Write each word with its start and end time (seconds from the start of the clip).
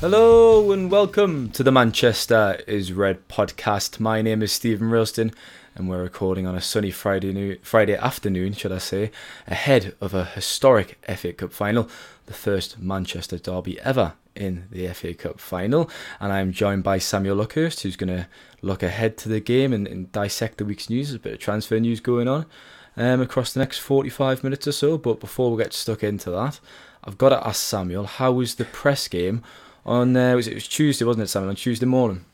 Hello 0.00 0.72
and 0.72 0.90
welcome 0.90 1.48
to 1.52 1.62
the 1.62 1.72
Manchester 1.72 2.60
is 2.66 2.92
Red 2.92 3.26
podcast. 3.28 3.98
My 3.98 4.20
name 4.20 4.42
is 4.42 4.52
Steven 4.52 4.90
Railston 4.90 5.32
and 5.74 5.88
we're 5.88 6.02
recording 6.02 6.46
on 6.46 6.54
a 6.54 6.60
sunny 6.60 6.90
Friday 6.90 7.32
new, 7.32 7.58
Friday 7.62 7.96
afternoon, 7.96 8.52
should 8.52 8.72
I 8.72 8.78
say, 8.78 9.10
ahead 9.46 9.94
of 9.98 10.12
a 10.12 10.26
historic 10.26 10.98
FA 11.16 11.32
Cup 11.32 11.50
final, 11.50 11.88
the 12.26 12.34
first 12.34 12.78
Manchester 12.78 13.38
derby 13.38 13.80
ever 13.80 14.12
in 14.34 14.66
the 14.70 14.86
FA 14.88 15.14
Cup 15.14 15.40
final. 15.40 15.90
And 16.20 16.30
I'm 16.30 16.52
joined 16.52 16.82
by 16.82 16.98
Samuel 16.98 17.38
Luckhurst, 17.38 17.80
who's 17.80 17.96
going 17.96 18.14
to 18.14 18.28
look 18.60 18.82
ahead 18.82 19.16
to 19.18 19.30
the 19.30 19.40
game 19.40 19.72
and, 19.72 19.88
and, 19.88 20.12
dissect 20.12 20.58
the 20.58 20.66
week's 20.66 20.90
news. 20.90 21.08
There's 21.08 21.16
a 21.16 21.20
bit 21.20 21.32
of 21.32 21.38
transfer 21.38 21.80
news 21.80 22.00
going 22.00 22.28
on 22.28 22.44
um, 22.98 23.22
across 23.22 23.54
the 23.54 23.60
next 23.60 23.78
45 23.78 24.44
minutes 24.44 24.68
or 24.68 24.72
so. 24.72 24.98
But 24.98 25.20
before 25.20 25.50
we 25.50 25.62
get 25.62 25.72
stuck 25.72 26.04
into 26.04 26.30
that, 26.32 26.60
I've 27.02 27.16
got 27.16 27.30
to 27.30 27.46
ask 27.46 27.62
Samuel, 27.62 28.04
how 28.04 28.32
was 28.32 28.56
the 28.56 28.66
press 28.66 29.08
game 29.08 29.42
on 29.86 30.16
uh, 30.16 30.34
was 30.34 30.46
it, 30.46 30.52
it 30.52 30.54
was 30.54 30.68
Tuesday, 30.68 31.04
wasn't 31.04 31.24
it, 31.24 31.28
Samuel? 31.28 31.50
On 31.50 31.56
Tuesday 31.56 31.86
morning. 31.86 32.24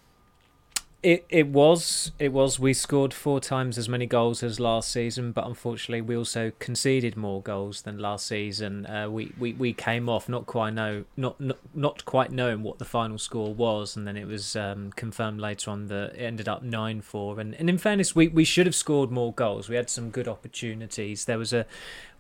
It 1.02 1.26
it 1.28 1.48
was 1.48 2.12
it 2.20 2.32
was 2.32 2.60
we 2.60 2.72
scored 2.72 3.12
four 3.12 3.40
times 3.40 3.76
as 3.76 3.88
many 3.88 4.06
goals 4.06 4.40
as 4.44 4.60
last 4.60 4.88
season, 4.92 5.32
but 5.32 5.44
unfortunately 5.44 6.00
we 6.00 6.16
also 6.16 6.52
conceded 6.60 7.16
more 7.16 7.42
goals 7.42 7.82
than 7.82 7.98
last 7.98 8.24
season. 8.28 8.86
Uh, 8.86 9.10
we, 9.10 9.32
we 9.36 9.52
we 9.52 9.72
came 9.72 10.08
off 10.08 10.28
not 10.28 10.46
quite 10.46 10.74
know 10.74 11.04
not, 11.16 11.40
not 11.40 11.58
not 11.74 12.04
quite 12.04 12.30
knowing 12.30 12.62
what 12.62 12.78
the 12.78 12.84
final 12.84 13.18
score 13.18 13.52
was, 13.52 13.96
and 13.96 14.06
then 14.06 14.16
it 14.16 14.28
was 14.28 14.54
um, 14.54 14.92
confirmed 14.92 15.40
later 15.40 15.72
on 15.72 15.88
that 15.88 16.14
it 16.14 16.20
ended 16.20 16.48
up 16.48 16.62
nine 16.62 17.00
four. 17.00 17.40
And 17.40 17.54
and 17.54 17.68
in 17.68 17.78
fairness, 17.78 18.14
we, 18.14 18.28
we 18.28 18.44
should 18.44 18.66
have 18.66 18.76
scored 18.76 19.10
more 19.10 19.32
goals. 19.32 19.68
We 19.68 19.74
had 19.74 19.90
some 19.90 20.10
good 20.10 20.28
opportunities. 20.28 21.24
There 21.24 21.38
was 21.38 21.52
a 21.52 21.66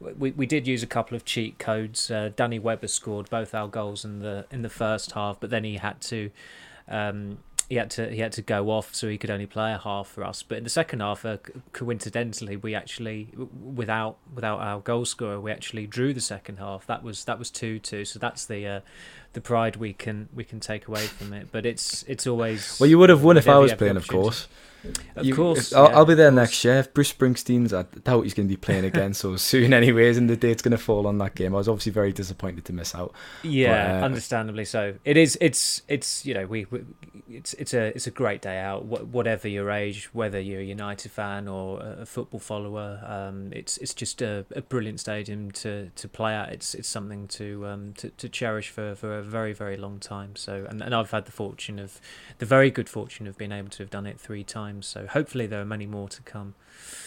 we, 0.00 0.32
we 0.32 0.44
did 0.44 0.66
use 0.66 0.82
a 0.82 0.88
couple 0.88 1.14
of 1.14 1.24
cheat 1.24 1.56
codes. 1.60 2.10
Uh, 2.10 2.30
Danny 2.34 2.58
Webber 2.58 2.88
scored 2.88 3.30
both 3.30 3.54
our 3.54 3.68
goals 3.68 4.04
in 4.04 4.18
the 4.18 4.44
in 4.50 4.62
the 4.62 4.68
first 4.68 5.12
half, 5.12 5.38
but 5.38 5.50
then 5.50 5.62
he 5.62 5.76
had 5.76 6.00
to. 6.00 6.30
Um, 6.88 7.38
he 7.68 7.76
had 7.76 7.90
to 7.92 8.10
he 8.10 8.20
had 8.20 8.32
to 8.32 8.42
go 8.42 8.70
off, 8.70 8.94
so 8.94 9.08
he 9.08 9.18
could 9.18 9.30
only 9.30 9.46
play 9.46 9.72
a 9.72 9.78
half 9.78 10.08
for 10.08 10.24
us. 10.24 10.42
But 10.42 10.58
in 10.58 10.64
the 10.64 10.70
second 10.70 11.00
half, 11.00 11.24
uh, 11.24 11.38
coincidentally, 11.72 12.56
we 12.56 12.74
actually 12.74 13.28
without 13.62 14.16
without 14.34 14.60
our 14.60 14.80
goal 14.80 15.04
scorer, 15.04 15.40
we 15.40 15.50
actually 15.50 15.86
drew 15.86 16.12
the 16.12 16.20
second 16.20 16.58
half. 16.58 16.86
That 16.86 17.02
was 17.02 17.24
that 17.24 17.38
was 17.38 17.50
two 17.50 17.78
two. 17.78 18.04
So 18.04 18.18
that's 18.18 18.46
the 18.46 18.66
uh, 18.66 18.80
the 19.32 19.40
pride 19.40 19.76
we 19.76 19.92
can 19.92 20.28
we 20.34 20.44
can 20.44 20.60
take 20.60 20.88
away 20.88 21.06
from 21.06 21.32
it. 21.32 21.48
But 21.50 21.64
it's 21.66 22.02
it's 22.04 22.26
always 22.26 22.78
well, 22.78 22.90
you 22.90 22.98
would 22.98 23.10
have 23.10 23.22
won 23.22 23.36
if 23.36 23.48
I 23.48 23.58
was 23.58 23.72
playing, 23.72 23.96
of 23.96 24.06
course. 24.06 24.48
Of 25.16 25.24
you, 25.24 25.34
course, 25.34 25.72
I'll, 25.72 25.88
yeah, 25.88 25.96
I'll, 25.96 26.04
be 26.04 26.14
there 26.14 26.30
next 26.30 26.64
year. 26.64 26.78
If 26.78 26.92
Bruce 26.92 27.12
Springsteen's, 27.12 27.72
I 27.72 27.82
doubt 27.82 28.22
he's 28.22 28.34
going 28.34 28.48
to 28.48 28.52
be 28.52 28.56
playing 28.56 28.84
again 28.84 29.14
so 29.14 29.36
soon, 29.36 29.72
anyways, 29.72 30.16
and 30.18 30.28
the 30.28 30.36
date's 30.36 30.62
going 30.62 30.72
to 30.72 30.78
fall 30.78 31.06
on 31.06 31.18
that 31.18 31.34
game. 31.34 31.54
I 31.54 31.58
was 31.58 31.68
obviously 31.68 31.92
very 31.92 32.12
disappointed 32.12 32.64
to 32.66 32.72
miss 32.72 32.94
out. 32.94 33.14
Yeah, 33.42 33.94
but, 33.94 34.02
uh, 34.02 34.04
understandably 34.06 34.64
so. 34.64 34.94
It 35.04 35.16
is. 35.16 35.38
It's. 35.40 35.82
It's. 35.88 36.26
You 36.26 36.34
know, 36.34 36.46
we. 36.46 36.66
we 36.70 36.80
it's. 37.28 37.54
It's 37.54 37.74
a. 37.74 37.86
It's 37.94 38.06
a 38.06 38.10
great 38.10 38.42
day 38.42 38.58
out. 38.58 38.84
Whatever 38.84 39.48
your 39.48 39.70
age, 39.70 40.10
whether 40.12 40.40
you're 40.40 40.60
a 40.60 40.64
United 40.64 41.12
fan 41.12 41.48
or 41.48 41.80
a 41.80 42.06
football 42.06 42.40
follower, 42.40 43.02
um, 43.06 43.52
it's. 43.52 43.76
It's 43.78 43.94
just 43.94 44.20
a, 44.22 44.44
a 44.54 44.62
brilliant 44.62 45.00
stadium 45.00 45.50
to, 45.52 45.90
to 45.90 46.08
play 46.08 46.34
at. 46.34 46.52
It's. 46.52 46.74
It's 46.74 46.88
something 46.88 47.28
to 47.28 47.66
um 47.66 47.92
to, 47.94 48.10
to 48.10 48.28
cherish 48.28 48.70
for, 48.70 48.94
for 48.94 49.18
a 49.18 49.22
very 49.22 49.52
very 49.52 49.76
long 49.76 49.98
time. 49.98 50.36
So 50.36 50.66
and, 50.68 50.82
and 50.82 50.94
I've 50.94 51.10
had 51.10 51.26
the 51.26 51.32
fortune 51.32 51.78
of, 51.78 52.00
the 52.38 52.46
very 52.46 52.70
good 52.70 52.88
fortune 52.88 53.26
of 53.26 53.36
being 53.36 53.52
able 53.52 53.70
to 53.70 53.82
have 53.82 53.90
done 53.90 54.06
it 54.06 54.18
three 54.18 54.44
times. 54.44 54.71
So 54.80 55.06
hopefully 55.06 55.46
there 55.46 55.60
are 55.60 55.66
many 55.66 55.86
more 55.86 56.08
to 56.08 56.22
come. 56.22 56.54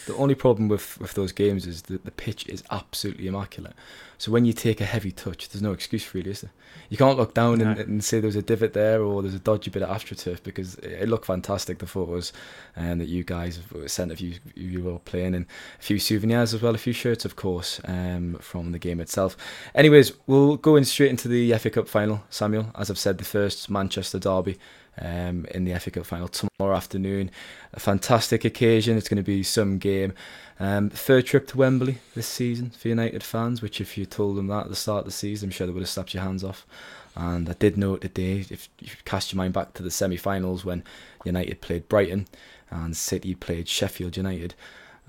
The 0.06 0.14
only 0.14 0.36
problem 0.36 0.68
with, 0.68 1.00
with 1.00 1.14
those 1.14 1.32
games 1.32 1.66
is 1.66 1.82
that 1.82 2.04
the 2.04 2.10
pitch 2.12 2.46
is 2.46 2.62
absolutely 2.70 3.26
immaculate. 3.26 3.74
So 4.18 4.30
when 4.30 4.44
you 4.44 4.52
take 4.52 4.80
a 4.80 4.84
heavy 4.84 5.10
touch, 5.10 5.48
there's 5.48 5.62
no 5.62 5.72
excuse 5.72 6.14
really, 6.14 6.30
is 6.30 6.40
there? 6.40 6.52
You 6.88 6.96
can't 6.96 7.18
look 7.18 7.34
down 7.34 7.58
no. 7.58 7.70
and, 7.70 7.80
and, 7.80 8.04
say 8.04 8.20
there's 8.20 8.36
a 8.36 8.42
divot 8.42 8.72
there 8.72 9.02
or 9.02 9.20
there's 9.20 9.34
a 9.34 9.40
dodgy 9.40 9.70
bit 9.70 9.82
of 9.82 9.90
astroturf 9.90 10.42
because 10.42 10.76
it, 10.76 11.02
it 11.02 11.08
looked 11.08 11.26
fantastic, 11.26 11.78
the 11.78 11.86
photos 11.86 12.32
um, 12.76 12.98
that 12.98 13.08
you 13.08 13.24
guys 13.24 13.58
have 13.72 13.90
sent 13.90 14.12
of 14.12 14.20
you, 14.20 14.34
you 14.54 14.82
were 14.82 14.98
playing 15.00 15.34
and 15.34 15.46
a 15.78 15.82
few 15.82 15.98
souvenirs 15.98 16.54
as 16.54 16.62
well, 16.62 16.74
a 16.74 16.78
few 16.78 16.92
shirts, 16.92 17.24
of 17.24 17.36
course, 17.36 17.80
um, 17.84 18.38
from 18.40 18.72
the 18.72 18.78
game 18.78 19.00
itself. 19.00 19.36
Anyways, 19.74 20.12
we'll 20.26 20.56
go 20.56 20.76
in 20.76 20.84
straight 20.84 21.10
into 21.10 21.28
the 21.28 21.52
FA 21.58 21.70
Cup 21.70 21.88
final, 21.88 22.22
Samuel. 22.30 22.70
As 22.78 22.90
I've 22.90 22.98
said, 22.98 23.18
the 23.18 23.24
first 23.24 23.68
Manchester 23.68 24.18
derby 24.18 24.56
um, 25.00 25.46
in 25.50 25.64
the 25.64 25.78
FA 25.78 25.90
Cup 25.90 26.06
final 26.06 26.28
tomorrow 26.28 26.76
afternoon. 26.76 27.30
A 27.72 27.80
fantastic 27.80 28.44
occasion. 28.44 28.96
It's 28.96 29.08
going 29.08 29.16
to 29.16 29.22
be 29.22 29.42
some 29.42 29.78
game. 29.78 30.12
Um, 30.58 30.88
third 30.88 31.26
trip 31.26 31.46
to 31.48 31.58
Wembley 31.58 31.98
this 32.14 32.26
season 32.26 32.70
for 32.70 32.88
United 32.88 33.22
fans, 33.22 33.60
which 33.60 33.80
if 33.80 33.98
you 33.98 34.06
told 34.06 34.36
them 34.36 34.46
that 34.46 34.64
at 34.64 34.68
the 34.68 34.76
start 34.76 35.00
of 35.00 35.04
the 35.06 35.10
season, 35.10 35.48
I'm 35.48 35.50
sure 35.50 35.66
they 35.66 35.72
would 35.72 35.82
have 35.82 35.88
slapped 35.88 36.14
your 36.14 36.22
hands 36.22 36.42
off. 36.42 36.66
And 37.14 37.48
I 37.48 37.54
did 37.54 37.76
note 37.76 38.02
today, 38.02 38.44
if 38.50 38.68
you 38.78 38.90
cast 39.04 39.32
your 39.32 39.38
mind 39.38 39.54
back 39.54 39.74
to 39.74 39.82
the 39.82 39.90
semi-finals 39.90 40.64
when 40.64 40.84
United 41.24 41.60
played 41.60 41.88
Brighton 41.88 42.26
and 42.70 42.96
City 42.96 43.34
played 43.34 43.68
Sheffield 43.68 44.16
United, 44.16 44.54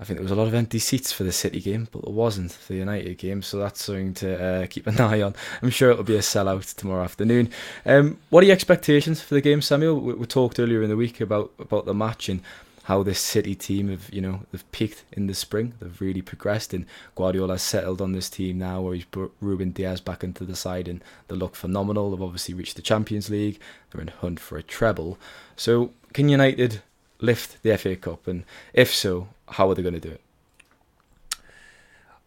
I 0.00 0.04
think 0.04 0.18
there 0.18 0.24
was 0.24 0.30
a 0.30 0.36
lot 0.36 0.46
of 0.46 0.54
empty 0.54 0.78
seats 0.78 1.10
for 1.10 1.24
the 1.24 1.32
City 1.32 1.60
game, 1.60 1.88
but 1.90 2.04
there 2.04 2.14
wasn't 2.14 2.52
for 2.52 2.72
the 2.72 2.78
United 2.78 3.18
game, 3.18 3.42
so 3.42 3.58
that's 3.58 3.82
something 3.82 4.14
to 4.14 4.42
uh, 4.42 4.66
keep 4.66 4.86
an 4.86 5.00
eye 5.00 5.22
on. 5.22 5.34
I'm 5.60 5.70
sure 5.70 5.90
it'll 5.90 6.04
be 6.04 6.16
a 6.16 6.20
sellout 6.20 6.74
tomorrow 6.76 7.02
afternoon. 7.02 7.50
Um, 7.84 8.18
what 8.30 8.44
are 8.44 8.46
your 8.46 8.54
expectations 8.54 9.20
for 9.20 9.34
the 9.34 9.40
game, 9.40 9.60
Samuel? 9.60 9.98
We, 10.00 10.14
we, 10.14 10.26
talked 10.26 10.60
earlier 10.60 10.82
in 10.82 10.88
the 10.88 10.96
week 10.96 11.20
about 11.20 11.50
about 11.58 11.84
the 11.84 11.94
match 11.94 12.28
and 12.28 12.42
how 12.84 13.02
this 13.02 13.18
City 13.18 13.54
team 13.54 13.90
have, 13.90 14.08
you 14.10 14.20
know, 14.20 14.40
they've 14.50 14.72
peaked 14.72 15.04
in 15.12 15.26
the 15.26 15.34
spring. 15.34 15.74
They've 15.80 16.00
really 16.00 16.22
progressed, 16.22 16.72
and 16.72 16.86
Guardiola's 17.16 17.62
settled 17.62 18.00
on 18.00 18.12
this 18.12 18.30
team 18.30 18.58
now, 18.58 18.80
where 18.80 18.94
he's 18.94 19.04
put 19.04 19.32
Ruben 19.40 19.72
Dias 19.72 20.00
back 20.00 20.22
into 20.22 20.44
the 20.44 20.56
side, 20.56 20.86
and 20.86 21.02
they 21.26 21.34
look 21.34 21.56
phenomenal. 21.56 22.10
They've 22.12 22.22
obviously 22.22 22.54
reached 22.54 22.76
the 22.76 22.82
Champions 22.82 23.30
League. 23.30 23.60
They're 23.90 24.00
in 24.00 24.08
hunt 24.08 24.38
for 24.38 24.56
a 24.56 24.62
treble. 24.62 25.18
So, 25.56 25.90
can 26.14 26.28
United 26.28 26.82
lift 27.20 27.62
the 27.62 27.76
FA 27.76 27.96
Cup? 27.96 28.26
And 28.26 28.44
if 28.72 28.94
so, 28.94 29.28
how 29.48 29.70
are 29.70 29.74
they 29.74 29.82
going 29.82 29.94
to 29.94 30.00
do 30.00 30.10
it? 30.10 30.20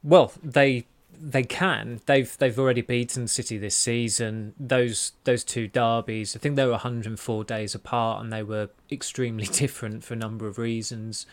Well, 0.03 0.33
they 0.43 0.85
they 1.21 1.43
can. 1.43 2.01
They've 2.05 2.35
they've 2.37 2.57
already 2.57 2.81
beaten 2.81 3.27
City 3.27 3.57
this 3.57 3.75
season. 3.75 4.53
Those 4.59 5.13
those 5.23 5.43
two 5.43 5.67
derbies, 5.67 6.35
I 6.35 6.39
think 6.39 6.55
they 6.55 6.65
were 6.65 6.71
104 6.71 7.43
days 7.43 7.75
apart, 7.75 8.23
and 8.23 8.33
they 8.33 8.43
were 8.43 8.69
extremely 8.91 9.45
different 9.51 10.03
for 10.03 10.15
a 10.15 10.17
number 10.17 10.47
of 10.47 10.57
reasons. 10.57 11.25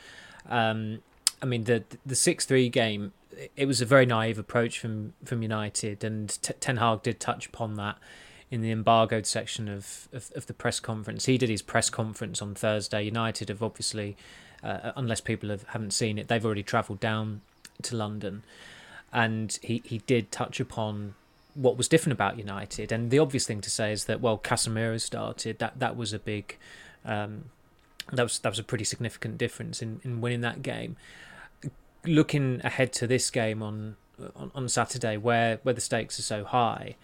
Um, 0.48 1.00
I 1.40 1.46
mean, 1.46 1.64
the 1.64 1.84
the 2.04 2.14
six 2.14 2.44
three 2.44 2.68
game, 2.68 3.12
it 3.56 3.66
was 3.66 3.80
a 3.80 3.86
very 3.86 4.04
naive 4.04 4.38
approach 4.38 4.78
from 4.78 5.14
from 5.24 5.42
United, 5.42 6.04
and 6.04 6.28
Ten 6.60 6.76
Hag 6.76 7.02
did 7.02 7.18
touch 7.18 7.46
upon 7.46 7.76
that 7.76 7.96
in 8.50 8.62
the 8.62 8.70
embargoed 8.70 9.26
section 9.26 9.68
of, 9.68 10.08
of, 10.12 10.30
of, 10.34 10.46
the 10.46 10.54
press 10.54 10.80
conference. 10.80 11.26
He 11.26 11.36
did 11.36 11.50
his 11.50 11.62
press 11.62 11.90
conference 11.90 12.40
on 12.40 12.54
Thursday. 12.54 13.02
United 13.02 13.50
have 13.50 13.62
obviously, 13.62 14.16
uh, 14.62 14.92
unless 14.96 15.20
people 15.20 15.50
have, 15.50 15.64
haven't 15.64 15.92
seen 15.92 16.18
it, 16.18 16.28
they've 16.28 16.44
already 16.44 16.62
travelled 16.62 17.00
down 17.00 17.42
to 17.82 17.96
London. 17.96 18.42
And 19.12 19.58
he, 19.62 19.82
he 19.84 19.98
did 19.98 20.32
touch 20.32 20.60
upon 20.60 21.14
what 21.54 21.76
was 21.76 21.88
different 21.88 22.12
about 22.12 22.38
United. 22.38 22.90
And 22.90 23.10
the 23.10 23.18
obvious 23.18 23.46
thing 23.46 23.60
to 23.60 23.70
say 23.70 23.92
is 23.92 24.06
that, 24.06 24.20
well, 24.20 24.38
Casemiro 24.38 25.00
started. 25.00 25.58
That, 25.58 25.78
that 25.78 25.96
was 25.96 26.12
a 26.12 26.18
big. 26.18 26.56
Um, 27.04 27.46
that 28.12 28.22
was 28.22 28.38
that 28.38 28.48
was 28.48 28.58
a 28.58 28.64
pretty 28.64 28.84
significant 28.84 29.38
difference 29.38 29.82
in, 29.82 30.00
in 30.04 30.20
winning 30.20 30.40
that 30.40 30.62
game. 30.62 30.96
Looking 32.04 32.60
ahead 32.64 32.92
to 32.94 33.06
this 33.06 33.30
game 33.30 33.62
on 33.62 33.96
on, 34.34 34.50
on 34.54 34.68
Saturday, 34.68 35.16
where 35.16 35.60
where 35.62 35.74
the 35.74 35.80
stakes 35.80 36.18
are 36.18 36.22
so 36.22 36.44
high, 36.44 36.96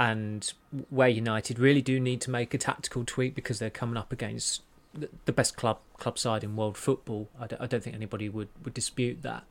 and 0.00 0.54
where 0.88 1.08
United 1.08 1.58
really 1.58 1.82
do 1.82 2.00
need 2.00 2.22
to 2.22 2.30
make 2.30 2.54
a 2.54 2.58
tactical 2.58 3.04
tweak 3.04 3.34
because 3.34 3.58
they're 3.58 3.68
coming 3.68 3.98
up 3.98 4.12
against 4.12 4.62
the 5.26 5.32
best 5.32 5.56
club 5.56 5.78
club 5.98 6.18
side 6.18 6.42
in 6.42 6.56
world 6.56 6.78
football. 6.78 7.28
I 7.38 7.46
don't, 7.46 7.60
I 7.60 7.66
don't 7.66 7.84
think 7.84 7.94
anybody 7.94 8.28
would, 8.30 8.48
would 8.64 8.72
dispute 8.72 9.22
that. 9.22 9.44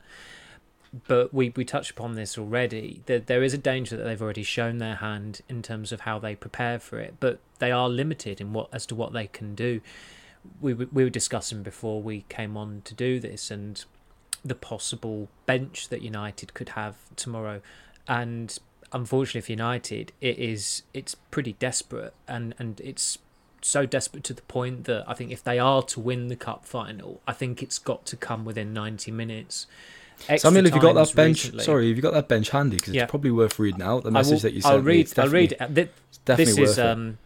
But 1.06 1.32
we, 1.32 1.50
we 1.54 1.64
touched 1.64 1.92
upon 1.92 2.14
this 2.16 2.36
already. 2.36 3.00
There, 3.06 3.20
there 3.20 3.44
is 3.44 3.54
a 3.54 3.58
danger 3.58 3.96
that 3.96 4.02
they've 4.02 4.20
already 4.20 4.42
shown 4.42 4.78
their 4.78 4.96
hand 4.96 5.40
in 5.48 5.62
terms 5.62 5.92
of 5.92 6.00
how 6.00 6.18
they 6.18 6.34
prepare 6.34 6.80
for 6.80 6.98
it, 6.98 7.14
but 7.20 7.38
they 7.60 7.70
are 7.70 7.88
limited 7.88 8.40
in 8.40 8.52
what 8.52 8.68
as 8.72 8.86
to 8.86 8.96
what 8.96 9.12
they 9.12 9.28
can 9.28 9.54
do. 9.54 9.80
We 10.60 10.74
we 10.74 11.04
were 11.04 11.10
discussing 11.10 11.62
before 11.62 12.02
we 12.02 12.24
came 12.28 12.56
on 12.56 12.82
to 12.86 12.94
do 12.94 13.20
this, 13.20 13.52
and 13.52 13.84
the 14.44 14.56
possible 14.56 15.28
bench 15.46 15.90
that 15.90 16.02
United 16.02 16.54
could 16.54 16.70
have 16.70 16.96
tomorrow, 17.14 17.62
and 18.08 18.58
unfortunately 18.92 19.42
for 19.42 19.52
United, 19.52 20.12
it 20.20 20.38
is 20.38 20.82
it's 20.94 21.14
pretty 21.14 21.54
desperate, 21.54 22.14
and 22.26 22.54
and 22.58 22.80
it's 22.80 23.18
so 23.62 23.84
desperate 23.84 24.24
to 24.24 24.34
the 24.34 24.42
point 24.42 24.84
that 24.84 25.04
I 25.06 25.14
think 25.14 25.30
if 25.30 25.44
they 25.44 25.58
are 25.58 25.82
to 25.82 26.00
win 26.00 26.28
the 26.28 26.36
cup 26.36 26.64
final, 26.64 27.20
I 27.26 27.32
think 27.32 27.62
it's 27.62 27.78
got 27.78 28.06
to 28.06 28.16
come 28.16 28.44
within 28.44 28.72
ninety 28.72 29.10
minutes. 29.10 29.66
Extra 30.28 30.50
Samuel, 30.50 30.64
have 30.66 30.74
you 30.74 30.80
got 30.80 30.94
that 30.94 31.14
bench? 31.14 31.44
Recently. 31.44 31.64
Sorry, 31.64 31.88
have 31.88 31.96
you 31.96 32.02
got 32.02 32.12
that 32.12 32.28
bench 32.28 32.50
handy? 32.50 32.76
Because 32.76 32.92
yeah. 32.92 33.04
it's 33.04 33.10
probably 33.10 33.30
worth 33.30 33.58
reading 33.58 33.82
out 33.82 34.02
the 34.02 34.10
message 34.10 34.34
will, 34.34 34.40
that 34.40 34.52
you 34.52 34.60
sent 34.60 34.74
I'll 34.74 34.82
read. 34.82 35.18
I'll 35.18 35.28
read. 35.28 35.54
It. 35.58 35.94
This 36.26 36.58
is 36.58 36.78
um, 36.78 37.18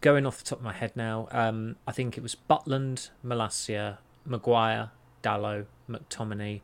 going 0.00 0.24
off 0.26 0.38
the 0.38 0.44
top 0.44 0.58
of 0.58 0.64
my 0.64 0.72
head 0.72 0.92
now. 0.94 1.28
Um, 1.30 1.76
I 1.86 1.92
think 1.92 2.16
it 2.16 2.22
was 2.22 2.34
Butland, 2.34 3.10
Malacia, 3.22 3.98
Maguire, 4.24 4.90
Dalot, 5.22 5.66
McTominay, 5.88 6.62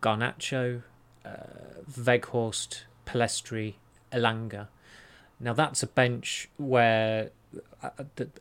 Garnacho, 0.00 0.82
uh, 1.24 1.30
Weghorst, 1.90 2.84
Pellistri, 3.06 3.74
Elanga. 4.12 4.68
Now 5.40 5.52
that's 5.52 5.82
a 5.82 5.86
bench 5.86 6.48
where 6.56 7.30
uh, 7.82 7.90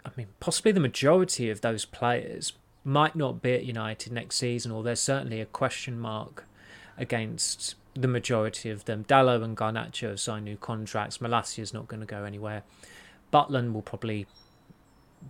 I 0.05 0.09
mean 0.15 0.27
possibly 0.39 0.71
the 0.71 0.79
majority 0.79 1.49
of 1.49 1.61
those 1.61 1.85
players 1.85 2.53
might 2.83 3.15
not 3.15 3.41
be 3.41 3.53
at 3.53 3.65
United 3.65 4.13
next 4.13 4.37
season, 4.37 4.71
or 4.71 4.83
there's 4.83 4.99
certainly 4.99 5.41
a 5.41 5.45
question 5.45 5.99
mark 5.99 6.45
against 6.97 7.75
the 7.95 8.07
majority 8.07 8.69
of 8.69 8.85
them. 8.85 9.03
Dalot 9.05 9.43
and 9.43 9.57
Garnacho 9.57 10.09
have 10.09 10.19
signed 10.19 10.45
new 10.45 10.57
contracts. 10.57 11.19
Malacia 11.19 11.61
is 11.61 11.73
not 11.73 11.87
going 11.87 12.01
to 12.01 12.05
go 12.05 12.23
anywhere. 12.23 12.63
Butland 13.33 13.73
will 13.73 13.81
probably 13.81 14.27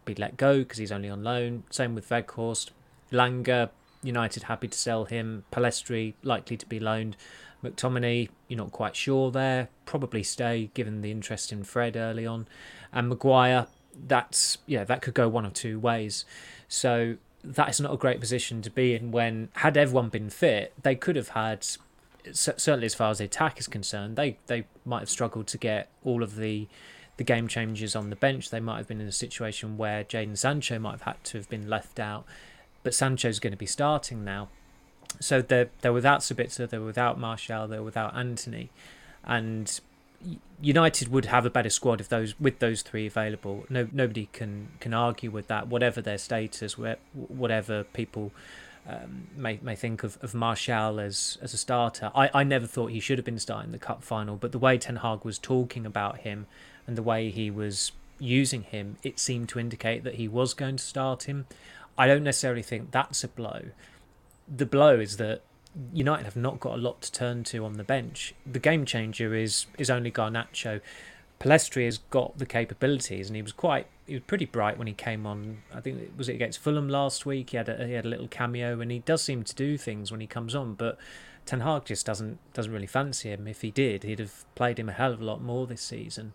be 0.04 0.16
let 0.16 0.36
go 0.36 0.60
because 0.60 0.80
he's 0.80 0.92
only 0.92 1.10
on 1.10 1.24
loan. 1.24 1.64
Same 1.70 1.96
with 1.96 2.10
Weghorst. 2.10 2.72
Langer, 3.12 3.70
United 4.04 4.44
happy 4.44 4.68
to 4.68 4.78
sell 4.78 5.06
him. 5.06 5.46
Pellistri 5.52 6.14
likely 6.24 6.58
to 6.58 6.66
be 6.66 6.80
loaned. 6.80 7.16
McTominay, 7.66 8.30
you're 8.48 8.58
not 8.58 8.72
quite 8.72 8.96
sure 8.96 9.32
there. 9.32 9.70
Probably 9.86 10.24
stay 10.24 10.70
given 10.74 11.02
the 11.02 11.12
interest 11.12 11.52
in 11.52 11.64
Fred 11.64 11.96
early 11.96 12.26
on. 12.26 12.48
And 12.94 13.10
Maguire, 13.10 13.68
that's 14.08 14.58
yeah, 14.66 14.84
that 14.84 15.02
could 15.02 15.14
go 15.14 15.28
one 15.28 15.46
of 15.46 15.54
two 15.54 15.80
ways. 15.80 16.26
So 16.68 17.18
that 17.44 17.70
is 17.70 17.80
not 17.80 17.94
a 17.94 17.98
great 17.98 18.20
position 18.20 18.62
to 18.64 18.70
be 18.70 18.96
in 18.96 19.12
when 19.12 19.50
had 19.54 19.78
everyone 19.78 20.10
been 20.10 20.30
fit, 20.30 20.74
they 20.82 20.96
could 20.96 21.16
have 21.16 21.30
had 21.30 21.66
certainly 22.34 22.86
as 22.86 22.96
far 22.96 23.12
as 23.12 23.20
the 23.20 23.26
attack 23.26 23.60
is 23.60 23.68
concerned, 23.68 24.16
they 24.16 24.38
they 24.48 24.66
might 24.84 25.02
have 25.02 25.10
struggled 25.10 25.48
to 25.48 25.58
get 25.58 25.90
all 26.04 26.24
of 26.24 26.36
the 26.36 26.68
the 27.18 27.24
game 27.24 27.48
changers 27.48 27.96
on 27.96 28.10
the 28.10 28.16
bench. 28.16 28.50
They 28.50 28.60
might 28.60 28.78
have 28.78 28.88
been 28.88 29.00
in 29.02 29.08
a 29.08 29.12
situation 29.12 29.78
where 29.78 30.04
Jadon 30.04 30.38
Sancho 30.38 30.80
might 30.80 30.92
have 30.92 31.02
had 31.04 31.24
to 31.26 31.38
have 31.38 31.50
been 31.50 31.70
left 31.70 32.00
out, 32.00 32.26
but 32.84 32.94
Sancho's 32.94 33.40
going 33.40 33.52
to 33.52 33.58
be 33.58 33.66
starting 33.66 34.24
now. 34.24 34.50
So 35.20 35.42
they're 35.42 35.70
they're 35.82 35.94
without 35.94 36.22
Sabitzer, 36.22 36.70
they're 36.70 36.82
without 36.82 37.20
Martial, 37.20 37.68
they're 37.68 37.84
without 37.84 38.16
Antony, 38.16 38.70
and 39.24 39.80
United 40.62 41.10
would 41.10 41.26
have 41.26 41.46
a 41.46 41.50
better 41.50 41.70
squad 41.70 42.02
if 42.02 42.10
those 42.10 42.40
with 42.40 42.60
those 42.60 42.82
three 42.82 43.08
available. 43.08 43.66
No, 43.70 43.88
nobody 43.92 44.30
can 44.32 44.70
can 44.80 44.94
argue 44.94 45.32
with 45.32 45.48
that. 45.48 45.68
Whatever 45.68 46.02
their 46.02 46.18
status, 46.18 46.78
whatever 47.14 47.84
people 47.84 48.32
um, 48.88 49.28
may 49.36 49.60
may 49.62 49.76
think 49.76 50.04
of, 50.04 50.18
of 50.22 50.34
Martial 50.34 51.00
as 51.00 51.38
as 51.42 51.54
a 51.54 51.58
starter. 51.58 52.12
I, 52.16 52.30
I 52.34 52.44
never 52.44 52.68
thought 52.68 52.92
he 52.92 53.00
should 53.00 53.18
have 53.18 53.26
been 53.26 53.40
starting 53.40 53.72
the 53.72 53.80
cup 53.80 54.04
final, 54.04 54.36
but 54.36 54.52
the 54.52 54.60
way 54.60 54.78
Ten 54.78 54.98
Hag 54.98 55.24
was 55.24 55.38
talking 55.38 55.86
about 55.86 56.20
him 56.20 56.48
and 56.88 56.98
the 56.98 57.04
way 57.04 57.30
he 57.30 57.50
was 57.52 57.92
using 58.20 58.64
him, 58.64 58.98
it 59.04 59.20
seemed 59.20 59.50
to 59.50 59.60
indicate 59.60 60.04
that 60.04 60.16
he 60.16 60.28
was 60.28 60.54
going 60.54 60.78
to 60.78 60.84
start 60.84 61.24
him. 61.24 61.48
I 61.98 62.08
don't 62.08 62.24
necessarily 62.24 62.62
think 62.62 62.92
that's 62.92 63.24
a 63.24 63.28
blow. 63.28 63.64
The 64.48 64.66
blow 64.66 65.00
is 65.00 65.18
that 65.18 65.42
United 65.92 66.26
have 66.26 66.36
not 66.36 66.60
got 66.60 66.74
a 66.74 66.78
lot 66.78 67.02
to 67.02 67.12
turn 67.12 67.44
to 67.46 67.66
on 67.66 67.74
the 67.74 67.84
bench. 67.84 68.34
The 68.46 68.60
game 68.60 68.86
changer 68.86 69.34
is 69.34 69.66
is 69.78 69.90
only 69.90 70.12
Garnacho. 70.12 70.82
Pellistri 71.40 71.84
has 71.86 71.98
got 71.98 72.38
the 72.38 72.46
capabilities, 72.46 73.28
and 73.28 73.36
he 73.36 73.42
was 73.42 73.52
quite 73.52 73.88
he 74.08 74.14
was 74.14 74.24
pretty 74.26 74.46
bright 74.46 74.78
when 74.78 74.88
he 74.88 74.94
came 74.94 75.26
on. 75.26 75.64
I 75.74 75.82
think 75.82 76.02
it 76.02 76.12
was 76.18 76.30
it 76.30 76.36
against 76.36 76.60
Fulham 76.60 76.88
last 76.88 77.26
week. 77.26 77.50
He 77.50 77.58
had 77.58 77.68
a, 77.68 77.86
he 77.86 77.94
had 77.94 78.06
a 78.06 78.10
little 78.10 78.28
cameo, 78.28 78.80
and 78.80 78.92
he 78.92 79.00
does 79.00 79.22
seem 79.22 79.44
to 79.44 79.56
do 79.56 79.78
things 79.78 80.12
when 80.12 80.22
he 80.22 80.28
comes 80.28 80.56
on. 80.56 80.76
But 80.76 80.98
Ten 81.46 81.62
Hag 81.62 81.86
just 81.86 82.06
doesn't 82.06 82.40
doesn't 82.54 82.72
really 82.72 82.88
fancy 82.88 83.32
him. 83.32 83.48
If 83.48 83.62
he 83.62 83.72
did, 83.72 84.04
he'd 84.04 84.20
have 84.20 84.46
played 84.56 84.80
him 84.80 84.90
a 84.90 84.94
hell 84.94 85.12
of 85.12 85.22
a 85.22 85.26
lot 85.26 85.42
more 85.42 85.68
this 85.68 85.82
season. 85.82 86.34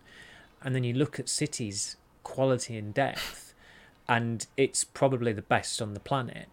And 0.63 0.75
then 0.75 0.83
you 0.83 0.93
look 0.93 1.19
at 1.19 1.27
City's 1.27 1.97
quality 2.23 2.77
and 2.77 2.93
depth, 2.93 3.55
and 4.07 4.45
it's 4.55 4.83
probably 4.83 5.33
the 5.33 5.41
best 5.41 5.81
on 5.81 5.95
the 5.95 5.99
planet. 5.99 6.47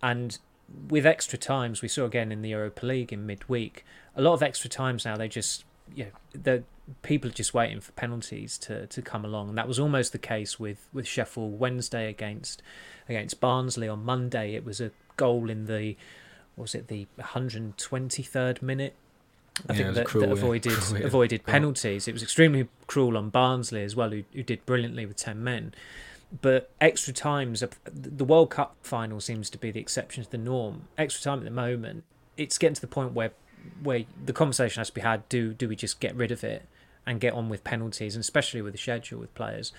And 0.00 0.38
with 0.88 1.06
extra 1.06 1.38
times, 1.38 1.82
we 1.82 1.88
saw 1.88 2.04
again 2.04 2.30
in 2.32 2.42
the 2.42 2.50
Europa 2.50 2.84
League 2.84 3.12
in 3.12 3.26
midweek, 3.26 3.84
a 4.16 4.22
lot 4.22 4.34
of 4.34 4.42
extra 4.42 4.68
times 4.68 5.04
now. 5.04 5.16
They 5.16 5.28
just, 5.28 5.64
you 5.94 6.04
know, 6.04 6.10
the 6.32 6.64
people 7.02 7.30
are 7.30 7.34
just 7.34 7.54
waiting 7.54 7.80
for 7.80 7.92
penalties 7.92 8.58
to, 8.58 8.86
to 8.86 9.02
come 9.02 9.24
along, 9.24 9.50
and 9.50 9.58
that 9.58 9.68
was 9.68 9.78
almost 9.78 10.12
the 10.12 10.18
case 10.18 10.58
with, 10.58 10.88
with 10.92 11.06
Sheffield 11.06 11.58
Wednesday 11.58 12.08
against 12.08 12.62
against 13.08 13.40
Barnsley 13.40 13.88
on 13.88 14.04
Monday. 14.04 14.54
It 14.54 14.64
was 14.64 14.80
a 14.80 14.90
goal 15.16 15.50
in 15.50 15.66
the 15.66 15.96
was 16.56 16.74
it 16.74 16.88
the 16.88 17.06
123rd 17.20 18.62
minute 18.62 18.94
I 19.68 19.72
yeah, 19.72 19.78
think 19.78 19.94
that, 19.94 20.06
cruel, 20.06 20.26
that, 20.26 20.32
avoided 20.32 20.72
cruel, 20.74 21.04
avoided 21.04 21.44
penalties. 21.44 22.08
It 22.08 22.12
was 22.12 22.22
extremely 22.22 22.68
cruel 22.86 23.16
on 23.16 23.30
Barnsley 23.30 23.82
as 23.82 23.96
well, 23.96 24.10
who, 24.10 24.24
who 24.32 24.42
did 24.42 24.64
brilliantly 24.66 25.06
with 25.06 25.16
ten 25.16 25.42
men 25.42 25.72
but 26.42 26.70
extra 26.80 27.12
times 27.12 27.64
the 27.84 28.24
World 28.24 28.50
Cup 28.50 28.76
final 28.82 29.20
seems 29.20 29.48
to 29.50 29.58
be 29.58 29.70
the 29.70 29.80
exception 29.80 30.24
to 30.24 30.30
the 30.30 30.38
norm. 30.38 30.88
Extra 30.96 31.22
time 31.22 31.38
at 31.38 31.44
the 31.44 31.50
moment, 31.50 32.04
it's 32.36 32.58
getting 32.58 32.74
to 32.74 32.80
the 32.80 32.86
point 32.86 33.12
where 33.12 33.32
where 33.82 34.04
the 34.24 34.32
conversation 34.32 34.80
has 34.80 34.88
to 34.88 34.94
be 34.94 35.00
had: 35.00 35.28
do 35.28 35.54
do 35.54 35.68
we 35.68 35.76
just 35.76 36.00
get 36.00 36.14
rid 36.14 36.30
of 36.30 36.44
it 36.44 36.66
and 37.06 37.20
get 37.20 37.32
on 37.32 37.48
with 37.48 37.64
penalties, 37.64 38.14
and 38.14 38.20
especially 38.20 38.60
with 38.60 38.74
the 38.74 38.78
schedule 38.78 39.18
with 39.18 39.34
players? 39.34 39.72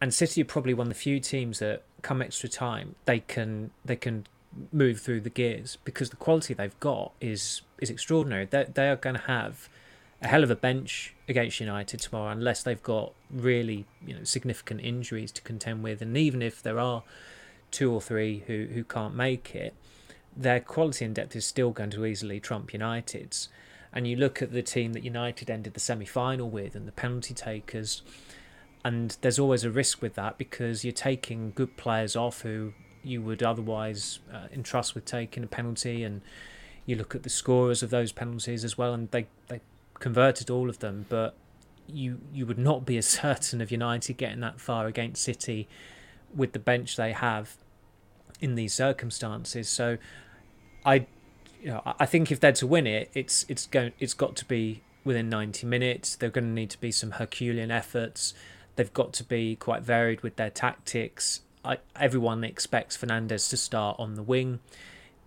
And 0.00 0.14
City 0.14 0.42
are 0.42 0.44
probably 0.44 0.74
one 0.74 0.86
of 0.86 0.92
the 0.92 0.98
few 0.98 1.18
teams 1.18 1.58
that 1.58 1.82
come 2.02 2.22
extra 2.22 2.48
time 2.48 2.94
they 3.04 3.20
can 3.20 3.70
they 3.84 3.96
can 3.96 4.26
move 4.72 5.00
through 5.00 5.20
the 5.20 5.30
gears 5.30 5.76
because 5.84 6.10
the 6.10 6.16
quality 6.16 6.54
they've 6.54 6.78
got 6.80 7.12
is 7.20 7.62
is 7.78 7.90
extraordinary. 7.90 8.44
They 8.44 8.64
they 8.72 8.88
are 8.88 8.96
going 8.96 9.16
to 9.16 9.22
have 9.22 9.68
a 10.20 10.28
hell 10.28 10.42
of 10.42 10.50
a 10.50 10.56
bench 10.56 11.14
against 11.28 11.60
United 11.60 12.00
tomorrow 12.00 12.30
unless 12.30 12.62
they've 12.62 12.82
got 12.82 13.12
really 13.30 13.86
you 14.04 14.14
know 14.14 14.24
significant 14.24 14.80
injuries 14.80 15.32
to 15.32 15.42
contend 15.42 15.82
with. 15.82 16.02
And 16.02 16.16
even 16.16 16.42
if 16.42 16.62
there 16.62 16.78
are 16.78 17.02
two 17.70 17.92
or 17.92 18.00
three 18.00 18.44
who, 18.46 18.66
who 18.72 18.82
can't 18.82 19.14
make 19.14 19.54
it 19.54 19.74
their 20.38 20.60
quality 20.60 21.04
and 21.04 21.14
depth 21.14 21.34
is 21.34 21.44
still 21.44 21.70
going 21.70 21.90
to 21.90 22.06
easily 22.06 22.38
trump 22.38 22.72
United's. 22.72 23.48
And 23.92 24.06
you 24.06 24.16
look 24.16 24.40
at 24.40 24.52
the 24.52 24.62
team 24.62 24.92
that 24.92 25.02
United 25.02 25.50
ended 25.50 25.74
the 25.74 25.80
semi-final 25.80 26.48
with 26.48 26.76
and 26.76 26.86
the 26.86 26.92
penalty 26.92 27.34
takers 27.34 28.02
and 28.84 29.16
there's 29.22 29.38
always 29.38 29.64
a 29.64 29.70
risk 29.70 30.00
with 30.00 30.14
that 30.14 30.38
because 30.38 30.84
you're 30.84 30.92
taking 30.92 31.52
good 31.54 31.76
players 31.76 32.14
off 32.14 32.42
who 32.42 32.72
you 33.02 33.20
would 33.22 33.42
otherwise 33.42 34.20
uh, 34.32 34.46
entrust 34.52 34.94
with 34.94 35.04
taking 35.04 35.42
a 35.42 35.46
penalty 35.46 36.04
and 36.04 36.20
you 36.86 36.94
look 36.94 37.14
at 37.14 37.22
the 37.22 37.30
scorers 37.30 37.82
of 37.82 37.90
those 37.90 38.12
penalties 38.12 38.64
as 38.64 38.78
well 38.78 38.94
and 38.94 39.10
they, 39.10 39.26
they 39.48 39.60
converted 39.98 40.50
all 40.50 40.68
of 40.68 40.78
them, 40.80 41.06
but 41.08 41.34
you 41.86 42.20
you 42.32 42.46
would 42.46 42.58
not 42.58 42.84
be 42.84 42.96
as 42.98 43.06
certain 43.06 43.60
of 43.60 43.70
United 43.70 44.16
getting 44.16 44.40
that 44.40 44.60
far 44.60 44.86
against 44.86 45.22
City 45.22 45.68
with 46.34 46.52
the 46.52 46.58
bench 46.58 46.96
they 46.96 47.12
have 47.12 47.56
in 48.40 48.54
these 48.54 48.74
circumstances. 48.74 49.68
So 49.68 49.98
I 50.84 51.06
you 51.62 51.68
know 51.68 51.82
I 51.98 52.06
think 52.06 52.30
if 52.30 52.40
they're 52.40 52.52
to 52.52 52.66
win 52.66 52.86
it, 52.86 53.10
it's 53.14 53.44
it's 53.48 53.66
going 53.66 53.92
it's 53.98 54.14
got 54.14 54.36
to 54.36 54.44
be 54.44 54.82
within 55.04 55.28
90 55.28 55.66
minutes. 55.66 56.16
They're 56.16 56.30
going 56.30 56.44
to 56.44 56.50
need 56.50 56.70
to 56.70 56.80
be 56.80 56.92
some 56.92 57.12
Herculean 57.12 57.70
efforts. 57.70 58.34
They've 58.76 58.92
got 58.92 59.12
to 59.14 59.24
be 59.24 59.56
quite 59.56 59.82
varied 59.82 60.22
with 60.22 60.36
their 60.36 60.50
tactics. 60.50 61.40
I, 61.64 61.78
everyone 61.96 62.44
expects 62.44 62.96
Fernandes 62.96 63.48
to 63.50 63.56
start 63.56 63.98
on 63.98 64.14
the 64.14 64.22
wing. 64.22 64.60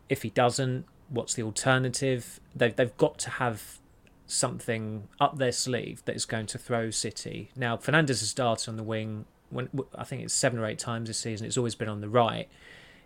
If 0.07 0.21
he 0.21 0.29
doesn't, 0.29 0.85
what's 1.09 1.33
the 1.33 1.43
alternative? 1.43 2.39
They've, 2.55 2.73
they've 2.73 2.95
got 2.95 3.17
to 3.19 3.29
have 3.31 3.80
something 4.31 5.07
up 5.19 5.37
their 5.37 5.51
sleeve 5.51 6.03
that 6.05 6.15
is 6.15 6.25
going 6.25 6.45
to 6.47 6.57
throw 6.57 6.89
City. 6.89 7.51
Now, 7.55 7.77
Fernandes 7.77 8.07
has 8.07 8.29
started 8.29 8.69
on 8.69 8.77
the 8.77 8.83
wing. 8.83 9.25
When 9.49 9.69
I 9.95 10.03
think 10.03 10.23
it's 10.23 10.33
seven 10.33 10.59
or 10.59 10.65
eight 10.65 10.79
times 10.79 11.09
this 11.09 11.17
season, 11.17 11.45
it's 11.45 11.57
always 11.57 11.75
been 11.75 11.89
on 11.89 12.01
the 12.01 12.09
right. 12.09 12.47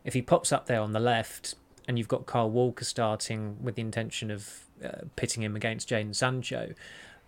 If 0.03 0.13
he 0.13 0.21
pops 0.21 0.51
up 0.51 0.67
there 0.67 0.81
on 0.81 0.91
the 0.91 0.99
left, 0.99 1.55
and 1.87 1.97
you've 1.97 2.07
got 2.07 2.25
Kyle 2.25 2.49
Walker 2.49 2.85
starting 2.85 3.57
with 3.61 3.75
the 3.75 3.81
intention 3.81 4.31
of 4.31 4.65
uh, 4.83 5.05
pitting 5.15 5.43
him 5.43 5.55
against 5.55 5.89
Jadon 5.89 6.15
Sancho, 6.15 6.73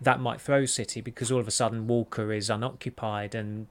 that 0.00 0.20
might 0.20 0.40
throw 0.40 0.64
City 0.64 1.00
because 1.00 1.32
all 1.32 1.40
of 1.40 1.48
a 1.48 1.52
sudden 1.52 1.86
Walker 1.86 2.32
is 2.32 2.48
unoccupied 2.48 3.34
and 3.34 3.66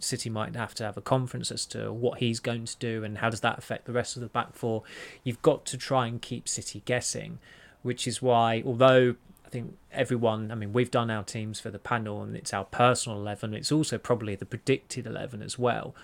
City 0.00 0.28
might 0.28 0.54
have 0.56 0.74
to 0.74 0.84
have 0.84 0.96
a 0.96 1.00
conference 1.00 1.52
as 1.52 1.66
to 1.66 1.92
what 1.92 2.18
he's 2.18 2.40
going 2.40 2.64
to 2.64 2.76
do 2.78 3.04
and 3.04 3.18
how 3.18 3.30
does 3.30 3.40
that 3.40 3.58
affect 3.58 3.84
the 3.84 3.92
rest 3.92 4.16
of 4.16 4.22
the 4.22 4.28
back 4.28 4.54
four. 4.54 4.82
You've 5.22 5.42
got 5.42 5.64
to 5.66 5.76
try 5.76 6.06
and 6.06 6.20
keep 6.20 6.48
City 6.48 6.82
guessing, 6.84 7.38
which 7.82 8.08
is 8.08 8.20
why, 8.20 8.62
although 8.66 9.14
I 9.48 9.50
think 9.50 9.78
everyone, 9.90 10.52
I 10.52 10.56
mean, 10.56 10.74
we've 10.74 10.90
done 10.90 11.10
our 11.10 11.22
teams 11.22 11.58
for 11.58 11.70
the 11.70 11.78
panel 11.78 12.22
and 12.22 12.36
it's 12.36 12.52
our 12.52 12.66
personal 12.66 13.18
11, 13.18 13.54
it's 13.54 13.72
also 13.72 13.96
probably 13.96 14.34
the 14.34 14.44
predicted 14.44 15.06
11 15.06 15.40
as 15.40 15.58
well. 15.58 15.94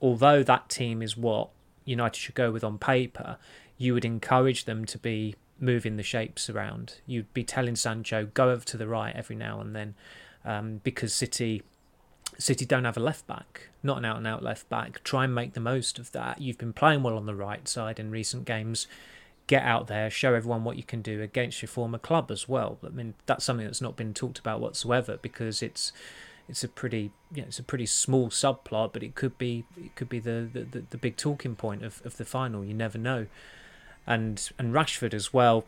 Although 0.00 0.42
that 0.42 0.70
team 0.70 1.02
is 1.02 1.14
what 1.14 1.50
United 1.84 2.16
should 2.16 2.34
go 2.34 2.50
with 2.50 2.64
on 2.64 2.78
paper, 2.78 3.36
you 3.76 3.92
would 3.92 4.06
encourage 4.06 4.64
them 4.64 4.86
to 4.86 4.96
be 4.96 5.34
moving 5.60 5.98
the 5.98 6.02
shapes 6.02 6.48
around. 6.48 6.94
You'd 7.04 7.32
be 7.34 7.44
telling 7.44 7.76
Sancho 7.76 8.30
go 8.32 8.48
over 8.48 8.64
to 8.64 8.78
the 8.78 8.88
right 8.88 9.14
every 9.14 9.36
now 9.36 9.60
and 9.60 9.76
then, 9.76 9.94
um, 10.42 10.80
because 10.82 11.12
City 11.12 11.62
City 12.38 12.64
don't 12.64 12.84
have 12.84 12.96
a 12.96 13.00
left 13.00 13.26
back, 13.26 13.68
not 13.82 13.98
an 13.98 14.06
out 14.06 14.16
and 14.16 14.26
out 14.26 14.42
left 14.42 14.66
back. 14.70 15.04
Try 15.04 15.24
and 15.24 15.34
make 15.34 15.52
the 15.52 15.60
most 15.60 15.98
of 15.98 16.10
that. 16.12 16.40
You've 16.40 16.56
been 16.56 16.72
playing 16.72 17.02
well 17.02 17.18
on 17.18 17.26
the 17.26 17.34
right 17.34 17.68
side 17.68 18.00
in 18.00 18.10
recent 18.10 18.46
games. 18.46 18.86
Get 19.46 19.62
out 19.62 19.88
there, 19.88 20.08
show 20.08 20.34
everyone 20.34 20.64
what 20.64 20.76
you 20.76 20.82
can 20.82 21.02
do 21.02 21.20
against 21.20 21.60
your 21.60 21.68
former 21.68 21.98
club 21.98 22.30
as 22.30 22.48
well. 22.48 22.78
I 22.84 22.88
mean, 22.88 23.14
that's 23.26 23.44
something 23.44 23.66
that's 23.66 23.82
not 23.82 23.96
been 23.96 24.14
talked 24.14 24.38
about 24.38 24.60
whatsoever 24.60 25.18
because 25.20 25.62
it's 25.62 25.92
it's 26.48 26.64
a 26.64 26.68
pretty 26.68 27.10
you 27.34 27.42
know, 27.42 27.48
it's 27.48 27.58
a 27.58 27.62
pretty 27.62 27.86
small 27.86 28.28
subplot, 28.28 28.92
but 28.92 29.02
it 29.02 29.14
could 29.14 29.36
be 29.36 29.64
it 29.76 29.94
could 29.96 30.08
be 30.08 30.18
the 30.18 30.48
the, 30.52 30.84
the 30.88 30.96
big 30.96 31.16
talking 31.16 31.56
point 31.56 31.84
of, 31.84 32.00
of 32.04 32.16
the 32.16 32.24
final. 32.24 32.64
You 32.64 32.74
never 32.74 32.98
know 32.98 33.26
and 34.06 34.50
and 34.58 34.72
Rashford 34.72 35.14
as 35.14 35.32
well. 35.32 35.64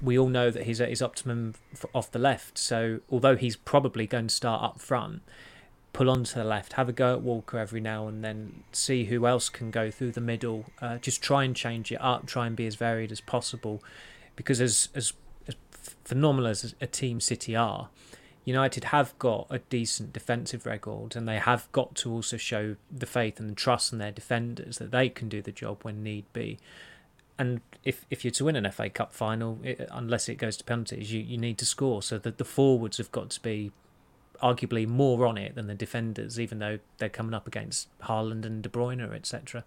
We 0.00 0.18
all 0.18 0.28
know 0.28 0.50
that 0.50 0.64
he's 0.64 0.80
at 0.80 0.90
his 0.90 1.02
optimum 1.02 1.54
off 1.92 2.10
the 2.10 2.18
left. 2.18 2.56
So 2.56 3.00
although 3.10 3.36
he's 3.36 3.56
probably 3.56 4.06
going 4.06 4.28
to 4.28 4.34
start 4.34 4.62
up 4.62 4.80
front, 4.80 5.22
pull 5.98 6.08
on 6.08 6.22
to 6.22 6.36
the 6.36 6.44
left, 6.44 6.74
have 6.74 6.88
a 6.88 6.92
go 6.92 7.12
at 7.12 7.22
Walker 7.22 7.58
every 7.58 7.80
now 7.80 8.06
and 8.06 8.22
then, 8.22 8.62
see 8.70 9.06
who 9.06 9.26
else 9.26 9.48
can 9.48 9.72
go 9.72 9.90
through 9.90 10.12
the 10.12 10.20
middle. 10.20 10.66
Uh, 10.80 10.96
just 10.98 11.20
try 11.20 11.42
and 11.42 11.56
change 11.56 11.90
it 11.90 12.00
up. 12.00 12.24
Try 12.24 12.46
and 12.46 12.54
be 12.54 12.68
as 12.68 12.76
varied 12.76 13.10
as 13.10 13.20
possible, 13.20 13.82
because 14.36 14.60
as 14.60 14.90
as, 14.94 15.12
as 15.48 15.56
phenomenal 16.04 16.48
as 16.48 16.76
a 16.80 16.86
team 16.86 17.20
City 17.20 17.56
are, 17.56 17.88
United 18.44 18.84
have 18.84 19.18
got 19.18 19.48
a 19.50 19.58
decent 19.58 20.12
defensive 20.12 20.66
record, 20.66 21.16
and 21.16 21.26
they 21.26 21.38
have 21.38 21.66
got 21.72 21.96
to 21.96 22.12
also 22.12 22.36
show 22.36 22.76
the 22.92 23.04
faith 23.04 23.40
and 23.40 23.50
the 23.50 23.56
trust 23.56 23.92
in 23.92 23.98
their 23.98 24.12
defenders 24.12 24.78
that 24.78 24.92
they 24.92 25.08
can 25.08 25.28
do 25.28 25.42
the 25.42 25.50
job 25.50 25.82
when 25.82 26.04
need 26.04 26.32
be 26.32 26.60
and 27.40 27.60
if 27.84 28.06
if 28.08 28.24
you're 28.24 28.32
to 28.32 28.44
win 28.44 28.54
an 28.54 28.70
FA 28.70 28.88
Cup 28.88 29.12
final, 29.12 29.58
it, 29.64 29.88
unless 29.90 30.28
it 30.28 30.36
goes 30.36 30.56
to 30.58 30.64
penalties, 30.64 31.12
you, 31.12 31.20
you 31.20 31.38
need 31.38 31.58
to 31.58 31.66
score. 31.66 32.02
So 32.02 32.18
that 32.18 32.38
the 32.38 32.44
forwards 32.44 32.98
have 32.98 33.12
got 33.12 33.30
to 33.30 33.40
be 33.40 33.72
arguably 34.42 34.86
more 34.86 35.26
on 35.26 35.36
it 35.38 35.54
than 35.54 35.66
the 35.66 35.74
defenders, 35.74 36.38
even 36.38 36.58
though 36.58 36.78
they're 36.98 37.08
coming 37.08 37.34
up 37.34 37.46
against 37.46 37.88
Haaland 38.00 38.44
and 38.44 38.62
De 38.62 38.68
Bruyne, 38.68 39.12
etc. 39.14 39.64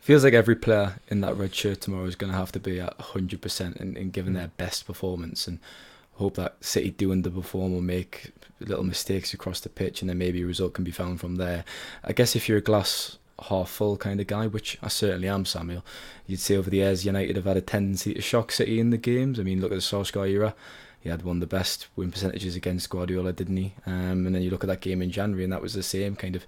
Feels 0.00 0.24
like 0.24 0.34
every 0.34 0.54
player 0.54 1.00
in 1.08 1.20
that 1.22 1.36
red 1.36 1.54
shirt 1.54 1.80
tomorrow 1.80 2.04
is 2.04 2.14
going 2.14 2.32
to 2.32 2.38
have 2.38 2.52
to 2.52 2.60
be 2.60 2.80
at 2.80 2.96
100% 2.98 3.80
and, 3.80 3.96
and 3.96 4.12
giving 4.12 4.34
mm. 4.34 4.36
their 4.36 4.48
best 4.56 4.86
performance. 4.86 5.48
And 5.48 5.58
hope 6.14 6.36
that 6.36 6.56
City 6.64 6.90
do 6.90 7.08
underperform 7.08 7.74
or 7.74 7.82
make 7.82 8.32
little 8.60 8.84
mistakes 8.84 9.34
across 9.34 9.60
the 9.60 9.68
pitch, 9.68 10.00
and 10.00 10.08
then 10.08 10.18
maybe 10.18 10.42
a 10.42 10.46
result 10.46 10.74
can 10.74 10.84
be 10.84 10.90
found 10.90 11.20
from 11.20 11.36
there. 11.36 11.64
I 12.04 12.12
guess 12.12 12.36
if 12.36 12.48
you're 12.48 12.58
a 12.58 12.62
glass 12.62 13.18
half 13.48 13.68
full 13.68 13.96
kind 13.96 14.20
of 14.20 14.26
guy, 14.26 14.46
which 14.46 14.78
I 14.82 14.88
certainly 14.88 15.28
am, 15.28 15.44
Samuel. 15.44 15.84
You'd 16.26 16.40
say 16.40 16.56
over 16.56 16.70
the 16.70 16.78
years 16.78 17.04
United 17.04 17.36
have 17.36 17.44
had 17.44 17.56
a 17.56 17.60
tendency 17.62 18.14
to 18.14 18.20
shock 18.20 18.50
City 18.50 18.80
in 18.80 18.90
the 18.90 18.96
games. 18.96 19.38
I 19.38 19.42
mean, 19.42 19.60
look 19.60 19.72
at 19.72 19.76
the 19.76 19.80
Solskjaer 19.80 20.30
era. 20.30 20.54
He 21.06 21.10
had 21.10 21.22
one 21.22 21.36
of 21.36 21.40
the 21.40 21.46
best 21.46 21.86
win 21.94 22.10
percentages 22.10 22.56
against 22.56 22.90
Guardiola, 22.90 23.32
didn't 23.32 23.56
he? 23.58 23.74
Um, 23.86 24.26
and 24.26 24.34
then 24.34 24.42
you 24.42 24.50
look 24.50 24.64
at 24.64 24.66
that 24.66 24.80
game 24.80 25.00
in 25.00 25.12
January, 25.12 25.44
and 25.44 25.52
that 25.52 25.62
was 25.62 25.72
the 25.72 25.84
same 25.84 26.16
kind 26.16 26.34
of 26.34 26.44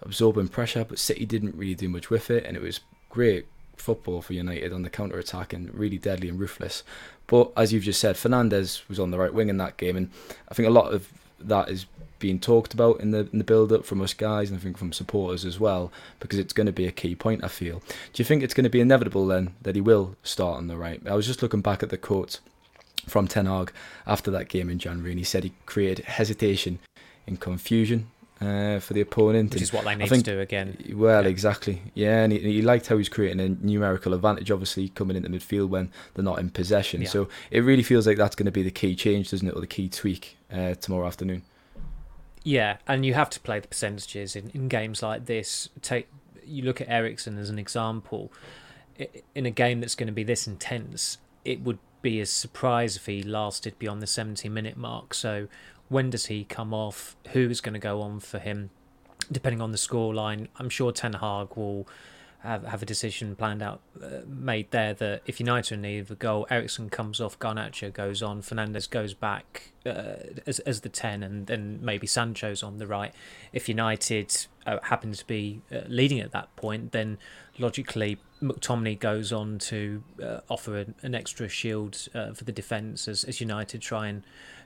absorbing 0.00 0.46
pressure, 0.46 0.84
but 0.84 1.00
City 1.00 1.26
didn't 1.26 1.56
really 1.56 1.74
do 1.74 1.88
much 1.88 2.08
with 2.08 2.30
it, 2.30 2.44
and 2.44 2.56
it 2.56 2.62
was 2.62 2.78
great 3.10 3.46
football 3.76 4.22
for 4.22 4.32
United 4.32 4.72
on 4.72 4.82
the 4.82 4.90
counter 4.90 5.18
attack 5.18 5.52
and 5.52 5.74
really 5.74 5.98
deadly 5.98 6.28
and 6.28 6.38
ruthless. 6.38 6.84
But 7.26 7.50
as 7.56 7.72
you've 7.72 7.82
just 7.82 7.98
said, 7.98 8.14
Fernandes 8.14 8.88
was 8.88 9.00
on 9.00 9.10
the 9.10 9.18
right 9.18 9.34
wing 9.34 9.48
in 9.48 9.56
that 9.56 9.76
game, 9.76 9.96
and 9.96 10.10
I 10.48 10.54
think 10.54 10.68
a 10.68 10.70
lot 10.70 10.94
of 10.94 11.12
that 11.40 11.68
is 11.68 11.86
being 12.20 12.38
talked 12.38 12.74
about 12.74 13.00
in 13.00 13.10
the 13.10 13.28
in 13.32 13.38
the 13.38 13.44
build 13.44 13.72
up 13.72 13.84
from 13.84 14.00
us 14.00 14.14
guys 14.14 14.50
and 14.50 14.58
I 14.58 14.62
think 14.62 14.78
from 14.78 14.92
supporters 14.92 15.44
as 15.44 15.60
well 15.60 15.92
because 16.18 16.38
it's 16.38 16.54
going 16.54 16.66
to 16.66 16.72
be 16.72 16.86
a 16.86 16.92
key 16.92 17.14
point 17.14 17.44
I 17.44 17.48
feel. 17.48 17.80
Do 18.12 18.22
you 18.22 18.24
think 18.24 18.42
it's 18.42 18.54
going 18.54 18.64
to 18.64 18.70
be 18.70 18.80
inevitable 18.80 19.26
then 19.26 19.54
that 19.60 19.74
he 19.74 19.82
will 19.82 20.16
start 20.22 20.56
on 20.56 20.68
the 20.68 20.78
right? 20.78 21.02
I 21.06 21.14
was 21.14 21.26
just 21.26 21.42
looking 21.42 21.60
back 21.60 21.82
at 21.82 21.90
the 21.90 21.98
quote 21.98 22.40
from 23.06 23.28
Ten 23.28 23.46
Hag 23.46 23.72
after 24.06 24.30
that 24.32 24.48
game 24.48 24.68
in 24.68 24.78
January 24.78 25.12
and 25.12 25.18
he 25.18 25.24
said 25.24 25.44
he 25.44 25.52
created 25.64 26.04
hesitation 26.06 26.78
and 27.26 27.40
confusion 27.40 28.08
uh, 28.40 28.78
for 28.80 28.94
the 28.94 29.00
opponent. 29.00 29.50
Which 29.50 29.60
and 29.60 29.62
is 29.62 29.72
what 29.72 29.84
they 29.84 29.94
need 29.94 30.08
think, 30.08 30.24
to 30.24 30.34
do 30.34 30.40
again. 30.40 30.76
Well, 30.94 31.22
yeah. 31.22 31.28
exactly. 31.28 31.82
Yeah, 31.94 32.22
and 32.22 32.32
he, 32.32 32.38
he, 32.40 32.62
liked 32.62 32.86
how 32.86 32.98
he's 32.98 33.08
creating 33.08 33.40
a 33.40 33.48
numerical 33.48 34.14
advantage, 34.14 34.50
obviously, 34.50 34.88
coming 34.90 35.16
into 35.16 35.28
midfield 35.28 35.68
when 35.68 35.90
they're 36.14 36.24
not 36.24 36.38
in 36.38 36.50
possession. 36.50 37.02
Yeah. 37.02 37.08
So 37.08 37.28
it 37.50 37.60
really 37.60 37.82
feels 37.82 38.06
like 38.06 38.16
that's 38.16 38.36
going 38.36 38.46
to 38.46 38.52
be 38.52 38.62
the 38.62 38.70
key 38.70 38.94
change, 38.94 39.30
doesn't 39.30 39.48
it, 39.48 39.54
or 39.54 39.60
the 39.60 39.66
key 39.66 39.88
tweak 39.88 40.36
uh, 40.52 40.74
tomorrow 40.74 41.06
afternoon. 41.06 41.42
Yeah, 42.42 42.76
and 42.86 43.04
you 43.04 43.14
have 43.14 43.30
to 43.30 43.40
play 43.40 43.58
the 43.58 43.68
percentages 43.68 44.36
in, 44.36 44.50
in 44.50 44.68
games 44.68 45.02
like 45.02 45.26
this. 45.26 45.68
Take 45.82 46.08
you 46.44 46.62
look 46.62 46.80
at 46.80 46.88
Eriksen 46.88 47.38
as 47.38 47.50
an 47.50 47.58
example. 47.58 48.32
In 49.34 49.44
a 49.44 49.50
game 49.50 49.80
that's 49.80 49.94
going 49.94 50.06
to 50.06 50.12
be 50.12 50.22
this 50.22 50.46
intense, 50.46 51.18
it 51.44 51.60
would 51.60 51.78
be 52.02 52.20
a 52.20 52.26
surprise 52.26 52.96
if 52.96 53.06
he 53.06 53.22
lasted 53.22 53.78
beyond 53.78 54.02
the 54.02 54.06
70 54.06 54.48
minute 54.48 54.76
mark. 54.76 55.14
So, 55.14 55.48
when 55.88 56.10
does 56.10 56.26
he 56.26 56.44
come 56.44 56.74
off? 56.74 57.16
Who 57.28 57.48
is 57.48 57.60
going 57.60 57.74
to 57.74 57.78
go 57.80 58.02
on 58.02 58.20
for 58.20 58.38
him? 58.38 58.70
Depending 59.30 59.60
on 59.60 59.72
the 59.72 59.78
scoreline, 59.78 60.48
I'm 60.56 60.68
sure 60.68 60.92
Ten 60.92 61.14
Hag 61.14 61.56
will 61.56 61.88
have, 62.40 62.64
have 62.64 62.82
a 62.82 62.86
decision 62.86 63.34
planned 63.34 63.62
out, 63.62 63.80
uh, 64.02 64.20
made 64.26 64.70
there 64.70 64.94
that 64.94 65.22
if 65.26 65.40
United 65.40 65.72
are 65.72 65.74
in 65.76 65.82
need 65.82 65.98
of 65.98 66.10
a 66.10 66.14
goal, 66.14 66.46
Eriksen 66.50 66.90
comes 66.90 67.20
off, 67.20 67.38
Garnacho 67.38 67.92
goes 67.92 68.22
on, 68.22 68.42
Fernandes 68.42 68.88
goes 68.88 69.14
back 69.14 69.72
uh, 69.84 70.16
as, 70.46 70.58
as 70.60 70.82
the 70.82 70.88
10, 70.88 71.22
and 71.22 71.46
then 71.46 71.78
maybe 71.82 72.06
Sancho's 72.06 72.62
on 72.62 72.78
the 72.78 72.86
right. 72.86 73.12
If 73.52 73.68
United 73.68 74.36
uh, 74.66 74.78
to 74.78 75.26
be 75.26 75.62
uh, 75.72 75.80
leading 75.88 76.20
at 76.20 76.32
that 76.32 76.54
point, 76.56 76.92
then 76.92 77.18
logically 77.58 78.18
McTominay 78.42 78.98
goes 78.98 79.32
on 79.32 79.58
to 79.58 80.02
uh, 80.22 80.40
offer 80.48 80.76
an, 80.78 80.94
an, 81.02 81.14
extra 81.14 81.48
shield 81.48 82.08
uh, 82.14 82.32
for 82.32 82.44
the 82.44 82.52
defence 82.52 83.08
as, 83.08 83.24
as 83.24 83.40
United 83.40 83.80
try 83.80 84.08
and 84.08 84.22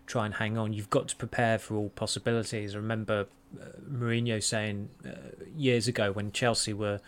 try 0.07 0.27
and 0.27 0.35
hang 0.35 0.59
on. 0.59 0.73
You've 0.73 0.91
got 0.91 1.09
to 1.09 1.17
prepare 1.17 1.59
for 1.59 1.77
all 1.77 1.91
possibilities. 1.91 2.75
I 2.75 2.79
remember 2.79 3.27
uh, 3.61 3.65
Mourinho 3.89 4.43
saying 4.43 4.89
years 5.57 5.87
ago 5.87 6.11
when 6.11 6.33
Chelsea 6.33 6.73
were 6.73 7.01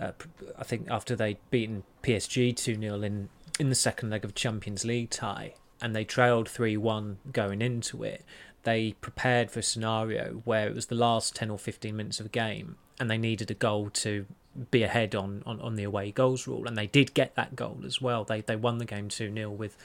uh, 0.00 0.12
I 0.58 0.64
think 0.64 0.88
after 0.90 1.14
they'd 1.14 1.38
beaten 1.50 1.84
PSG 2.02 2.56
2 2.56 2.80
0 2.80 3.02
in, 3.02 3.28
in 3.58 3.68
the 3.68 3.74
second 3.74 4.10
leg 4.10 4.24
of 4.24 4.34
Champions 4.34 4.84
League 4.84 5.10
tie 5.10 5.54
and 5.80 5.94
they 5.94 6.04
trailed 6.04 6.48
3 6.48 6.76
1 6.76 7.18
going 7.32 7.62
into 7.62 8.02
it, 8.02 8.24
they 8.64 8.92
prepared 9.00 9.50
for 9.50 9.60
a 9.60 9.62
scenario 9.62 10.42
where 10.44 10.68
it 10.68 10.74
was 10.74 10.86
the 10.86 10.94
last 10.94 11.36
10 11.36 11.50
or 11.50 11.58
15 11.58 11.94
minutes 11.94 12.20
of 12.20 12.26
a 12.26 12.30
game 12.30 12.76
and 12.98 13.10
they 13.10 13.18
needed 13.18 13.50
a 13.50 13.54
goal 13.54 13.90
to 13.90 14.26
be 14.70 14.82
ahead 14.82 15.14
on, 15.14 15.42
on, 15.46 15.60
on 15.60 15.74
the 15.74 15.84
away 15.84 16.10
goals 16.10 16.46
rule. 16.46 16.66
And 16.66 16.76
they 16.76 16.86
did 16.86 17.14
get 17.14 17.34
that 17.34 17.56
goal 17.56 17.80
as 17.84 18.00
well. 18.00 18.24
They, 18.24 18.40
they 18.40 18.56
won 18.56 18.78
the 18.78 18.84
game 18.84 19.08
2 19.08 19.32
0 19.32 19.50
with, 19.50 19.76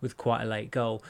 with 0.00 0.16
quite 0.16 0.42
a 0.42 0.46
late 0.46 0.70
goal. 0.70 1.02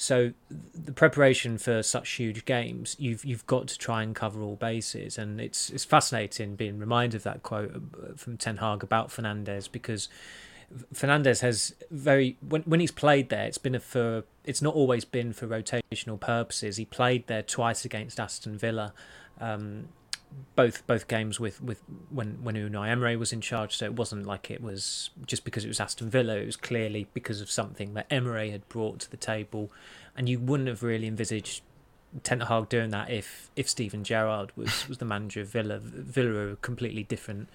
So 0.00 0.32
the 0.50 0.92
preparation 0.92 1.58
for 1.58 1.82
such 1.82 2.12
huge 2.12 2.46
games, 2.46 2.96
you've 2.98 3.22
you've 3.22 3.46
got 3.46 3.68
to 3.68 3.76
try 3.76 4.02
and 4.02 4.14
cover 4.14 4.40
all 4.40 4.56
bases, 4.56 5.18
and 5.18 5.38
it's 5.38 5.68
it's 5.68 5.84
fascinating 5.84 6.56
being 6.56 6.78
reminded 6.78 7.18
of 7.18 7.22
that 7.24 7.42
quote 7.42 7.74
uh, 7.76 8.14
from 8.16 8.38
Ten 8.38 8.56
Hag 8.56 8.82
about 8.82 9.10
Fernandes 9.10 9.70
because 9.70 10.08
Fernandes 10.94 11.42
has 11.42 11.74
very 11.90 12.38
when 12.40 12.62
when 12.62 12.80
he's 12.80 12.90
played 12.90 13.28
there, 13.28 13.44
it's 13.44 13.58
been 13.58 13.78
for 13.78 14.24
it's 14.42 14.62
not 14.62 14.74
always 14.74 15.04
been 15.04 15.34
for 15.34 15.46
rotational 15.46 16.18
purposes. 16.18 16.78
He 16.78 16.86
played 16.86 17.26
there 17.26 17.42
twice 17.42 17.84
against 17.84 18.18
Aston 18.18 18.56
Villa. 18.56 18.94
Um, 19.38 19.90
both 20.56 20.86
both 20.86 21.08
games 21.08 21.40
with, 21.40 21.62
with 21.62 21.82
when 22.10 22.38
when 22.42 22.54
Unai 22.54 22.88
Emery 22.88 23.16
was 23.16 23.32
in 23.32 23.40
charge, 23.40 23.76
so 23.76 23.84
it 23.84 23.94
wasn't 23.94 24.26
like 24.26 24.50
it 24.50 24.62
was 24.62 25.10
just 25.26 25.44
because 25.44 25.64
it 25.64 25.68
was 25.68 25.80
Aston 25.80 26.10
Villa. 26.10 26.36
It 26.36 26.46
was 26.46 26.56
clearly 26.56 27.06
because 27.14 27.40
of 27.40 27.50
something 27.50 27.94
that 27.94 28.06
Emery 28.10 28.50
had 28.50 28.68
brought 28.68 29.00
to 29.00 29.10
the 29.10 29.16
table, 29.16 29.70
and 30.16 30.28
you 30.28 30.38
wouldn't 30.38 30.68
have 30.68 30.82
really 30.82 31.06
envisaged 31.06 31.62
Ten 32.22 32.40
Hag 32.40 32.68
doing 32.68 32.90
that 32.90 33.10
if 33.10 33.50
if 33.56 33.68
Steven 33.68 34.04
Gerrard 34.04 34.52
was, 34.56 34.88
was 34.88 34.98
the 34.98 35.04
manager 35.04 35.40
of 35.42 35.48
Villa. 35.48 35.78
Villa 35.78 36.30
are 36.30 36.50
a 36.52 36.56
completely 36.56 37.04
different 37.04 37.48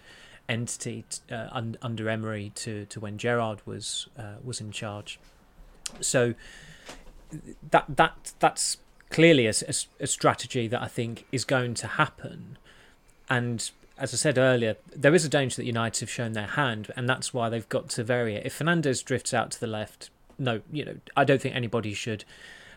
entity 0.47 1.03
uh, 1.31 1.47
un, 1.51 1.77
under 1.81 2.09
Emery 2.09 2.51
to, 2.55 2.85
to 2.85 2.99
when 2.99 3.17
Gerrard 3.17 3.61
was 3.65 4.07
uh, 4.17 4.35
was 4.43 4.61
in 4.61 4.71
charge. 4.71 5.19
So 5.99 6.33
that 7.71 7.85
that 7.89 8.33
that's 8.39 8.77
clearly 9.09 9.47
a, 9.47 9.53
a, 9.67 9.73
a 9.99 10.07
strategy 10.07 10.67
that 10.67 10.81
I 10.81 10.87
think 10.87 11.25
is 11.31 11.43
going 11.45 11.73
to 11.75 11.87
happen 11.87 12.57
and 13.29 13.69
as 13.97 14.13
I 14.13 14.17
said 14.17 14.37
earlier, 14.37 14.75
there 14.93 15.15
is 15.15 15.23
a 15.23 15.29
danger 15.29 15.55
that 15.57 15.65
United 15.65 16.01
have 16.01 16.09
shown 16.09 16.33
their 16.33 16.47
hand, 16.47 16.91
and 16.95 17.07
that's 17.07 17.33
why 17.33 17.49
they've 17.49 17.67
got 17.69 17.89
to 17.91 18.03
vary 18.03 18.35
it. 18.35 18.45
If 18.45 18.59
Fernandes 18.59 19.03
drifts 19.03 19.33
out 19.33 19.51
to 19.51 19.59
the 19.59 19.67
left, 19.67 20.09
no, 20.37 20.61
you 20.71 20.83
know, 20.83 20.97
I 21.15 21.23
don't 21.23 21.41
think 21.41 21.55
anybody 21.55 21.93
should 21.93 22.25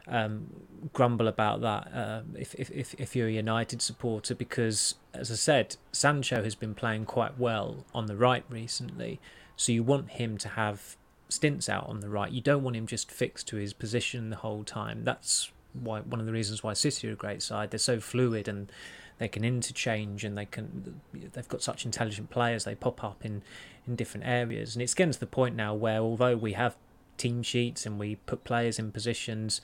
um, 0.07 0.47
grumble 0.93 1.27
about 1.27 1.61
that 1.61 1.93
uh, 1.93 2.23
if, 2.35 2.55
if 2.55 2.95
if 2.95 3.17
you're 3.17 3.29
a 3.29 3.33
United 3.33 3.83
supporter 3.83 4.35
because, 4.35 4.95
as 5.13 5.31
I 5.31 5.35
said, 5.35 5.77
Sancho 5.93 6.43
has 6.43 6.55
been 6.55 6.75
playing 6.75 7.05
quite 7.05 7.39
well 7.39 7.85
on 7.93 8.07
the 8.07 8.17
right 8.17 8.45
recently, 8.49 9.21
so 9.57 9.73
you 9.73 9.83
want 9.83 10.11
him 10.11 10.39
to 10.39 10.49
have 10.51 10.97
stints 11.29 11.69
out 11.69 11.87
on 11.89 12.01
the 12.01 12.09
right. 12.09 12.31
You 12.31 12.41
don't 12.41 12.63
want 12.63 12.77
him 12.77 12.87
just 12.87 13.11
fixed 13.11 13.49
to 13.49 13.57
his 13.57 13.73
position 13.73 14.31
the 14.31 14.37
whole 14.37 14.65
time. 14.65 15.03
That's 15.05 15.51
why 15.75 16.01
one 16.01 16.21
of 16.21 16.27
the 16.27 16.33
reasons 16.33 16.63
why 16.63 16.73
City 16.73 17.09
are 17.09 17.13
a 17.13 17.17
great 17.17 17.43
side. 17.43 17.71
They're 17.71 17.79
so 17.79 18.01
fluid 18.01 18.49
and 18.49 18.71
they 19.19 19.29
can 19.29 19.45
interchange 19.45 20.25
and 20.25 20.37
they 20.37 20.47
can 20.47 21.01
they've 21.33 21.49
got 21.49 21.63
such 21.63 21.85
intelligent 21.85 22.31
players. 22.31 22.65
They 22.65 22.75
pop 22.75 23.03
up 23.05 23.25
in 23.25 23.43
in 23.87 23.97
different 23.97 24.27
areas, 24.27 24.75
and 24.75 24.83
it's 24.83 24.95
getting 24.95 25.13
to 25.13 25.21
the 25.21 25.27
point 25.27 25.57
now 25.57 25.75
where 25.75 26.01
although 26.01 26.37
we 26.37 26.53
have 26.53 26.77
team 27.17 27.43
sheets 27.43 27.85
and 27.85 27.99
we 27.99 28.15
put 28.15 28.45
players 28.45 28.79
in 28.79 28.93
positions 28.93 29.61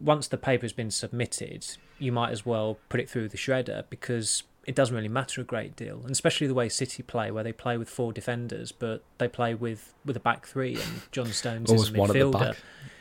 once 0.00 0.28
the 0.28 0.36
paper 0.36 0.64
has 0.64 0.72
been 0.72 0.90
submitted, 0.90 1.66
you 1.98 2.12
might 2.12 2.30
as 2.30 2.44
well 2.44 2.78
put 2.88 3.00
it 3.00 3.08
through 3.08 3.28
the 3.28 3.36
shredder 3.36 3.84
because 3.90 4.42
it 4.66 4.74
doesn't 4.74 4.94
really 4.94 5.08
matter 5.08 5.40
a 5.40 5.44
great 5.44 5.76
deal, 5.76 6.00
and 6.02 6.10
especially 6.10 6.46
the 6.46 6.54
way 6.54 6.68
City 6.68 7.02
play, 7.02 7.30
where 7.30 7.44
they 7.44 7.52
play 7.52 7.76
with 7.76 7.88
four 7.88 8.12
defenders, 8.12 8.72
but 8.72 9.02
they 9.18 9.28
play 9.28 9.54
with 9.54 9.94
with 10.04 10.16
a 10.16 10.20
back 10.20 10.46
three, 10.46 10.74
and 10.74 11.02
John 11.12 11.26
Stones 11.26 11.70
is 11.70 11.90
a 11.90 11.92
midfielder. 11.92 12.56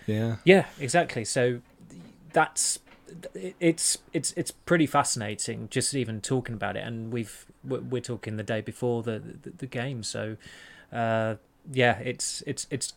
Yeah, 0.06 0.36
yeah, 0.44 0.66
exactly. 0.80 1.24
So 1.24 1.62
that's 2.34 2.80
it's 3.36 3.98
it's 4.14 4.34
it's 4.34 4.52
pretty 4.52 4.86
fascinating 4.86 5.68
just 5.70 5.94
even 5.94 6.22
talking 6.22 6.56
about 6.56 6.76
it, 6.76 6.86
and 6.86 7.12
we've 7.12 7.46
we're 7.64 8.02
talking 8.02 8.38
the 8.38 8.44
day 8.44 8.62
before 8.62 9.04
the 9.04 9.20
the, 9.20 9.50
the 9.52 9.68
game, 9.68 10.04
so 10.04 10.38
uh, 10.92 11.36
yeah, 11.72 12.00
it's 12.00 12.44
it's 12.46 12.68
it's 12.70 12.94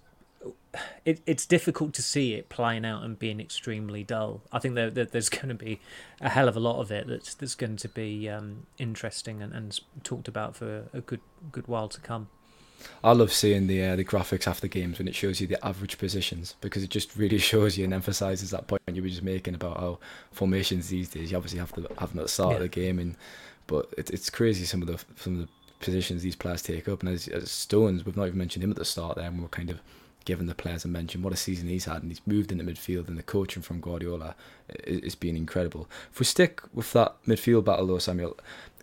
it, 1.04 1.20
it's 1.26 1.46
difficult 1.46 1.92
to 1.94 2.02
see 2.02 2.34
it 2.34 2.48
playing 2.48 2.84
out 2.84 3.02
and 3.02 3.18
being 3.18 3.40
extremely 3.40 4.04
dull. 4.04 4.42
I 4.52 4.58
think 4.58 4.74
that, 4.74 4.94
that 4.94 5.12
there's 5.12 5.28
going 5.30 5.48
to 5.48 5.54
be 5.54 5.80
a 6.20 6.28
hell 6.28 6.48
of 6.48 6.56
a 6.56 6.60
lot 6.60 6.80
of 6.80 6.90
it 6.90 7.06
that's 7.06 7.34
that's 7.34 7.54
going 7.54 7.76
to 7.76 7.88
be 7.88 8.28
um, 8.28 8.66
interesting 8.78 9.42
and, 9.42 9.52
and 9.52 9.78
talked 10.04 10.28
about 10.28 10.56
for 10.56 10.84
a 10.92 11.00
good 11.00 11.20
good 11.52 11.66
while 11.68 11.88
to 11.88 12.00
come. 12.00 12.28
I 13.02 13.12
love 13.12 13.32
seeing 13.32 13.66
the 13.66 13.82
uh, 13.82 13.96
the 13.96 14.04
graphics 14.04 14.46
after 14.46 14.68
games 14.68 14.98
when 14.98 15.08
it 15.08 15.14
shows 15.14 15.40
you 15.40 15.46
the 15.46 15.64
average 15.64 15.98
positions 15.98 16.54
because 16.60 16.82
it 16.82 16.90
just 16.90 17.16
really 17.16 17.38
shows 17.52 17.78
you 17.78 17.84
and 17.84 17.94
emphasizes 17.94 18.50
that 18.50 18.66
point 18.66 18.82
you 18.92 19.02
were 19.02 19.08
just 19.08 19.22
making 19.22 19.54
about 19.54 19.78
how 19.78 19.98
formations 20.32 20.88
these 20.88 21.08
days 21.08 21.30
you 21.30 21.36
obviously 21.36 21.58
have 21.58 21.72
to 21.72 21.82
have 21.98 22.10
them 22.10 22.20
at 22.20 22.26
the 22.26 22.28
start 22.28 22.50
yeah. 22.50 22.56
of 22.56 22.62
the 22.62 22.68
game 22.68 22.98
and 22.98 23.16
but 23.66 23.92
it, 23.98 24.10
it's 24.10 24.30
crazy 24.30 24.64
some 24.64 24.82
of 24.82 24.88
the 24.88 24.98
some 25.16 25.34
of 25.34 25.40
the 25.40 25.48
positions 25.80 26.22
these 26.22 26.36
players 26.36 26.62
take 26.62 26.88
up 26.88 27.00
and 27.00 27.10
as, 27.10 27.28
as 27.28 27.50
Stones 27.50 28.04
we've 28.04 28.16
not 28.16 28.26
even 28.26 28.38
mentioned 28.38 28.64
him 28.64 28.70
at 28.70 28.76
the 28.76 28.84
start 28.84 29.16
there 29.16 29.26
and 29.26 29.40
we're 29.40 29.48
kind 29.48 29.70
of 29.70 29.80
given 30.26 30.46
the 30.46 30.54
players 30.54 30.84
I 30.84 30.90
mentioned, 30.90 31.24
what 31.24 31.32
a 31.32 31.36
season 31.36 31.68
he's 31.68 31.86
had, 31.86 32.02
and 32.02 32.10
he's 32.10 32.20
moved 32.26 32.52
into 32.52 32.64
midfield, 32.64 33.08
and 33.08 33.16
the 33.16 33.22
coaching 33.22 33.62
from 33.62 33.80
Guardiola 33.80 34.34
has 34.86 35.14
been 35.14 35.36
incredible. 35.36 35.88
If 36.12 36.18
we 36.18 36.26
stick 36.26 36.60
with 36.74 36.92
that 36.92 37.14
midfield 37.26 37.64
battle, 37.64 37.86
though, 37.86 37.98
Samuel, 37.98 38.36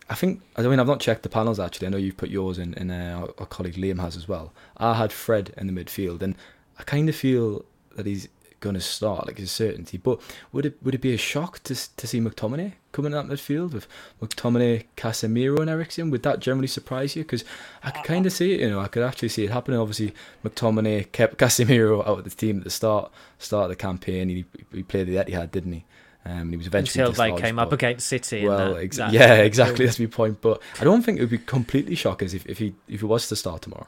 I 0.08 0.14
think 0.14 0.42
I 0.56 0.62
mean 0.62 0.80
I've 0.80 0.86
not 0.86 1.00
checked 1.00 1.22
the 1.22 1.28
panels 1.28 1.58
actually. 1.58 1.86
I 1.86 1.90
know 1.90 1.96
you've 1.96 2.16
put 2.16 2.30
yours 2.30 2.58
in, 2.58 2.74
and 2.74 2.90
uh, 2.90 3.28
our 3.38 3.46
colleague 3.46 3.74
Liam 3.74 4.00
has 4.00 4.16
as 4.16 4.28
well. 4.28 4.52
I 4.76 4.94
had 4.94 5.12
Fred 5.12 5.54
in 5.56 5.66
the 5.66 5.84
midfield, 5.84 6.22
and 6.22 6.34
I 6.78 6.82
kind 6.82 7.08
of 7.08 7.16
feel 7.16 7.64
that 7.96 8.06
he's 8.06 8.28
going 8.64 8.74
to 8.74 8.80
start, 8.80 9.26
like 9.26 9.38
a 9.38 9.46
certainty. 9.46 9.98
But 9.98 10.20
would 10.50 10.66
it 10.66 10.82
would 10.82 10.94
it 10.94 11.00
be 11.00 11.14
a 11.14 11.18
shock 11.18 11.62
to 11.64 11.74
to 11.74 12.06
see 12.06 12.20
McTominay 12.20 12.72
coming 12.92 13.12
in 13.12 13.28
that 13.28 13.32
midfield 13.32 13.72
with 13.72 13.86
McTominay, 14.20 14.84
Casemiro, 14.96 15.60
and 15.60 15.70
Eriksen? 15.70 16.10
Would 16.10 16.22
that 16.24 16.40
generally 16.40 16.66
surprise 16.66 17.14
you? 17.14 17.22
Because 17.22 17.44
I 17.82 17.90
could 17.90 18.04
kind 18.04 18.26
of 18.26 18.32
see 18.32 18.54
it, 18.54 18.60
you 18.60 18.70
know, 18.70 18.80
I 18.80 18.88
could 18.88 19.02
actually 19.02 19.28
see 19.28 19.44
it 19.44 19.50
happening. 19.50 19.78
Obviously, 19.78 20.14
McTominay 20.44 21.12
kept 21.12 21.36
Casemiro 21.42 22.00
out 22.00 22.18
of 22.18 22.24
the 22.24 22.30
team 22.30 22.58
at 22.58 22.64
the 22.64 22.70
start 22.70 23.12
start 23.38 23.64
of 23.64 23.70
the 23.70 23.76
campaign. 23.76 24.28
He, 24.28 24.44
he 24.72 24.82
played 24.82 25.06
the 25.06 25.16
Etihad, 25.16 25.50
didn't 25.50 25.72
he? 25.72 25.84
Um, 26.26 26.50
he 26.50 26.56
was 26.56 26.66
eventually 26.66 27.04
until 27.04 27.12
they 27.12 27.40
came 27.40 27.58
up 27.58 27.72
against 27.72 28.06
City. 28.06 28.46
Well, 28.46 28.74
that, 28.74 28.92
that 28.92 29.12
yeah, 29.12 29.34
exactly. 29.42 29.84
That's 29.84 30.00
my 30.00 30.06
point. 30.06 30.40
But 30.40 30.62
I 30.80 30.84
don't 30.84 31.02
think 31.02 31.18
it 31.18 31.20
would 31.20 31.30
be 31.30 31.38
completely 31.38 31.94
shocking 31.94 32.28
if, 32.32 32.46
if 32.46 32.58
he 32.58 32.74
if 32.88 33.00
he 33.00 33.06
was 33.06 33.28
to 33.28 33.36
start 33.36 33.62
tomorrow. 33.62 33.86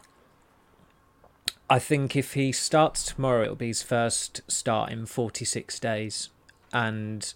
I 1.69 1.79
think 1.79 2.15
if 2.15 2.35
he 2.35 2.53
starts 2.53 3.07
tomorrow, 3.07 3.43
it'll 3.43 3.57
be 3.57 3.69
his 3.69 3.83
first 3.83 4.43
start 4.49 4.93
in 4.93 5.07
46 5.07 5.81
days, 5.81 6.29
and 6.73 7.35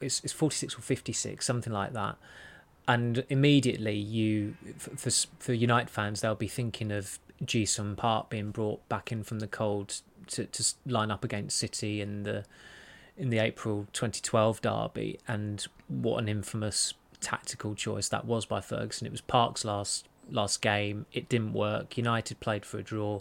it's, 0.00 0.22
it's 0.24 0.32
46 0.32 0.78
or 0.78 0.80
56, 0.80 1.44
something 1.44 1.72
like 1.72 1.92
that. 1.92 2.16
And 2.86 3.24
immediately, 3.28 3.96
you 3.96 4.56
for 4.78 5.10
for 5.38 5.52
United 5.52 5.90
fans, 5.90 6.20
they'll 6.20 6.34
be 6.34 6.48
thinking 6.48 6.92
of 6.92 7.18
Ji-sung 7.44 7.96
Park 7.96 8.30
being 8.30 8.50
brought 8.50 8.86
back 8.88 9.10
in 9.10 9.24
from 9.24 9.40
the 9.40 9.48
cold 9.48 10.00
to 10.28 10.44
to 10.44 10.64
line 10.86 11.10
up 11.10 11.24
against 11.24 11.58
City 11.58 12.00
and 12.00 12.24
the 12.24 12.44
in 13.16 13.30
the 13.30 13.38
April 13.38 13.86
2012 13.92 14.60
derby, 14.60 15.18
and 15.28 15.66
what 15.88 16.18
an 16.18 16.28
infamous 16.28 16.94
tactical 17.20 17.74
choice 17.74 18.08
that 18.08 18.24
was 18.24 18.44
by 18.44 18.60
Ferguson. 18.60 19.06
It 19.06 19.12
was 19.12 19.20
Park's 19.20 19.64
last 19.64 20.08
last 20.30 20.62
game. 20.62 21.06
It 21.12 21.28
didn't 21.28 21.52
work. 21.52 21.96
United 21.96 22.40
played 22.40 22.64
for 22.64 22.78
a 22.78 22.82
draw. 22.82 23.20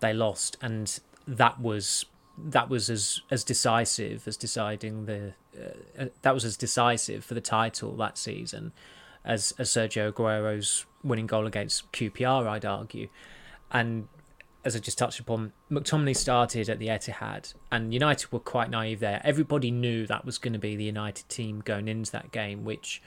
They 0.00 0.12
lost, 0.12 0.56
and 0.60 0.98
that 1.26 1.60
was 1.60 2.06
that 2.36 2.68
was 2.68 2.88
as 2.88 3.20
as 3.30 3.44
decisive 3.44 4.28
as 4.28 4.36
deciding 4.36 5.06
the 5.06 5.34
uh, 5.58 6.02
uh, 6.02 6.06
that 6.22 6.34
was 6.34 6.44
as 6.44 6.56
decisive 6.56 7.24
for 7.24 7.34
the 7.34 7.40
title 7.40 7.96
that 7.96 8.16
season 8.18 8.72
as 9.24 9.52
as 9.58 9.70
Sergio 9.70 10.12
Aguero's 10.12 10.86
winning 11.02 11.26
goal 11.26 11.46
against 11.46 11.90
QPR. 11.92 12.46
I'd 12.46 12.64
argue, 12.64 13.08
and 13.70 14.08
as 14.68 14.76
I 14.76 14.80
just 14.80 14.98
touched 14.98 15.18
upon, 15.18 15.52
McTominay 15.70 16.14
started 16.14 16.68
at 16.68 16.78
the 16.78 16.88
Etihad, 16.88 17.54
and 17.72 17.92
United 17.92 18.30
were 18.30 18.38
quite 18.38 18.70
naive 18.70 19.00
there. 19.00 19.20
Everybody 19.24 19.70
knew 19.70 20.06
that 20.06 20.24
was 20.24 20.38
going 20.38 20.52
to 20.52 20.58
be 20.58 20.76
the 20.76 20.84
United 20.84 21.28
team 21.28 21.60
going 21.64 21.88
into 21.88 22.12
that 22.12 22.30
game, 22.30 22.64
which 22.64 23.02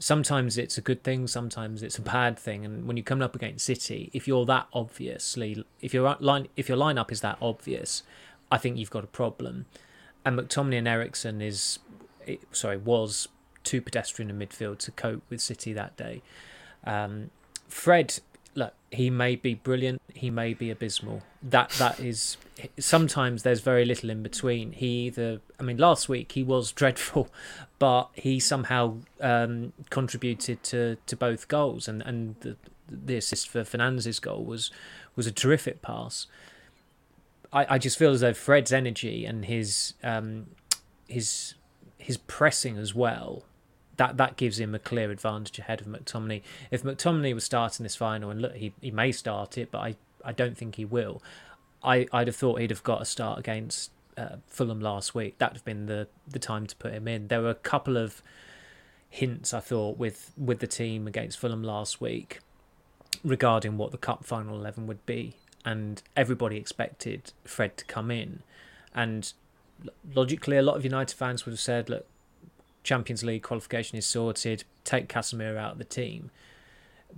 sometimes 0.00 0.58
it's 0.58 0.76
a 0.76 0.80
good 0.80 1.04
thing, 1.04 1.28
sometimes 1.28 1.82
it's 1.82 1.96
a 1.96 2.02
bad 2.02 2.36
thing. 2.38 2.64
And 2.64 2.86
when 2.86 2.96
you 2.96 3.04
come 3.04 3.22
up 3.22 3.36
against 3.36 3.64
City, 3.64 4.10
if 4.12 4.26
you're 4.26 4.44
that 4.46 4.66
obviously, 4.72 5.64
if 5.80 5.94
your 5.94 6.16
line, 6.18 6.48
if 6.56 6.68
your 6.68 6.76
lineup 6.78 7.12
is 7.12 7.20
that 7.20 7.38
obvious, 7.40 8.02
I 8.50 8.58
think 8.58 8.76
you've 8.76 8.90
got 8.90 9.04
a 9.04 9.08
problem. 9.08 9.66
And 10.24 10.38
McTominay 10.38 10.78
and 10.78 10.88
Eriksen 10.88 11.40
is, 11.40 11.78
sorry, 12.50 12.76
was 12.76 13.28
too 13.62 13.80
pedestrian 13.80 14.28
in 14.28 14.38
midfield 14.38 14.78
to 14.78 14.90
cope 14.90 15.22
with 15.30 15.40
City 15.40 15.72
that 15.72 15.96
day. 15.96 16.22
Um, 16.84 17.30
Fred 17.68 18.18
look, 18.54 18.74
he 18.90 19.10
may 19.10 19.36
be 19.36 19.54
brilliant, 19.54 20.00
he 20.14 20.30
may 20.30 20.54
be 20.54 20.70
abysmal. 20.70 21.22
That 21.42 21.70
that 21.72 22.00
is 22.00 22.36
sometimes 22.78 23.42
there's 23.42 23.60
very 23.60 23.84
little 23.84 24.10
in 24.10 24.22
between. 24.22 24.72
He 24.72 25.06
either, 25.06 25.40
I 25.58 25.62
mean, 25.62 25.76
last 25.76 26.08
week 26.08 26.32
he 26.32 26.42
was 26.42 26.72
dreadful, 26.80 27.28
but 27.78 28.10
he 28.14 28.40
somehow 28.40 28.96
um, 29.20 29.72
contributed 29.90 30.62
to, 30.64 30.96
to 31.06 31.16
both 31.16 31.48
goals, 31.48 31.88
and 31.88 32.02
and 32.02 32.36
the, 32.40 32.56
the 32.88 33.16
assist 33.16 33.48
for 33.48 33.62
Fernandes' 33.62 34.20
goal 34.20 34.44
was 34.44 34.70
was 35.16 35.26
a 35.26 35.32
terrific 35.32 35.82
pass. 35.82 36.26
I, 37.52 37.74
I 37.74 37.78
just 37.78 37.98
feel 37.98 38.12
as 38.12 38.20
though 38.20 38.34
Fred's 38.34 38.72
energy 38.72 39.24
and 39.24 39.44
his 39.44 39.94
um, 40.02 40.46
his 41.08 41.54
his 41.98 42.16
pressing 42.16 42.78
as 42.78 42.94
well 42.94 43.44
that 44.00 44.16
that 44.16 44.36
gives 44.36 44.58
him 44.58 44.74
a 44.74 44.78
clear 44.78 45.10
advantage 45.10 45.58
ahead 45.58 45.82
of 45.82 45.86
McTominay. 45.86 46.40
If 46.70 46.82
McTominay 46.82 47.34
was 47.34 47.44
starting 47.44 47.84
this 47.84 47.96
final, 47.96 48.30
and 48.30 48.40
look, 48.40 48.54
he, 48.54 48.72
he 48.80 48.90
may 48.90 49.12
start 49.12 49.58
it, 49.58 49.70
but 49.70 49.80
I, 49.80 49.96
I 50.24 50.32
don't 50.32 50.56
think 50.56 50.76
he 50.76 50.86
will. 50.86 51.22
I, 51.84 52.06
I'd 52.10 52.26
have 52.26 52.36
thought 52.36 52.60
he'd 52.60 52.70
have 52.70 52.82
got 52.82 53.02
a 53.02 53.04
start 53.04 53.38
against 53.38 53.90
uh, 54.16 54.36
Fulham 54.46 54.80
last 54.80 55.14
week. 55.14 55.36
That'd 55.36 55.58
have 55.58 55.64
been 55.66 55.84
the, 55.84 56.08
the 56.26 56.38
time 56.38 56.66
to 56.66 56.74
put 56.76 56.94
him 56.94 57.06
in. 57.06 57.28
There 57.28 57.42
were 57.42 57.50
a 57.50 57.54
couple 57.54 57.98
of 57.98 58.22
hints 59.10 59.52
I 59.52 59.60
thought 59.60 59.98
with 59.98 60.32
with 60.38 60.60
the 60.60 60.66
team 60.66 61.06
against 61.06 61.38
Fulham 61.38 61.62
last 61.62 62.00
week 62.00 62.38
regarding 63.22 63.76
what 63.76 63.90
the 63.90 63.98
cup 63.98 64.24
final 64.24 64.54
eleven 64.54 64.86
would 64.86 65.04
be, 65.04 65.34
and 65.62 66.02
everybody 66.16 66.56
expected 66.56 67.34
Fred 67.44 67.76
to 67.76 67.84
come 67.84 68.10
in, 68.10 68.42
and 68.94 69.34
logically 70.14 70.56
a 70.56 70.62
lot 70.62 70.76
of 70.76 70.84
United 70.84 71.14
fans 71.14 71.44
would 71.44 71.52
have 71.52 71.60
said, 71.60 71.90
look, 71.90 72.06
Champions 72.82 73.22
League 73.22 73.42
qualification 73.42 73.98
is 73.98 74.06
sorted, 74.06 74.64
take 74.84 75.08
Casemiro 75.08 75.56
out 75.56 75.72
of 75.72 75.78
the 75.78 75.84
team. 75.84 76.30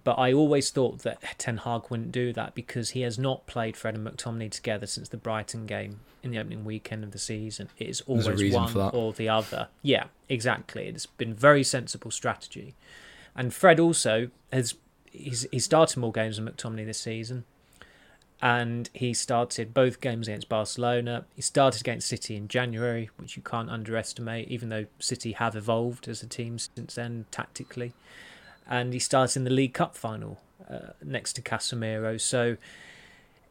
But 0.04 0.18
I 0.18 0.32
always 0.32 0.70
thought 0.70 1.00
that 1.00 1.20
Ten 1.38 1.58
Hag 1.58 1.90
wouldn't 1.90 2.12
do 2.12 2.32
that 2.32 2.54
because 2.54 2.90
he 2.90 3.02
has 3.02 3.18
not 3.18 3.46
played 3.46 3.76
Fred 3.76 3.94
and 3.94 4.06
McTominay 4.06 4.50
together 4.50 4.86
since 4.86 5.08
the 5.08 5.18
Brighton 5.18 5.66
game 5.66 6.00
in 6.22 6.30
the 6.30 6.38
opening 6.38 6.64
weekend 6.64 7.04
of 7.04 7.10
the 7.10 7.18
season. 7.18 7.68
It 7.78 7.88
is 7.88 8.00
always 8.02 8.54
one 8.54 8.74
or 8.94 9.12
the 9.12 9.28
other. 9.28 9.68
Yeah, 9.82 10.04
exactly. 10.28 10.86
It's 10.86 11.06
been 11.06 11.34
very 11.34 11.62
sensible 11.62 12.10
strategy. 12.10 12.74
And 13.36 13.52
Fred 13.52 13.78
also 13.78 14.30
has 14.52 14.74
he's 15.10 15.46
he 15.50 15.58
started 15.58 15.98
more 15.98 16.12
games 16.12 16.36
than 16.36 16.48
McTominay 16.48 16.86
this 16.86 17.00
season 17.00 17.44
and 18.42 18.90
he 18.92 19.14
started 19.14 19.72
both 19.72 20.00
games 20.00 20.26
against 20.26 20.48
Barcelona. 20.48 21.24
He 21.36 21.42
started 21.42 21.80
against 21.80 22.08
City 22.08 22.34
in 22.34 22.48
January, 22.48 23.08
which 23.16 23.36
you 23.36 23.42
can't 23.42 23.70
underestimate, 23.70 24.48
even 24.48 24.68
though 24.68 24.86
City 24.98 25.32
have 25.32 25.54
evolved 25.54 26.08
as 26.08 26.24
a 26.24 26.26
team 26.26 26.58
since 26.58 26.96
then 26.96 27.26
tactically. 27.30 27.92
And 28.68 28.92
he 28.92 28.98
starts 28.98 29.36
in 29.36 29.44
the 29.44 29.50
League 29.50 29.74
Cup 29.74 29.96
final 29.96 30.40
uh, 30.68 30.90
next 31.04 31.34
to 31.34 31.42
Casemiro. 31.42 32.20
So 32.20 32.56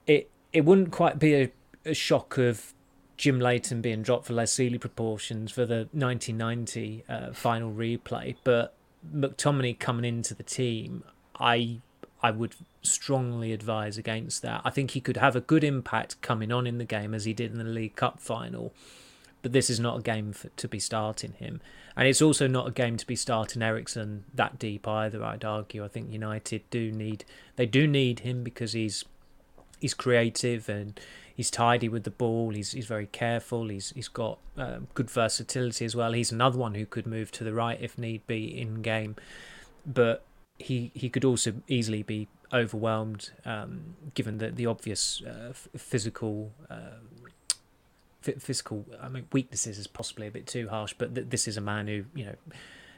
it 0.06 0.30
it 0.51 0.65
wouldn't 0.65 0.91
quite 0.91 1.17
be 1.17 1.36
a, 1.36 1.51
a 1.86 1.93
shock 1.93 2.38
of 2.38 2.73
Jim 3.15 3.39
Leighton 3.39 3.82
being 3.82 4.01
dropped 4.01 4.25
for 4.25 4.34
Les 4.34 4.51
Sealey 4.51 4.80
proportions 4.80 5.54
for 5.54 5.65
the 5.65 5.88
1990 5.93 7.06
uh, 7.08 7.32
final 7.32 7.71
replay, 7.71 8.36
but 8.43 8.73
McTominay 9.15 9.80
coming 9.80 10.04
into 10.04 10.34
the 10.34 10.43
team, 10.43 11.06
I 11.39 11.80
I 12.21 12.32
would 12.32 12.56
strongly 12.81 13.53
advise 13.53 13.97
against 13.97 14.41
that. 14.41 14.61
I 14.63 14.69
think 14.69 14.91
he 14.91 15.01
could 15.01 15.17
have 15.17 15.35
a 15.35 15.41
good 15.41 15.63
impact 15.63 16.21
coming 16.21 16.51
on 16.51 16.65
in 16.67 16.77
the 16.77 16.85
game 16.85 17.13
as 17.13 17.25
he 17.25 17.33
did 17.33 17.51
in 17.51 17.57
the 17.57 17.63
League 17.63 17.95
Cup 17.95 18.19
final, 18.19 18.73
but 19.41 19.51
this 19.51 19.69
is 19.69 19.79
not 19.79 19.99
a 19.99 20.01
game 20.01 20.33
for, 20.33 20.49
to 20.49 20.67
be 20.67 20.79
starting 20.79 21.33
him. 21.33 21.61
And 21.95 22.07
it's 22.07 22.21
also 22.21 22.47
not 22.47 22.67
a 22.67 22.71
game 22.71 22.97
to 22.97 23.05
be 23.05 23.15
starting 23.15 23.61
Eriksen 23.61 24.23
that 24.33 24.57
deep 24.57 24.87
either. 24.87 25.23
I'd 25.23 25.43
argue. 25.43 25.83
I 25.83 25.87
think 25.87 26.11
United 26.11 26.63
do 26.69 26.91
need 26.91 27.25
they 27.55 27.65
do 27.65 27.85
need 27.85 28.19
him 28.21 28.43
because 28.43 28.73
he's 28.73 29.03
he's 29.79 29.93
creative 29.93 30.69
and 30.69 30.99
he's 31.35 31.51
tidy 31.51 31.89
with 31.89 32.03
the 32.03 32.11
ball. 32.11 32.51
He's 32.51 32.71
he's 32.71 32.85
very 32.85 33.07
careful. 33.07 33.67
He's 33.67 33.91
he's 33.91 34.07
got 34.07 34.39
um, 34.57 34.87
good 34.93 35.09
versatility 35.09 35.83
as 35.83 35.95
well. 35.95 36.13
He's 36.13 36.31
another 36.31 36.57
one 36.57 36.75
who 36.75 36.85
could 36.85 37.05
move 37.05 37.31
to 37.33 37.43
the 37.43 37.53
right 37.53 37.79
if 37.81 37.97
need 37.97 38.25
be 38.25 38.59
in 38.59 38.81
game, 38.81 39.17
but 39.85 40.23
he 40.57 40.91
he 40.93 41.09
could 41.09 41.25
also 41.25 41.55
easily 41.67 42.03
be 42.03 42.27
overwhelmed 42.53 43.31
um, 43.45 43.95
given 44.13 44.37
the 44.37 44.49
the 44.51 44.65
obvious 44.65 45.21
uh, 45.25 45.49
f- 45.49 45.67
physical. 45.77 46.51
Uh, 46.69 46.99
physical 48.21 48.85
I 49.01 49.09
mean 49.09 49.25
weaknesses 49.33 49.79
is 49.79 49.87
possibly 49.87 50.27
a 50.27 50.31
bit 50.31 50.45
too 50.45 50.69
harsh 50.69 50.93
but 50.95 51.15
th- 51.15 51.29
this 51.31 51.47
is 51.47 51.57
a 51.57 51.61
man 51.61 51.87
who 51.87 52.03
you 52.13 52.25
know 52.25 52.35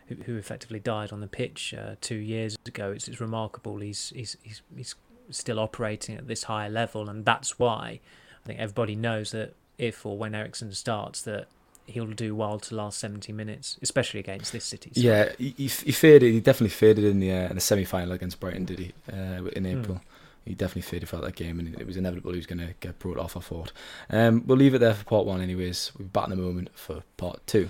who, 0.08 0.16
who 0.16 0.36
effectively 0.36 0.82
died 0.82 1.14
on 1.14 1.22
the 1.22 1.28
pitch 1.28 1.74
uh, 1.74 1.96
two 2.02 2.18
years 2.18 2.58
ago 2.66 2.92
it's, 2.92 3.08
it's 3.08 3.22
remarkable 3.22 3.78
he's, 3.78 4.12
he's 4.14 4.36
he's 4.44 4.62
he's 4.76 4.96
still 5.30 5.62
operating 5.62 6.18
at 6.18 6.28
this 6.28 6.44
higher 6.44 6.70
level 6.70 7.10
and 7.10 7.24
that's 7.24 7.58
why 7.58 8.02
I 8.44 8.48
think 8.48 8.60
everybody 8.60 8.96
knows 8.96 9.32
that 9.32 9.54
if 9.78 10.06
or 10.06 10.18
when 10.18 10.36
Eriksen 10.36 10.72
starts, 10.74 11.22
that 11.24 11.48
he'll 11.86 12.08
do 12.08 12.36
well 12.36 12.60
to 12.60 12.76
last 12.76 13.00
70 13.00 13.32
minutes, 13.34 13.78
especially 13.82 14.20
against 14.20 14.52
this 14.52 14.66
City. 14.66 14.92
Side. 14.94 15.04
Yeah, 15.04 15.32
he, 15.38 15.68
he 15.68 15.92
faded. 15.92 16.34
He 16.34 16.40
definitely 16.40 16.70
faded 16.70 17.04
in 17.04 17.20
the 17.20 17.32
uh, 17.32 17.50
in 17.50 17.56
the 17.56 17.62
semi 17.62 17.86
final 17.86 18.12
against 18.12 18.40
Brighton, 18.40 18.66
did 18.66 18.80
he? 18.80 18.94
Uh, 19.12 19.46
in 19.56 19.66
hmm. 19.66 19.80
April. 19.80 19.96
Mm. 19.98 20.02
He 20.46 20.56
definitely 20.56 20.82
faded 20.82 21.08
for 21.08 21.18
that 21.18 21.36
game, 21.36 21.58
and 21.60 21.74
it 21.80 21.88
was 21.88 21.96
inevitable 21.96 22.32
he 22.32 22.38
was 22.38 22.46
going 22.46 22.60
to 22.60 22.74
get 22.82 23.00
brought 23.00 23.18
off. 23.18 23.38
I 23.38 23.40
thought. 23.40 23.72
Um, 24.10 24.44
we'll 24.46 24.58
leave 24.58 24.74
it 24.74 24.80
there 24.80 24.94
for 24.94 25.06
part 25.06 25.26
one, 25.26 25.42
anyways. 25.42 25.94
We'll 25.98 26.08
be 26.08 26.12
back 26.12 26.28
in 26.28 26.34
a 26.34 26.36
moment 26.36 26.70
for 26.74 27.04
part 27.16 27.40
two. 27.48 27.70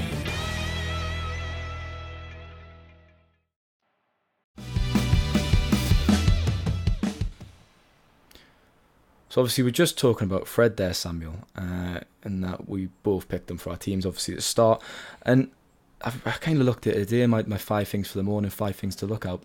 So 9.31 9.39
obviously 9.39 9.63
we're 9.63 9.69
just 9.69 9.97
talking 9.97 10.27
about 10.27 10.45
Fred 10.45 10.75
there, 10.75 10.93
Samuel, 10.93 11.47
uh, 11.55 12.01
and 12.21 12.43
that 12.43 12.67
we 12.67 12.89
both 13.01 13.29
picked 13.29 13.47
them 13.47 13.57
for 13.57 13.69
our 13.69 13.77
teams, 13.77 14.05
obviously 14.05 14.33
at 14.33 14.39
the 14.39 14.43
start. 14.43 14.83
And 15.21 15.51
I've, 16.01 16.27
I 16.27 16.31
kind 16.31 16.59
of 16.59 16.65
looked 16.65 16.85
at 16.85 16.97
it 16.97 17.07
today, 17.07 17.25
my, 17.27 17.43
my 17.43 17.57
five 17.57 17.87
things 17.87 18.09
for 18.09 18.17
the 18.17 18.23
morning, 18.23 18.51
five 18.51 18.75
things 18.75 18.93
to 18.97 19.05
look 19.05 19.25
out. 19.25 19.43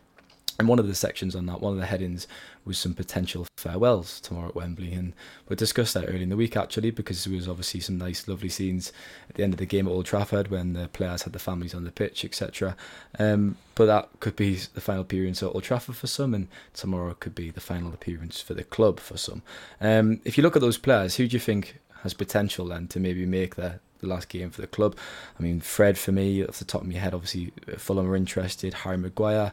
And 0.59 0.69
one 0.69 0.79
of 0.79 0.87
the 0.87 0.95
sections 0.95 1.37
on 1.37 1.47
that, 1.47 1.61
one 1.61 1.75
of 1.75 1.79
the 1.79 1.87
headings 1.87 2.27
was 2.65 2.79
some 2.79 2.95
potential 2.95 3.47
farewells 3.59 4.21
tomorrow 4.21 4.49
at 4.49 4.55
Wembley. 4.55 4.93
And 4.93 5.13
we 5.49 5.57
discussed 5.57 5.95
that 5.95 6.09
early 6.09 6.23
in 6.23 6.31
the 6.31 6.37
week 6.37 6.57
actually, 6.57 6.91
because 6.91 7.25
there 7.25 7.35
was 7.35 7.49
obviously 7.49 7.81
some 7.81 7.99
nice, 7.99 8.27
lovely 8.27 8.49
scenes 8.49 8.93
at 9.29 9.37
the 9.37 9.43
end 9.43 9.53
of 9.53 9.59
the 9.59 9.67
game 9.67 9.87
at 9.87 9.91
Old 9.91 10.07
Trafford 10.07 10.49
when 10.49 10.73
the 10.73 10.89
players 10.89 11.23
had 11.23 11.33
the 11.33 11.39
families 11.39 11.75
on 11.75 11.85
the 11.85 11.93
pitch, 11.93 12.25
etc. 12.25 12.77
Um, 13.19 13.57
but 13.75 13.87
that 13.87 14.09
could 14.21 14.37
be 14.37 14.55
the 14.57 14.81
final 14.81 15.03
appearance 15.03 15.43
at 15.43 15.51
Old 15.51 15.63
Trafford 15.63 15.97
for 15.97 16.07
some, 16.07 16.33
and 16.33 16.49
tomorrow 16.73 17.15
could 17.15 17.35
be 17.35 17.51
the 17.51 17.61
final 17.61 17.93
appearance 17.93 18.41
for 18.41 18.55
the 18.55 18.65
club 18.65 18.99
for 18.99 19.19
some. 19.19 19.43
Um, 19.81 20.21
if 20.25 20.39
you 20.39 20.43
look 20.43 20.57
at 20.57 20.63
those 20.63 20.79
players, 20.79 21.17
who 21.17 21.29
do 21.29 21.37
you 21.37 21.41
think 21.41 21.79
has 22.03 22.15
potential 22.15 22.67
then 22.67 22.89
to 22.89 23.01
maybe 23.01 23.27
make 23.27 23.57
the, 23.57 23.81
the 23.99 24.07
last 24.07 24.31
game 24.31 24.51
for 24.51 24.63
the 24.63 24.67
club? 24.67 24.97
I 25.39 25.43
mean, 25.43 25.61
Fred 25.61 25.99
for 25.99 26.13
me, 26.13 26.45
off 26.45 26.59
the 26.59 26.65
top 26.65 26.81
of 26.81 26.89
my 26.89 26.95
head, 26.95 27.13
obviously 27.13 27.53
Fulham 27.77 28.09
are 28.11 28.17
interested. 28.17 28.73
Harry 28.73 28.97
Maguire. 28.97 29.53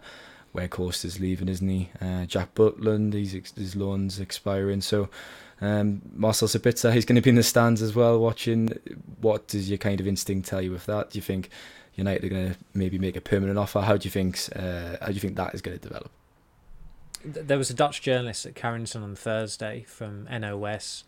Weghorst 0.53 1.19
leaving, 1.19 1.49
isn't 1.49 1.67
he? 1.67 1.89
Uh, 1.99 2.25
Jack 2.25 2.53
Butland, 2.55 3.13
he's, 3.13 3.31
his 3.31 3.75
loan's 3.75 4.19
expiring. 4.19 4.81
So 4.81 5.09
um, 5.61 6.01
Marcel 6.13 6.47
Sabitzer, 6.47 6.93
he's 6.93 7.05
going 7.05 7.15
to 7.15 7.21
be 7.21 7.29
in 7.29 7.35
the 7.35 7.43
stands 7.43 7.81
as 7.81 7.95
well 7.95 8.19
watching. 8.19 8.69
What 9.21 9.47
does 9.47 9.69
your 9.69 9.77
kind 9.77 9.99
of 9.99 10.07
instinct 10.07 10.47
tell 10.47 10.61
you 10.61 10.71
with 10.71 10.85
that? 10.85 11.11
Do 11.11 11.17
you 11.17 11.21
think 11.21 11.49
United 11.95 12.25
are 12.25 12.29
going 12.29 12.53
to 12.53 12.57
maybe 12.73 12.99
make 12.99 13.15
a 13.15 13.21
permanent 13.21 13.57
offer? 13.57 13.81
How 13.81 13.97
do 13.97 14.05
you 14.05 14.11
think? 14.11 14.39
Uh, 14.55 14.97
how 14.99 15.07
do 15.07 15.13
you 15.13 15.19
think 15.19 15.35
that 15.35 15.53
is 15.53 15.61
going 15.61 15.77
to 15.77 15.81
develop? 15.81 16.11
There 17.25 17.57
was 17.57 17.69
a 17.69 17.73
Dutch 17.73 18.01
journalist 18.01 18.45
at 18.45 18.55
Carrington 18.55 19.01
on 19.01 19.15
Thursday 19.15 19.85
from 19.87 20.25
NOS, 20.25 21.05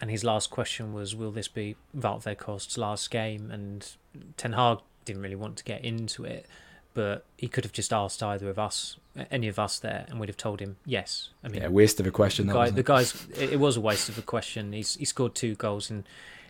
and 0.00 0.10
his 0.10 0.22
last 0.22 0.50
question 0.50 0.92
was, 0.92 1.16
"Will 1.16 1.32
this 1.32 1.48
be 1.48 1.76
Wout 1.96 2.22
Weghorst's 2.22 2.78
last 2.78 3.10
game?" 3.10 3.50
And 3.50 3.90
Ten 4.36 4.52
Hag 4.52 4.78
didn't 5.04 5.22
really 5.22 5.34
want 5.34 5.56
to 5.56 5.64
get 5.64 5.84
into 5.84 6.24
it 6.24 6.46
but 6.94 7.24
he 7.36 7.48
could 7.48 7.64
have 7.64 7.72
just 7.72 7.92
asked 7.92 8.22
either 8.22 8.48
of 8.48 8.58
us, 8.58 8.96
any 9.30 9.48
of 9.48 9.58
us 9.58 9.78
there, 9.78 10.06
and 10.08 10.18
we'd 10.18 10.28
have 10.28 10.36
told 10.36 10.60
him 10.60 10.76
yes. 10.84 11.30
I 11.44 11.48
mean, 11.48 11.62
yeah, 11.62 11.68
waste 11.68 12.00
of 12.00 12.06
a 12.06 12.10
question. 12.10 12.46
The, 12.46 12.52
guy, 12.54 12.70
the 12.70 12.82
guy's, 12.82 13.26
it 13.36 13.60
was 13.60 13.76
a 13.76 13.80
waste 13.80 14.08
of 14.08 14.18
a 14.18 14.22
question. 14.22 14.72
He's 14.72 14.96
he 14.96 15.04
scored 15.04 15.34
two 15.34 15.54
goals 15.54 15.90
in 15.90 16.04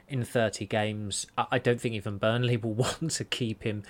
in 0.09 0.25
30 0.25 0.67
games. 0.67 1.27
I 1.37 1.59
don't 1.59 1.81
think 1.81 1.95
even 1.95 2.19
Burnley 2.19 2.57
will 2.57 2.75
want 3.01 3.11
to 3.13 3.25
keep 3.25 3.63
him 3.63 3.83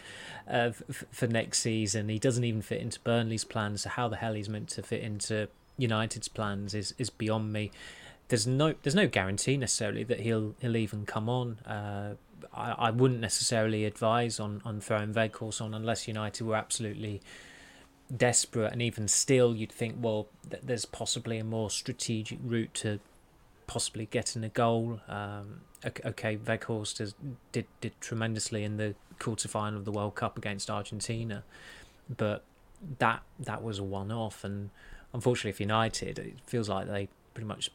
uh, 0.49 0.73
f- 0.89 1.05
for 1.13 1.27
next 1.27 1.61
season. 1.61 2.09
He 2.09 2.19
doesn't 2.19 2.45
even 2.45 2.61
fit 2.63 2.81
into 2.81 3.01
Burnley's 3.01 3.45
plans. 3.45 3.83
So 3.83 3.91
how 3.91 4.09
the 4.09 4.17
hell 4.17 4.35
he's 4.35 4.49
meant 4.49 4.69
to 4.71 4.83
fit 4.83 5.03
into 5.03 5.49
United's 5.77 6.29
plans 6.29 6.75
is 6.75 6.95
is 6.99 7.11
beyond 7.11 7.53
me. 7.53 7.71
There's 8.29 8.47
no 8.47 8.75
there's 8.83 8.95
no 8.95 9.07
guarantee 9.07 9.57
necessarily 9.57 10.05
that 10.05 10.21
he'll 10.21 10.55
he'll 10.61 10.77
even 10.77 11.07
come 11.07 11.29
on. 11.29 11.59
Uh, 11.61 12.15
I, 12.53 12.73
I 12.73 12.91
wouldn't 12.91 13.21
necessarily 13.21 13.85
advise 13.85 14.41
on, 14.41 14.63
on 14.65 14.81
throwing 14.81 15.15
Weghorst 15.15 15.61
on 15.61 15.75
unless 15.75 16.09
United 16.09 16.47
were 16.47 16.57
absolutely 16.57 17.21
desperate. 18.15 18.73
And 18.73 18.83
even 18.83 19.09
still, 19.09 19.55
you'd 19.55 19.73
think, 19.73 19.97
well, 20.01 20.29
th- 20.49 20.63
there's 20.65 20.85
possibly 20.85 21.39
a 21.39 21.45
more 21.45 21.71
strategic 21.71 22.39
route 22.43 22.75
to 22.75 23.01
possibly 23.67 24.07
getting 24.07 24.45
a 24.45 24.49
goal. 24.49 25.01
Um, 25.09 25.61
okay, 25.85 26.37
Weghorst 26.37 26.99
has, 26.99 27.15
did 27.53 27.67
did 27.81 27.93
tremendously 28.01 28.65
in 28.65 28.77
the 28.77 28.95
quarter 29.19 29.49
final 29.49 29.79
of 29.79 29.85
the 29.85 29.93
World 29.93 30.15
Cup 30.15 30.37
against 30.37 30.71
Argentina, 30.71 31.45
but 32.17 32.45
that 32.99 33.23
that 33.39 33.63
was 33.63 33.79
a 33.79 33.85
one 33.85 34.11
off. 34.11 34.43
And 34.43 34.71
unfortunately 35.13 35.53
for 35.53 35.63
United, 35.63 36.19
it 36.19 36.35
feels 36.47 36.69
like 36.69 36.87
they 36.87 37.09
pretty 37.35 37.47
much 37.47 37.71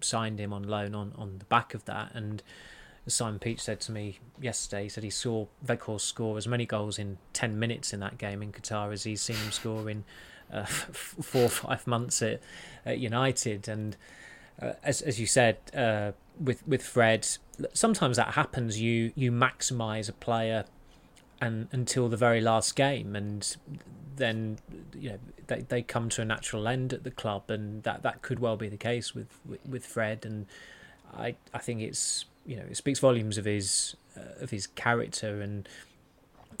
signed 0.00 0.38
him 0.38 0.52
on 0.52 0.62
loan 0.62 0.94
on, 0.94 1.12
on 1.16 1.38
the 1.38 1.44
back 1.46 1.74
of 1.74 1.84
that. 1.86 2.12
And 2.14 2.42
Simon 3.08 3.38
Peach 3.38 3.60
said 3.60 3.80
to 3.80 3.92
me 3.92 4.18
yesterday, 4.40 4.84
he 4.84 4.88
said 4.88 5.04
he 5.04 5.10
saw 5.10 5.46
Weghorst 5.64 6.02
score 6.02 6.36
as 6.36 6.46
many 6.46 6.66
goals 6.66 6.98
in 6.98 7.18
10 7.32 7.58
minutes 7.58 7.92
in 7.92 8.00
that 8.00 8.18
game 8.18 8.42
in 8.42 8.52
Qatar 8.52 8.92
as 8.92 9.04
he's 9.04 9.22
seen 9.22 9.36
him 9.36 9.50
score 9.50 9.88
in 9.88 10.04
uh, 10.52 10.64
four 10.66 11.44
or 11.44 11.48
five 11.48 11.86
months 11.86 12.22
at, 12.22 12.40
at 12.84 12.98
United. 12.98 13.68
And 13.68 13.96
uh, 14.60 14.72
as, 14.82 15.02
as 15.02 15.20
you 15.20 15.26
said, 15.26 15.58
uh, 15.74 16.12
with, 16.38 16.66
with 16.66 16.82
Fred, 16.82 17.26
sometimes 17.72 18.16
that 18.16 18.34
happens. 18.34 18.80
You, 18.80 19.12
you 19.14 19.32
maximise 19.32 20.08
a 20.08 20.12
player 20.12 20.64
and 21.40 21.68
until 21.72 22.08
the 22.08 22.16
very 22.16 22.40
last 22.40 22.74
game 22.74 23.14
and 23.14 23.56
then 24.16 24.58
you 24.92 25.10
know 25.10 25.18
they, 25.46 25.60
they 25.68 25.82
come 25.82 26.08
to 26.08 26.20
a 26.20 26.24
natural 26.24 26.66
end 26.66 26.92
at 26.92 27.04
the 27.04 27.10
club 27.12 27.48
and 27.48 27.84
that, 27.84 28.02
that 28.02 28.22
could 28.22 28.40
well 28.40 28.56
be 28.56 28.68
the 28.68 28.76
case 28.76 29.14
with, 29.14 29.38
with, 29.46 29.60
with 29.66 29.86
Fred 29.86 30.26
and 30.26 30.46
I, 31.16 31.36
I 31.54 31.58
think 31.58 31.80
it's 31.80 32.26
you 32.48 32.56
know 32.56 32.64
it 32.68 32.76
speaks 32.76 32.98
volumes 32.98 33.38
of 33.38 33.44
his 33.44 33.94
uh, 34.16 34.42
of 34.42 34.50
his 34.50 34.66
character 34.66 35.40
and 35.40 35.68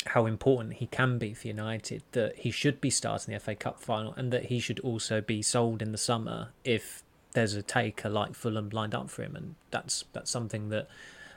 how 0.06 0.26
important 0.26 0.74
he 0.74 0.86
can 0.86 1.18
be 1.18 1.34
for 1.34 1.48
United 1.48 2.02
that 2.12 2.36
he 2.36 2.50
should 2.50 2.80
be 2.80 2.90
starting 2.90 3.34
the 3.34 3.40
FA 3.40 3.54
Cup 3.54 3.80
final 3.80 4.12
and 4.12 4.32
that 4.32 4.46
he 4.46 4.60
should 4.60 4.78
also 4.80 5.20
be 5.20 5.42
sold 5.42 5.82
in 5.82 5.90
the 5.90 5.98
summer 5.98 6.50
if 6.62 7.02
there's 7.32 7.54
a 7.54 7.62
taker 7.62 8.08
like 8.08 8.34
Fulham 8.34 8.68
lined 8.70 8.94
up 8.94 9.10
for 9.10 9.22
him. 9.22 9.34
And 9.34 9.54
that's 9.70 10.04
that's 10.12 10.30
something 10.30 10.68
that 10.68 10.88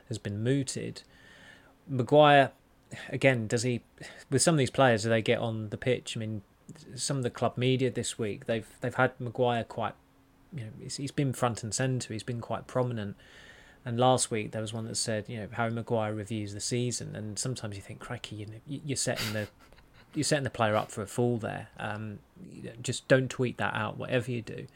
has 0.10 0.18
been 0.18 0.44
mooted. 0.44 1.04
Maguire 1.88 2.52
again 3.10 3.48
does 3.48 3.64
he 3.64 3.82
with 4.30 4.42
some 4.42 4.56
of 4.56 4.60
these 4.60 4.70
players 4.70 5.04
do 5.04 5.10
they 5.10 5.22
get 5.22 5.40
on 5.40 5.70
the 5.70 5.78
pitch? 5.78 6.16
I 6.16 6.20
mean 6.20 6.42
some 6.96 7.18
of 7.18 7.24
the 7.24 7.30
club 7.30 7.58
media 7.58 7.90
this 7.90 8.20
week 8.20 8.46
they've 8.46 8.68
they've 8.82 8.96
had 8.96 9.20
Maguire 9.20 9.64
quite 9.64 9.94
you 10.54 10.66
know 10.66 10.70
he's 10.80 11.12
been 11.12 11.34
front 11.34 11.64
and 11.64 11.74
centre 11.74 12.14
he's 12.14 12.24
been 12.24 12.42
quite 12.42 12.68
prominent 12.68 13.16
and 13.84 14.00
last 14.00 14.30
week 14.30 14.52
there 14.52 14.62
was 14.62 14.74
one 14.74 14.86
that 14.86 14.96
said, 14.96 15.26
you 15.28 15.38
know, 15.38 15.48
Harry 15.54 15.72
Maguire 15.72 16.14
reviews 16.14 16.54
the 16.54 16.60
season, 16.60 17.16
and 17.16 17.38
sometimes 17.38 17.76
you 17.76 17.82
think, 17.82 18.00
crikey, 18.00 18.36
you 18.38 18.46
know, 18.46 18.62
you're 18.68 18.96
setting 18.96 19.34
the 19.34 19.48
you're 20.14 20.24
setting 20.24 20.44
the 20.44 20.50
player 20.50 20.76
up 20.76 20.92
for 20.92 21.02
a 21.02 21.08
fall 21.08 21.38
there. 21.38 21.70
Um, 21.80 22.20
just 22.82 23.08
don't 23.08 23.30
tweet 23.30 23.58
that 23.58 23.74
out, 23.74 23.98
whatever 23.98 24.30
you 24.30 24.42
do. 24.42 24.68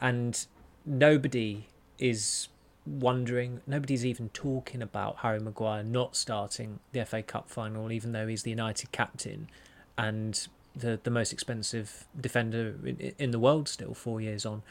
And 0.00 0.46
nobody 0.86 1.66
is 1.98 2.48
wondering, 2.86 3.60
nobody's 3.66 4.06
even 4.06 4.28
talking 4.30 4.80
about 4.80 5.18
Harry 5.18 5.40
Maguire 5.40 5.82
not 5.82 6.16
starting 6.16 6.78
the 6.92 7.04
FA 7.04 7.22
Cup 7.22 7.50
final, 7.50 7.90
even 7.92 8.12
though 8.12 8.26
he's 8.26 8.44
the 8.44 8.50
United 8.50 8.92
captain 8.92 9.48
and 9.98 10.48
the 10.74 11.00
the 11.02 11.10
most 11.10 11.32
expensive 11.32 12.06
defender 12.18 12.76
in, 12.84 13.12
in 13.18 13.30
the 13.32 13.38
world 13.38 13.68
still, 13.68 13.92
four 13.92 14.20
years 14.20 14.46
on, 14.46 14.62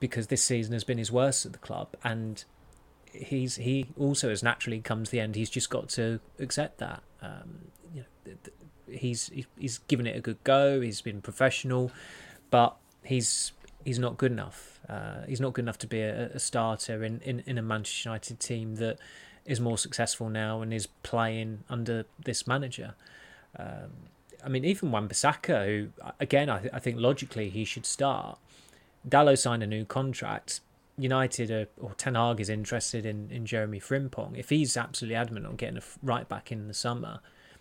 because 0.00 0.28
this 0.28 0.42
season 0.42 0.72
has 0.72 0.84
been 0.84 0.98
his 0.98 1.12
worst 1.12 1.44
at 1.44 1.52
the 1.52 1.58
club 1.58 1.88
and 2.02 2.44
he's 3.12 3.56
he 3.56 3.86
also 3.98 4.28
has 4.28 4.42
naturally 4.42 4.80
come 4.80 5.04
to 5.04 5.10
the 5.10 5.20
end. 5.20 5.34
He's 5.34 5.50
just 5.50 5.70
got 5.70 5.88
to 5.90 6.20
accept 6.38 6.78
that. 6.78 7.02
Um, 7.20 7.70
you 7.94 8.04
know, 8.26 8.34
he's 8.90 9.30
he's 9.58 9.78
given 9.78 10.06
it 10.06 10.16
a 10.16 10.20
good 10.20 10.42
go. 10.44 10.80
He's 10.80 11.00
been 11.00 11.20
professional, 11.20 11.90
but 12.50 12.76
he's 13.02 13.52
he's 13.84 13.98
not 13.98 14.16
good 14.16 14.32
enough. 14.32 14.80
Uh, 14.88 15.24
he's 15.26 15.40
not 15.40 15.52
good 15.52 15.64
enough 15.64 15.78
to 15.78 15.86
be 15.86 16.00
a, 16.00 16.26
a 16.26 16.38
starter 16.38 17.04
in, 17.04 17.20
in, 17.20 17.42
in 17.46 17.58
a 17.58 17.62
Manchester 17.62 18.08
United 18.08 18.40
team 18.40 18.76
that 18.76 18.98
is 19.44 19.60
more 19.60 19.78
successful 19.78 20.28
now 20.28 20.60
and 20.60 20.72
is 20.72 20.86
playing 20.86 21.64
under 21.68 22.04
this 22.24 22.46
manager. 22.46 22.94
Um, 23.58 23.90
I 24.44 24.48
mean, 24.48 24.64
even 24.64 24.90
Wan-Bissaka, 24.90 25.66
who 25.66 26.12
again 26.20 26.48
I, 26.48 26.58
th- 26.60 26.74
I 26.74 26.78
think 26.78 26.98
logically 26.98 27.48
he 27.50 27.64
should 27.64 27.86
start. 27.86 28.38
Dalot 29.08 29.38
signed 29.38 29.62
a 29.62 29.66
new 29.66 29.84
contract 29.84 30.60
United 30.98 31.50
are, 31.50 31.68
or 31.80 31.94
Ten 31.94 32.14
Hag 32.14 32.40
is 32.40 32.48
interested 32.48 33.06
in, 33.06 33.30
in 33.30 33.46
Jeremy 33.46 33.80
Frimpong, 33.80 34.38
if 34.38 34.50
he's 34.50 34.76
absolutely 34.76 35.16
adamant 35.16 35.46
on 35.46 35.56
getting 35.56 35.78
a 35.78 35.82
right 36.02 36.28
back 36.28 36.52
in 36.52 36.68
the 36.68 36.74
summer, 36.74 37.20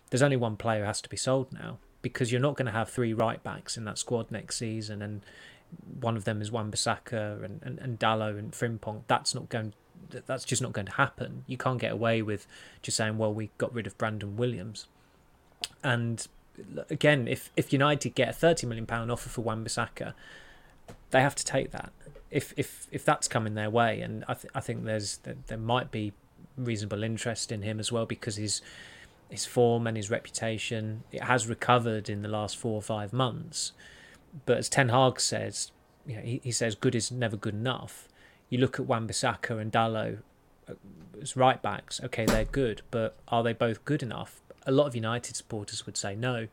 there's 0.09 0.21
only 0.21 0.37
one 0.37 0.57
player 0.57 0.81
who 0.81 0.85
has 0.85 1.01
to 1.01 1.09
be 1.09 1.17
sold 1.17 1.51
now 1.53 1.77
because 2.01 2.31
you're 2.31 2.41
not 2.41 2.55
going 2.55 2.65
to 2.65 2.71
have 2.71 2.89
three 2.89 3.13
right 3.13 3.41
backs 3.43 3.77
in 3.77 3.85
that 3.85 3.97
squad 3.97 4.31
next 4.31 4.57
season, 4.57 5.01
and 5.01 5.21
one 5.99 6.17
of 6.17 6.25
them 6.25 6.41
is 6.41 6.51
Wan-Bissaka 6.51 7.43
and, 7.43 7.61
and, 7.63 7.79
and 7.79 7.99
Dalot 7.99 8.37
and 8.37 8.51
Frimpong. 8.51 9.03
That's 9.07 9.33
not 9.33 9.49
going. 9.49 9.73
That's 10.09 10.43
just 10.43 10.61
not 10.61 10.73
going 10.73 10.87
to 10.87 10.93
happen. 10.93 11.45
You 11.47 11.57
can't 11.57 11.79
get 11.79 11.91
away 11.91 12.21
with 12.21 12.47
just 12.81 12.97
saying, 12.97 13.17
"Well, 13.17 13.33
we 13.33 13.51
got 13.57 13.73
rid 13.73 13.87
of 13.87 13.97
Brandon 13.97 14.35
Williams," 14.35 14.87
and 15.83 16.27
again, 16.89 17.27
if 17.27 17.49
if 17.55 17.71
United 17.71 18.15
get 18.15 18.29
a 18.29 18.33
thirty 18.33 18.67
million 18.67 18.85
pound 18.85 19.11
offer 19.11 19.29
for 19.29 19.41
Wan-Bissaka, 19.41 20.13
they 21.11 21.21
have 21.21 21.35
to 21.35 21.45
take 21.45 21.71
that 21.71 21.93
if 22.31 22.53
if 22.55 22.87
if 22.91 23.03
that's 23.05 23.27
coming 23.27 23.53
their 23.55 23.69
way, 23.69 24.01
and 24.01 24.23
I 24.27 24.33
th- 24.33 24.51
I 24.55 24.61
think 24.61 24.85
there's 24.85 25.19
there, 25.47 25.57
might 25.57 25.91
be 25.91 26.13
reasonable 26.57 27.03
interest 27.03 27.51
in 27.51 27.61
him 27.61 27.79
as 27.79 27.91
well 27.91 28.05
because 28.05 28.37
his 28.37 28.61
his 29.29 29.45
form 29.45 29.87
and 29.87 29.95
his 29.95 30.09
reputation 30.09 31.03
it 31.11 31.23
has 31.23 31.47
recovered 31.47 32.09
in 32.09 32.21
the 32.21 32.27
last 32.27 32.57
four 32.57 32.73
or 32.73 32.81
five 32.81 33.13
months. 33.13 33.73
But 34.45 34.57
as 34.57 34.69
Ten 34.69 34.89
Hag 34.89 35.19
says, 35.19 35.71
you 36.05 36.15
know, 36.15 36.21
he, 36.21 36.39
he 36.43 36.51
says 36.51 36.73
good 36.73 36.95
is 36.95 37.11
never 37.11 37.35
good 37.35 37.53
enough. 37.53 38.07
You 38.49 38.59
look 38.59 38.79
at 38.79 38.85
Wan-Bissaka 38.85 39.61
and 39.61 39.71
Dalot 39.71 40.19
uh, 40.69 40.73
as 41.21 41.35
right 41.35 41.61
backs. 41.61 41.99
Okay, 42.03 42.25
they're 42.25 42.45
good, 42.45 42.81
but 42.91 43.17
are 43.27 43.43
they 43.43 43.53
both 43.53 43.83
good 43.83 44.01
enough? 44.01 44.41
A 44.65 44.71
lot 44.71 44.87
of 44.87 44.95
United 44.95 45.35
supporters 45.35 45.85
would 45.85 45.97
say 45.97 46.15
no. 46.15 46.47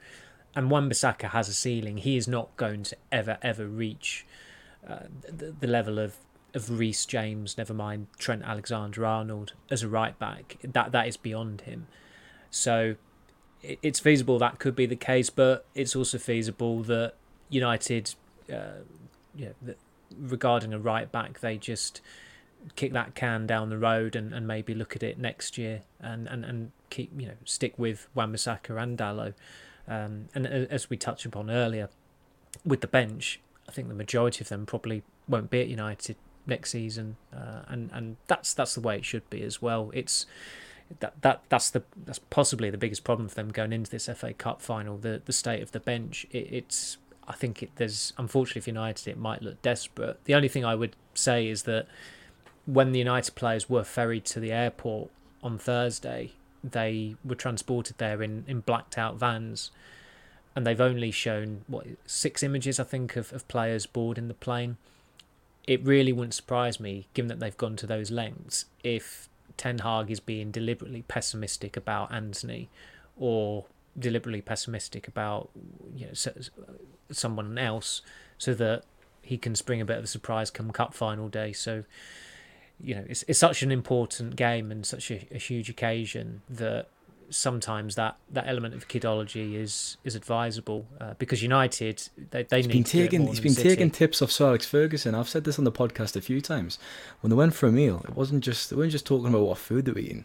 And 0.57 0.71
Wan-Bissaka 0.71 1.31
has 1.31 1.49
a 1.49 1.55
ceiling. 1.55 1.99
He 1.99 2.17
is 2.17 2.27
not 2.27 2.57
going 2.57 2.83
to 2.85 2.97
ever 3.13 3.39
ever 3.43 3.67
reach 3.67 4.27
uh, 4.89 5.01
the, 5.29 5.55
the 5.61 5.67
level 5.67 5.99
of 5.99 6.17
of 6.55 6.79
Reece 6.79 7.05
James, 7.05 7.59
never 7.59 7.75
mind 7.75 8.07
Trent 8.19 8.43
Alexander 8.43 9.05
Arnold 9.05 9.53
as 9.71 9.83
a 9.83 9.89
right 9.89 10.19
back. 10.19 10.57
That 10.63 10.93
that 10.93 11.07
is 11.07 11.17
beyond 11.17 11.63
him. 11.63 11.87
So 12.51 12.97
it, 13.63 13.79
it's 13.83 14.01
feasible 14.01 14.39
that 14.39 14.59
could 14.59 14.75
be 14.75 14.87
the 14.87 14.97
case, 14.97 15.31
but 15.31 15.67
it's 15.75 15.95
also 15.95 16.19
feasible 16.19 16.83
that 16.85 17.15
United, 17.51 18.15
uh, 18.53 18.83
yeah, 19.35 19.51
that 19.63 19.79
regarding 20.17 20.73
a 20.73 20.79
right 20.79 21.11
back, 21.11 21.41
they 21.41 21.57
just 21.57 22.01
kick 22.77 22.93
that 22.93 23.15
can 23.15 23.47
down 23.47 23.69
the 23.69 23.79
road 23.79 24.17
and, 24.17 24.33
and 24.35 24.47
maybe 24.47 24.75
look 24.75 24.97
at 24.97 25.03
it 25.03 25.19
next 25.19 25.57
year 25.57 25.83
and, 26.01 26.27
and, 26.27 26.45
and 26.45 26.73
keep 26.91 27.11
you 27.19 27.27
know 27.27 27.35
stick 27.45 27.75
with 27.79 28.09
Wan-Bissaka 28.15 28.81
and 28.83 28.99
Dalot. 28.99 29.35
Um, 29.87 30.29
and 30.35 30.47
as 30.47 30.91
we 30.91 30.97
touched 30.97 31.25
upon 31.25 31.51
earlier, 31.51 31.89
with 32.65 32.81
the 32.81 32.87
bench, 32.87 33.41
I 33.69 33.73
think 33.73 33.89
the 33.89 33.95
majority 33.95 34.43
of 34.43 34.49
them 34.49 34.67
probably 34.67 35.03
won't 35.29 35.51
be 35.51 35.61
at 35.61 35.69
United 35.69 36.17
next 36.47 36.71
season, 36.71 37.17
uh, 37.35 37.63
and 37.69 37.91
and 37.93 38.17
that's 38.27 38.55
that's 38.55 38.75
the 38.75 38.81
way 38.81 38.97
it 38.97 39.05
should 39.05 39.29
be 39.31 39.43
as 39.43 39.61
well. 39.61 39.91
It's 39.93 40.27
that 41.01 41.21
that 41.23 41.43
that's 41.49 41.71
the 41.71 41.83
that's 42.05 42.19
possibly 42.19 42.71
the 42.71 42.79
biggest 42.79 43.05
problem 43.05 43.29
for 43.29 43.35
them 43.35 43.51
going 43.51 43.73
into 43.73 43.91
this 43.91 44.07
FA 44.07 44.33
Cup 44.33 44.63
final. 44.63 44.97
The 44.97 45.23
the 45.25 45.33
state 45.33 45.63
of 45.63 45.73
the 45.73 45.81
bench. 45.81 46.27
It, 46.31 46.49
it's 46.51 46.97
I 47.27 47.35
think 47.35 47.63
it, 47.63 47.71
there's 47.77 48.15
unfortunately 48.17 48.63
for 48.63 48.71
United 48.71 49.09
it 49.09 49.19
might 49.19 49.43
look 49.43 49.61
desperate. 49.63 50.25
The 50.25 50.35
only 50.35 50.49
thing 50.49 50.65
I 50.65 50.75
would 50.75 50.97
say 51.15 51.47
is 51.47 51.65
that 51.65 51.87
when 52.65 52.93
the 52.93 52.99
United 52.99 53.35
players 53.35 53.69
were 53.69 53.85
ferried 53.85 54.25
to 54.27 54.41
the 54.41 54.53
airport 54.53 55.11
on 55.43 55.59
Thursday, 55.59 56.33
they 56.65 57.17
were 57.25 57.35
transported 57.35 57.99
there 57.99 58.23
in 58.23 58.45
in 58.49 58.61
blacked 58.61 58.97
out 58.97 59.17
vans 59.17 59.71
and 60.59 60.67
they've 60.67 60.81
only 60.81 61.13
shown 61.13 61.61
what 61.69 61.87
six 62.05 62.43
images 62.43 62.81
I 62.81 62.83
think 62.83 63.15
of, 63.15 63.33
of 63.33 63.47
players 63.47 63.87
board 63.87 64.19
in 64.19 64.27
the 64.27 64.35
plane. 64.35 64.77
It 65.69 65.85
really 65.85 66.13
wouldn't 66.13 66.35
surprise 66.35 66.81
me, 66.81 67.07
given 67.15 67.29
that 67.29 67.39
they've 67.39 67.57
gone 67.57 67.77
to 67.77 67.87
those 67.87 68.11
lengths, 68.11 68.65
if 68.83 69.29
Ten 69.57 69.79
Hag 69.79 70.11
is 70.11 70.19
being 70.19 70.51
deliberately 70.51 71.03
pessimistic 71.07 71.77
about 71.77 72.13
Antony, 72.13 72.71
or 73.17 73.67
deliberately 73.97 74.41
pessimistic 74.41 75.07
about 75.07 75.49
you 75.95 76.07
know 76.07 76.33
someone 77.13 77.57
else, 77.57 78.03
so 78.37 78.53
that 78.55 78.83
he 79.23 79.39
can 79.39 79.55
spring 79.55 79.81
a 79.81 79.85
bit 79.85 79.99
of 79.99 80.03
a 80.03 80.09
surprise 80.09 80.51
come 80.51 80.73
cup 80.73 80.93
final 80.93 81.29
day. 81.29 81.53
So 81.53 81.85
you 82.81 82.97
know 82.97 83.05
it's 83.09 83.25
it's 83.29 83.39
such 83.39 83.63
an 83.63 83.71
important 83.71 84.35
game 84.35 84.73
and 84.73 84.85
such 84.85 85.13
a, 85.13 85.25
a 85.31 85.39
huge 85.39 85.71
occasion 85.71 86.43
that 86.51 86.89
sometimes 87.31 87.95
that, 87.97 88.17
that 88.31 88.47
element 88.47 88.75
of 88.75 88.89
kidology 88.89 89.55
is 89.55 89.97
is 90.05 90.15
advisable 90.15 90.87
uh, 91.01 91.15
because 91.19 91.43
United 91.43 92.09
they, 92.31 92.43
they 92.45 92.57
he's 92.59 92.67
need 92.67 92.73
been 92.73 92.83
it 92.83 92.87
taking 92.87 93.27
he's 93.27 93.41
been 93.41 93.53
City. 93.53 93.69
taking 93.69 93.91
tips 93.91 94.23
off 94.23 94.31
Sir 94.31 94.47
Alex 94.49 94.67
Ferguson. 94.67 95.15
I've 95.15 95.29
said 95.29 95.45
this 95.45 95.59
on 95.59 95.65
the 95.65 95.73
podcast 95.73 96.17
a 96.17 96.21
few 96.21 96.41
times. 96.41 96.79
When 97.21 97.31
they 97.31 97.37
went 97.37 97.55
for 97.55 97.67
a 97.67 97.73
meal, 97.73 98.03
it 98.09 98.17
wasn't 98.17 98.43
just 98.45 98.71
they 98.71 98.77
weren't 98.77 98.93
just 98.93 99.07
talking 99.07 99.29
about 99.29 99.43
what 99.43 99.59
food 99.59 99.85
they 99.85 99.93
were 99.93 99.99
eating. 99.99 100.25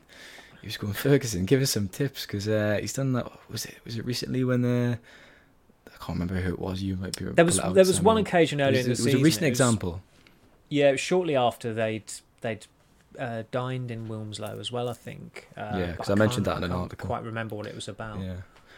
He 0.62 0.68
was 0.68 0.78
going 0.78 0.94
Ferguson, 0.94 1.46
give 1.46 1.62
us 1.62 1.72
some 1.72 1.90
tips 1.90 2.26
because 2.26 2.48
uh, 2.48 2.78
he's 2.80 2.94
done 2.94 3.12
that. 3.14 3.30
Was 3.50 3.66
it 3.66 3.76
was 3.84 3.98
it 3.98 4.06
recently 4.06 4.44
when 4.46 4.64
uh, 4.64 4.96
I 5.88 5.98
can't 5.98 6.18
remember 6.20 6.36
who 6.36 6.54
it 6.54 6.60
was. 6.60 6.82
You 6.82 6.96
might 6.96 7.18
be. 7.18 7.26
There 7.26 7.44
was 7.44 7.58
it 7.58 7.74
there 7.74 7.86
was 7.86 8.02
one 8.02 8.18
occasion 8.18 8.62
earlier 8.62 8.78
was, 8.88 9.00
in 9.00 9.06
the 9.06 9.12
it 9.12 9.14
was 9.16 9.22
a 9.22 9.24
recent 9.24 9.44
it 9.44 9.50
was- 9.50 9.60
example. 9.60 10.02
Yeah, 10.70 10.90
it 10.90 10.94
was 10.94 11.02
shortly 11.02 11.36
after 11.36 11.74
they'd 11.74 12.12
they'd 12.42 12.66
uh, 13.20 13.44
dined 13.52 13.92
in 13.92 14.08
Wilmslow 14.08 14.60
as 14.60 14.72
well. 14.72 14.90
I 14.90 14.94
think. 14.94 15.48
Uh, 15.58 15.72
Yeah, 15.78 15.92
because 15.92 16.10
I 16.10 16.16
mentioned 16.16 16.46
that 16.46 16.58
in 16.58 16.64
an 16.64 16.72
article. 16.72 17.08
Quite 17.08 17.24
remember 17.24 17.56
what 17.56 17.66
it 17.68 17.76
was 17.76 17.88
about. 17.88 18.20
Yeah. 18.20 18.36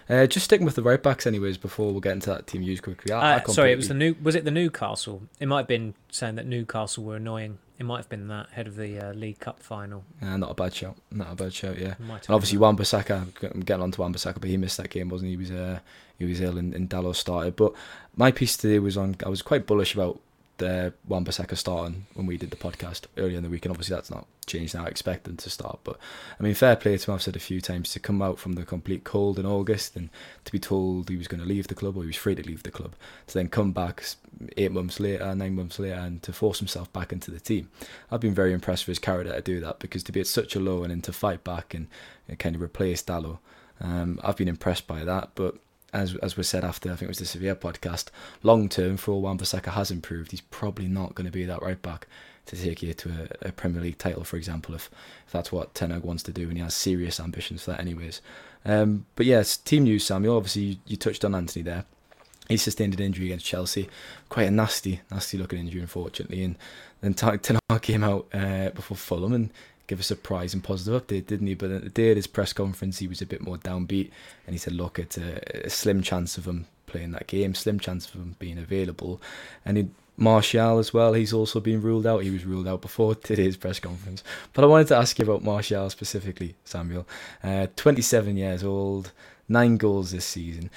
Uh, 0.08 0.28
just 0.28 0.45
sticking 0.45 0.65
with 0.65 0.76
the 0.76 0.84
right 0.84 1.02
backs, 1.02 1.26
anyways. 1.26 1.58
Before 1.58 1.91
we 1.91 2.00
get 2.00 2.12
into 2.13 2.30
that 2.30 2.45
team 2.45 2.62
use 2.62 2.80
quickly. 2.80 3.12
I, 3.12 3.38
Uh, 3.38 3.41
I 3.48 3.52
sorry, 3.52 3.71
it 3.71 3.76
was 3.78 3.88
the 3.88 3.95
new. 3.95 4.15
Was 4.21 4.36
it 4.36 4.45
the 4.45 4.52
Newcastle? 4.52 5.24
It 5.39 5.48
might 5.48 5.60
have 5.60 5.67
been 5.67 5.95
saying 6.12 6.36
that 6.36 6.45
Newcastle 6.45 7.04
were 7.04 7.15
annoying. 7.15 7.58
It 7.78 7.84
might 7.86 7.98
have 7.98 8.10
been 8.10 8.28
that 8.30 8.50
head 8.52 8.67
of 8.67 8.76
the 8.78 9.00
uh, 9.00 9.13
League 9.13 9.39
Cup 9.39 9.60
final. 9.62 10.06
Uh, 10.21 10.38
not 10.38 10.52
a 10.52 10.54
bad 10.54 10.74
shout. 10.74 10.95
Not 11.12 11.32
a 11.32 11.36
bad 11.36 11.54
shout. 11.54 11.78
Yeah. 11.80 11.95
And 12.00 12.21
obviously, 12.30 12.58
Wan 12.60 12.78
Bissaka. 12.78 13.28
I'm 13.54 13.62
getting 13.62 13.82
on 13.84 13.91
to 13.91 14.02
Wan 14.02 14.13
Bissaka, 14.13 14.39
but 14.39 14.50
he 14.50 14.58
missed 14.58 14.78
that 14.78 14.91
game, 14.91 15.10
wasn't 15.10 15.28
he? 15.30 15.32
He 15.32 15.38
was 15.38 15.52
uh, 15.52 15.80
he 16.19 16.26
was 16.26 16.39
ill, 16.39 16.58
and, 16.58 16.74
and 16.76 16.88
Dalot 16.89 17.15
started. 17.15 17.56
But 17.56 17.74
my 18.15 18.32
piece 18.32 18.56
today 18.56 18.78
was 18.80 18.95
on. 18.98 19.15
I 19.26 19.30
was 19.30 19.41
quite 19.41 19.65
bullish 19.65 19.93
about 19.95 20.19
the 20.58 20.94
Wan 21.08 21.26
Bissaka 21.26 21.58
starting 21.58 22.06
when 22.13 22.26
we 22.26 22.38
did 22.38 22.52
the 22.52 22.56
podcast 22.56 23.06
earlier 23.18 23.38
in 23.38 23.44
the 23.44 23.50
week, 23.50 23.65
and 23.65 23.72
obviously 23.72 23.96
that's 23.96 24.12
not 24.12 24.28
changed 24.46 24.76
now. 24.76 24.86
I 24.86 24.88
expect 24.88 25.26
them 25.26 25.38
to 25.38 25.50
start, 25.50 25.80
but 25.84 25.98
I 26.39 26.44
mean, 26.44 26.54
fair 26.54 26.76
play 26.76 26.98
to 26.98 27.12
him. 27.12 27.15
I've 27.15 27.22
said 27.22 27.36
a 27.36 27.39
few 27.39 27.62
times 27.62 27.91
to 27.94 28.00
come 28.00 28.22
out 28.22 28.39
from 28.39 28.54
the 28.54 28.63
complete 28.63 29.04
cold 29.04 29.39
in 29.39 29.46
August 29.46 29.96
and 29.96 30.10
to 30.46 30.52
be 30.52 30.60
told 30.60 31.10
he 31.10 31.18
was 31.18 31.28
going 31.28 31.41
to 31.41 31.48
leave 31.48 31.68
the 31.68 31.76
club 31.76 31.98
or 31.98 32.02
he 32.02 32.08
was 32.08 32.15
free 32.15 32.36
to 32.36 32.44
leave 32.44 32.63
the 32.63 32.72
club, 32.72 32.96
to 33.28 33.34
then 33.34 33.50
come 33.50 33.72
back 33.72 34.04
eight 34.58 34.72
months 34.72 35.00
later, 35.00 35.34
nine 35.36 35.56
months 35.56 35.80
later, 35.80 35.96
and 35.96 36.22
to 36.24 36.34
force 36.34 36.60
himself 36.60 36.91
back 36.94 37.12
into 37.12 37.32
the 37.32 37.39
team. 37.39 37.70
I've 38.12 38.22
been 38.22 38.36
very 38.36 38.54
impressed 38.54 38.86
with 38.88 38.98
his 38.98 39.00
character 39.00 39.34
to 39.34 39.41
do 39.41 39.60
that 39.62 39.80
because 39.80 40.04
to 40.04 40.12
be 40.12 40.20
at 40.22 40.28
such 40.28 40.56
a 40.56 40.60
low 40.60 40.84
and 40.84 40.91
then 40.91 41.02
to 41.02 41.13
fight 41.13 41.44
back 41.44 41.74
and, 41.74 41.88
and 42.28 42.39
kind 42.39 42.56
of 42.56 42.62
replace 42.62 43.04
Dalot, 43.04 43.39
um, 43.82 44.20
I've 44.24 44.38
been 44.38 44.48
impressed 44.48 44.88
by 44.88 45.04
that. 45.04 45.32
But 45.36 45.56
as 45.95 46.15
as 46.17 46.38
was 46.38 46.47
said 46.47 46.63
after, 46.63 46.91
I 46.91 46.95
think 46.95 47.03
it 47.03 47.08
was 47.08 47.19
the 47.19 47.25
Sevilla 47.25 47.55
podcast, 47.55 48.10
long 48.43 48.69
term 48.69 48.97
for 48.97 49.12
all 49.12 49.21
Wan 49.21 49.39
Bissaka 49.39 49.71
has 49.71 49.89
improved, 49.89 50.31
he's 50.31 50.41
probably 50.41 50.88
not 50.88 51.15
going 51.15 51.25
to 51.25 51.31
be 51.31 51.45
that 51.45 51.62
right 51.62 51.81
back 51.81 52.08
to 52.47 52.55
take 52.55 52.84
you 52.84 52.93
to 52.93 53.10
a, 53.43 53.47
a 53.47 53.51
Premier 53.51 53.81
League 53.81 53.97
title, 53.97 54.23
for 54.23 54.38
example, 54.38 54.75
if, 54.75 54.91
if 55.25 55.31
that's 55.31 55.51
what 55.51 55.73
Ten 55.73 55.89
Hag 55.89 56.03
wants 56.03 56.21
to 56.23 56.31
do, 56.31 56.43
and 56.43 56.58
he 56.58 56.63
has 56.63 56.75
serious 56.75 57.19
ambitions 57.19 57.63
for 57.63 57.71
that, 57.71 57.79
anyways. 57.79 58.21
Um, 58.65 59.05
but 59.15 59.25
yes, 59.25 59.58
team 59.58 59.84
news, 59.84 60.05
Samuel. 60.05 60.38
Obviously, 60.38 60.62
you, 60.62 60.75
you 60.86 60.97
touched 60.97 61.25
on 61.25 61.34
Antony 61.34 61.63
there. 61.63 61.86
He 62.47 62.58
sustained 62.58 62.93
an 62.93 63.01
injury 63.01 63.25
against 63.27 63.45
Chelsea, 63.45 63.89
quite 64.29 64.47
a 64.47 64.51
nasty, 64.51 65.01
nasty 65.10 65.38
looking 65.38 65.60
injury, 65.60 65.81
unfortunately. 65.81 66.43
And 66.43 66.55
then 67.01 67.13
Ten 67.15 67.60
Hag 67.69 67.81
came 67.81 68.03
out 68.03 68.27
uh, 68.34 68.69
before 68.69 68.97
Fulham 68.97 69.34
and 69.34 69.51
give 69.88 70.00
a 70.00 70.04
surprise 70.04 70.54
and 70.54 70.63
positive 70.63 71.02
update, 71.02 71.28
didn't 71.28 71.48
he? 71.48 71.54
But 71.54 71.71
at 71.71 71.84
the 71.84 71.89
day 71.89 72.12
of 72.12 72.15
his 72.15 72.28
press 72.28 72.54
conference, 72.54 73.00
he 73.00 73.08
was 73.08 73.21
a 73.21 73.26
bit 73.26 73.41
more 73.41 73.58
downbeat, 73.58 74.12
and 74.45 74.54
he 74.54 74.58
said, 74.58 74.74
"Look, 74.74 75.00
it's 75.00 75.17
a, 75.17 75.65
a 75.65 75.69
slim 75.69 76.02
chance 76.02 76.38
of 76.38 76.45
him 76.45 76.67
playing 76.86 77.12
that 77.12 77.28
game, 77.28 77.56
slim 77.56 77.80
chance 77.80 78.08
of 78.08 78.13
him 78.15 78.36
being 78.39 78.58
available." 78.58 79.21
And 79.63 79.78
in 79.78 79.95
Martial 80.17 80.80
as 80.80 80.93
well, 80.93 81.13
he's 81.13 81.34
also 81.34 81.60
been 81.60 81.82
ruled 81.82 82.08
out. 82.08 82.24
He 82.24 82.30
was 82.32 82.45
ruled 82.45 82.67
out 82.67 82.82
before 82.82 83.15
today's 83.15 83.58
press 83.58 83.80
conference. 83.80 84.24
But 84.54 84.63
I 84.63 84.67
wanted 84.67 84.88
to 84.88 84.98
ask 84.98 85.17
you 85.19 85.26
about 85.26 85.43
Martial 85.43 85.89
specifically, 85.89 86.56
Samuel. 86.63 87.08
Uh, 87.43 87.67
27 87.76 88.38
years 88.38 88.63
old, 88.63 89.12
nine 89.50 89.78
goals 89.78 90.12
this 90.12 90.26
season. 90.26 90.69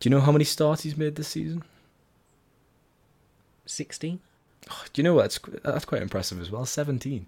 Do 0.00 0.08
you 0.08 0.14
know 0.14 0.20
how 0.20 0.32
many 0.32 0.44
starts 0.44 0.82
he's 0.82 0.96
made 0.96 1.16
this 1.16 1.28
season? 1.28 1.62
16 3.66 4.20
do 4.92 5.00
you 5.00 5.04
know 5.04 5.14
what? 5.14 5.22
That's, 5.22 5.38
that's 5.62 5.84
quite 5.84 6.02
impressive 6.02 6.40
as 6.40 6.50
well. 6.50 6.64
17. 6.64 7.26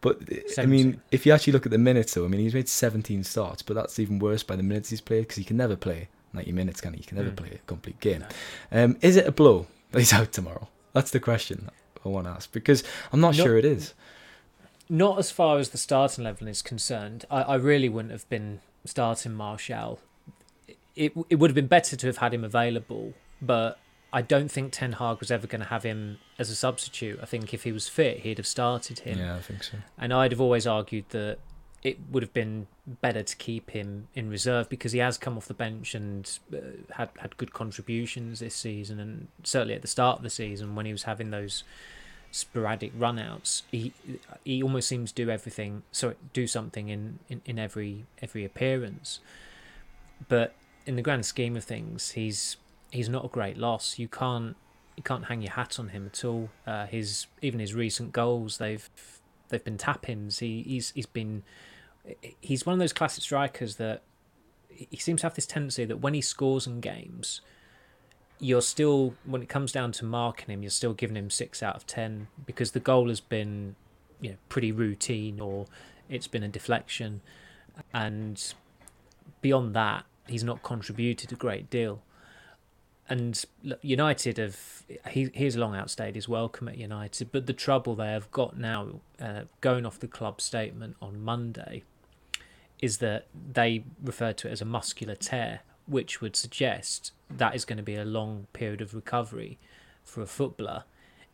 But 0.00 0.20
I 0.58 0.66
mean, 0.66 1.00
if 1.10 1.26
you 1.26 1.32
actually 1.32 1.52
look 1.52 1.66
at 1.66 1.72
the 1.72 1.78
minutes, 1.78 2.14
though, 2.14 2.24
I 2.24 2.28
mean, 2.28 2.40
he's 2.40 2.54
made 2.54 2.68
17 2.68 3.24
starts, 3.24 3.62
but 3.62 3.74
that's 3.74 3.98
even 3.98 4.18
worse 4.20 4.42
by 4.42 4.54
the 4.56 4.62
minutes 4.62 4.90
he's 4.90 5.00
played 5.00 5.22
because 5.22 5.36
he 5.36 5.44
can 5.44 5.56
never 5.56 5.74
play 5.76 6.08
90 6.32 6.52
minutes, 6.52 6.80
can 6.80 6.92
he? 6.92 6.98
He 7.00 7.04
can 7.04 7.16
never 7.18 7.30
Mm. 7.30 7.36
play 7.36 7.50
a 7.54 7.58
complete 7.66 7.98
game. 8.00 8.24
Um, 8.70 8.96
is 9.00 9.16
it 9.16 9.26
a 9.26 9.32
blow 9.32 9.66
that 9.90 9.98
he's 10.04 10.12
out 10.12 10.32
tomorrow? 10.32 10.68
That's 10.92 11.10
the 11.10 11.20
question 11.20 11.68
I 12.04 12.08
want 12.08 12.26
to 12.26 12.30
ask 12.30 12.50
because 12.52 12.84
I'm 13.12 13.20
not 13.20 13.36
No- 13.36 13.44
sure 13.44 13.58
it 13.58 13.64
is. 13.64 13.94
Not 14.88 15.18
as 15.18 15.30
far 15.30 15.58
as 15.58 15.68
the 15.70 15.78
starting 15.78 16.24
level 16.24 16.48
is 16.48 16.62
concerned. 16.62 17.24
I, 17.30 17.42
I 17.42 17.54
really 17.56 17.88
wouldn't 17.90 18.12
have 18.12 18.26
been 18.30 18.60
starting 18.86 19.34
Martial. 19.34 20.00
It 20.96 21.12
it 21.28 21.36
would 21.36 21.50
have 21.50 21.54
been 21.54 21.66
better 21.66 21.94
to 21.96 22.06
have 22.06 22.16
had 22.18 22.32
him 22.32 22.42
available, 22.42 23.12
but 23.42 23.78
I 24.12 24.22
don't 24.22 24.50
think 24.50 24.72
Ten 24.72 24.92
Hag 24.92 25.20
was 25.20 25.30
ever 25.30 25.46
going 25.46 25.60
to 25.60 25.68
have 25.68 25.82
him 25.82 26.18
as 26.38 26.48
a 26.50 26.56
substitute. 26.56 27.18
I 27.22 27.26
think 27.26 27.52
if 27.52 27.64
he 27.64 27.72
was 27.72 27.88
fit, 27.88 28.20
he'd 28.20 28.38
have 28.38 28.46
started 28.46 29.00
him. 29.00 29.18
Yeah, 29.18 29.36
I 29.36 29.40
think 29.40 29.62
so. 29.62 29.78
And 29.98 30.12
I'd 30.12 30.32
have 30.32 30.40
always 30.40 30.66
argued 30.66 31.04
that 31.10 31.38
it 31.82 31.98
would 32.10 32.22
have 32.22 32.32
been 32.32 32.66
better 32.86 33.22
to 33.22 33.36
keep 33.36 33.70
him 33.70 34.08
in 34.14 34.28
reserve 34.28 34.68
because 34.68 34.92
he 34.92 34.98
has 34.98 35.16
come 35.16 35.36
off 35.36 35.46
the 35.46 35.54
bench 35.54 35.94
and 35.94 36.38
uh, 36.52 36.58
had 36.94 37.10
had 37.18 37.36
good 37.36 37.52
contributions 37.52 38.40
this 38.40 38.54
season, 38.54 38.98
and 38.98 39.28
certainly 39.44 39.74
at 39.74 39.82
the 39.82 39.88
start 39.88 40.18
of 40.18 40.22
the 40.22 40.30
season 40.30 40.74
when 40.74 40.86
he 40.86 40.92
was 40.92 41.04
having 41.04 41.30
those 41.30 41.62
sporadic 42.30 42.98
runouts, 42.98 43.62
he 43.70 43.92
he 44.44 44.62
almost 44.62 44.88
seems 44.88 45.12
to 45.12 45.24
do 45.24 45.30
everything, 45.30 45.82
so 45.92 46.14
do 46.32 46.46
something 46.46 46.88
in, 46.88 47.18
in, 47.28 47.40
in 47.44 47.58
every 47.58 48.06
every 48.20 48.44
appearance. 48.44 49.20
But 50.28 50.54
in 50.84 50.96
the 50.96 51.02
grand 51.02 51.26
scheme 51.26 51.56
of 51.56 51.64
things, 51.64 52.12
he's 52.12 52.56
he's 52.90 53.08
not 53.08 53.24
a 53.24 53.28
great 53.28 53.56
loss. 53.56 53.98
You 53.98 54.08
can't 54.08 54.56
you 54.96 55.02
can't 55.02 55.26
hang 55.26 55.42
your 55.42 55.52
hat 55.52 55.78
on 55.78 55.90
him 55.90 56.06
at 56.06 56.24
all. 56.24 56.50
Uh, 56.66 56.86
his 56.86 57.26
even 57.40 57.60
his 57.60 57.74
recent 57.74 58.12
goals, 58.12 58.58
they've 58.58 58.88
they've 59.48 59.64
been 59.64 59.78
tap-ins. 59.78 60.40
He 60.40 60.62
he's 60.62 60.90
he's 60.90 61.06
been 61.06 61.42
he's 62.40 62.66
one 62.66 62.72
of 62.72 62.78
those 62.78 62.92
classic 62.92 63.22
strikers 63.22 63.76
that 63.76 64.02
he 64.68 64.96
seems 64.96 65.20
to 65.20 65.26
have 65.26 65.34
this 65.34 65.46
tendency 65.46 65.84
that 65.84 65.98
when 65.98 66.14
he 66.14 66.20
scores 66.20 66.66
in 66.66 66.80
games, 66.80 67.40
you're 68.38 68.62
still 68.62 69.14
when 69.24 69.42
it 69.42 69.48
comes 69.48 69.72
down 69.72 69.92
to 69.92 70.04
marking 70.04 70.52
him, 70.52 70.62
you're 70.62 70.70
still 70.70 70.94
giving 70.94 71.16
him 71.16 71.30
six 71.30 71.62
out 71.62 71.76
of 71.76 71.86
ten 71.86 72.28
because 72.46 72.72
the 72.72 72.80
goal 72.80 73.08
has 73.08 73.20
been 73.20 73.76
you 74.20 74.30
know 74.30 74.36
pretty 74.48 74.72
routine 74.72 75.40
or 75.40 75.66
it's 76.08 76.26
been 76.26 76.42
a 76.42 76.48
deflection, 76.48 77.20
and 77.92 78.54
beyond 79.42 79.74
that, 79.74 80.04
he's 80.26 80.44
not 80.44 80.62
contributed 80.62 81.32
a 81.32 81.36
great 81.36 81.68
deal. 81.70 82.02
And 83.10 83.42
United 83.80 84.36
have 84.36 84.82
he 85.10 85.30
he's 85.32 85.56
long 85.56 85.74
outstayed 85.74 86.14
his 86.14 86.28
welcome 86.28 86.68
at 86.68 86.76
United, 86.76 87.32
but 87.32 87.46
the 87.46 87.54
trouble 87.54 87.94
they 87.94 88.12
have 88.12 88.30
got 88.30 88.58
now, 88.58 89.00
uh, 89.20 89.42
going 89.60 89.86
off 89.86 89.98
the 89.98 90.08
club 90.08 90.40
statement 90.40 90.96
on 91.00 91.22
Monday, 91.22 91.84
is 92.80 92.98
that 92.98 93.26
they 93.52 93.84
refer 94.02 94.32
to 94.34 94.48
it 94.48 94.52
as 94.52 94.60
a 94.60 94.66
muscular 94.66 95.14
tear, 95.14 95.60
which 95.86 96.20
would 96.20 96.36
suggest 96.36 97.12
that 97.30 97.54
is 97.54 97.64
going 97.64 97.78
to 97.78 97.82
be 97.82 97.96
a 97.96 98.04
long 98.04 98.46
period 98.52 98.80
of 98.80 98.94
recovery 98.94 99.58
for 100.04 100.22
a 100.22 100.26
footballer. 100.26 100.84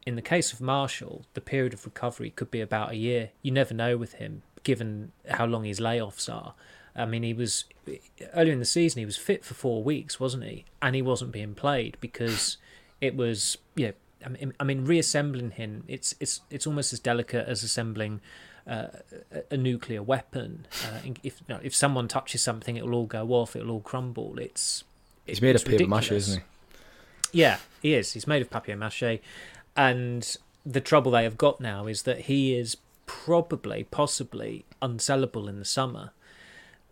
In 0.06 0.16
the 0.16 0.22
case 0.22 0.52
of 0.52 0.60
Martial, 0.60 1.24
the 1.34 1.40
period 1.40 1.72
of 1.72 1.84
recovery 1.84 2.30
could 2.30 2.50
be 2.50 2.60
about 2.60 2.92
a 2.92 2.96
year. 2.96 3.30
You 3.42 3.50
never 3.50 3.74
know 3.74 3.96
with 3.96 4.14
him, 4.14 4.42
given 4.62 5.12
how 5.30 5.46
long 5.46 5.64
his 5.64 5.80
layoffs 5.80 6.32
are. 6.32 6.54
I 6.96 7.04
mean, 7.06 7.22
he 7.22 7.34
was 7.34 7.64
earlier 8.34 8.52
in 8.52 8.58
the 8.60 8.64
season. 8.64 9.00
He 9.00 9.04
was 9.04 9.16
fit 9.16 9.44
for 9.44 9.54
four 9.54 9.82
weeks, 9.82 10.20
wasn't 10.20 10.44
he? 10.44 10.64
And 10.80 10.94
he 10.94 11.02
wasn't 11.02 11.32
being 11.32 11.54
played 11.54 11.96
because 12.00 12.56
it 13.00 13.16
was, 13.16 13.58
you 13.74 13.86
know, 13.88 13.92
I 14.24 14.28
mean, 14.28 14.54
I 14.60 14.64
mean, 14.64 14.84
reassembling 14.84 15.50
him. 15.52 15.84
It's 15.88 16.14
it's 16.20 16.40
it's 16.50 16.66
almost 16.66 16.92
as 16.92 17.00
delicate 17.00 17.46
as 17.48 17.62
assembling 17.62 18.20
uh, 18.66 18.86
a- 19.32 19.42
a 19.50 19.56
nuclear 19.56 20.02
weapon. 20.02 20.66
Uh, 20.84 20.98
if 21.22 21.40
you 21.40 21.54
know, 21.54 21.60
if 21.62 21.74
someone 21.74 22.08
touches 22.08 22.42
something, 22.42 22.76
it'll 22.76 22.94
all 22.94 23.06
go 23.06 23.30
off. 23.32 23.54
It'll 23.56 23.70
all 23.72 23.80
crumble. 23.80 24.38
It's 24.38 24.84
He's 25.26 25.42
made 25.42 25.54
it's 25.54 25.64
of 25.64 25.70
paper 25.70 25.86
mache, 25.86 26.12
isn't 26.12 26.40
he? 26.40 26.44
Yeah, 27.40 27.58
he 27.82 27.94
is. 27.94 28.12
He's 28.12 28.26
made 28.26 28.40
of 28.42 28.48
papier 28.50 28.76
mache, 28.76 29.18
and 29.76 30.36
the 30.64 30.80
trouble 30.80 31.10
they 31.12 31.24
have 31.24 31.36
got 31.36 31.60
now 31.60 31.86
is 31.86 32.02
that 32.02 32.22
he 32.22 32.54
is 32.54 32.76
probably, 33.06 33.84
possibly 33.90 34.64
unsellable 34.80 35.48
in 35.48 35.58
the 35.58 35.64
summer, 35.64 36.12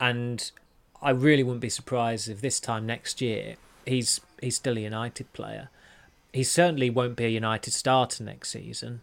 and 0.02 0.50
I 1.00 1.10
really 1.10 1.44
wouldn't 1.44 1.60
be 1.60 1.70
surprised 1.70 2.28
if 2.28 2.40
this 2.40 2.58
time 2.58 2.84
next 2.84 3.22
year 3.22 3.54
he's 3.86 4.20
he's 4.40 4.56
still 4.56 4.76
a 4.76 4.80
United 4.80 5.32
player. 5.32 5.70
He 6.32 6.42
certainly 6.42 6.90
won't 6.90 7.14
be 7.14 7.24
a 7.24 7.28
United 7.28 7.72
starter 7.72 8.24
next 8.24 8.50
season 8.50 9.02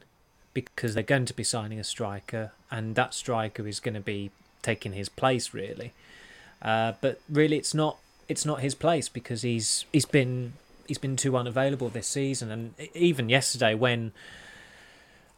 because 0.53 0.93
they're 0.93 1.03
going 1.03 1.25
to 1.25 1.33
be 1.33 1.43
signing 1.43 1.79
a 1.79 1.83
striker, 1.85 2.51
and 2.69 2.95
that 2.95 3.13
striker 3.13 3.65
is 3.65 3.79
going 3.79 3.93
to 3.93 4.01
be 4.01 4.31
taking 4.61 4.91
his 4.91 5.07
place 5.07 5.53
really. 5.53 5.93
Uh, 6.61 6.93
but 6.99 7.21
really, 7.29 7.55
it's 7.55 7.73
not 7.73 7.97
it's 8.27 8.45
not 8.45 8.59
his 8.59 8.75
place 8.75 9.07
because 9.07 9.41
he's 9.43 9.85
he's 9.93 10.05
been 10.05 10.53
he's 10.85 10.97
been 10.97 11.15
too 11.15 11.37
unavailable 11.37 11.87
this 11.87 12.07
season, 12.07 12.51
and 12.51 12.73
even 12.93 13.29
yesterday 13.29 13.73
when 13.73 14.11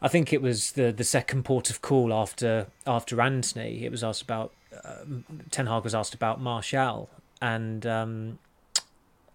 I 0.00 0.08
think 0.08 0.32
it 0.32 0.42
was 0.42 0.72
the 0.72 0.90
the 0.90 1.04
second 1.04 1.44
port 1.44 1.70
of 1.70 1.82
call 1.82 2.12
after 2.12 2.66
after 2.84 3.20
Antony, 3.20 3.84
it 3.84 3.92
was 3.92 4.02
asked 4.02 4.22
about 4.22 4.52
um, 4.84 5.24
Ten 5.50 5.66
Hag 5.66 5.84
was 5.84 5.94
asked 5.94 6.14
about 6.14 6.40
Martial, 6.40 7.10
and 7.40 7.86
um, 7.86 8.38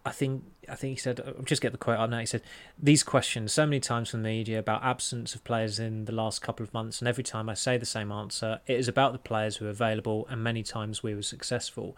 I 0.05 0.11
think 0.11 0.43
I 0.69 0.75
think 0.75 0.97
he 0.97 0.99
said 0.99 1.21
I'll 1.25 1.43
just 1.43 1.61
get 1.61 1.71
the 1.71 1.77
quote 1.77 1.99
out 1.99 2.09
now. 2.09 2.19
He 2.19 2.25
said 2.25 2.41
these 2.81 3.03
questions 3.03 3.51
so 3.51 3.65
many 3.65 3.79
times 3.79 4.09
from 4.09 4.23
the 4.23 4.29
media 4.29 4.59
about 4.59 4.83
absence 4.83 5.35
of 5.35 5.43
players 5.43 5.79
in 5.79 6.05
the 6.05 6.11
last 6.11 6.41
couple 6.41 6.63
of 6.63 6.73
months, 6.73 7.01
and 7.01 7.07
every 7.07 7.23
time 7.23 7.49
I 7.49 7.53
say 7.53 7.77
the 7.77 7.85
same 7.85 8.11
answer, 8.11 8.59
it 8.67 8.77
is 8.77 8.87
about 8.87 9.13
the 9.13 9.19
players 9.19 9.57
who 9.57 9.65
are 9.65 9.69
available, 9.69 10.25
and 10.29 10.43
many 10.43 10.63
times 10.63 11.03
we 11.03 11.13
were 11.13 11.21
successful. 11.21 11.95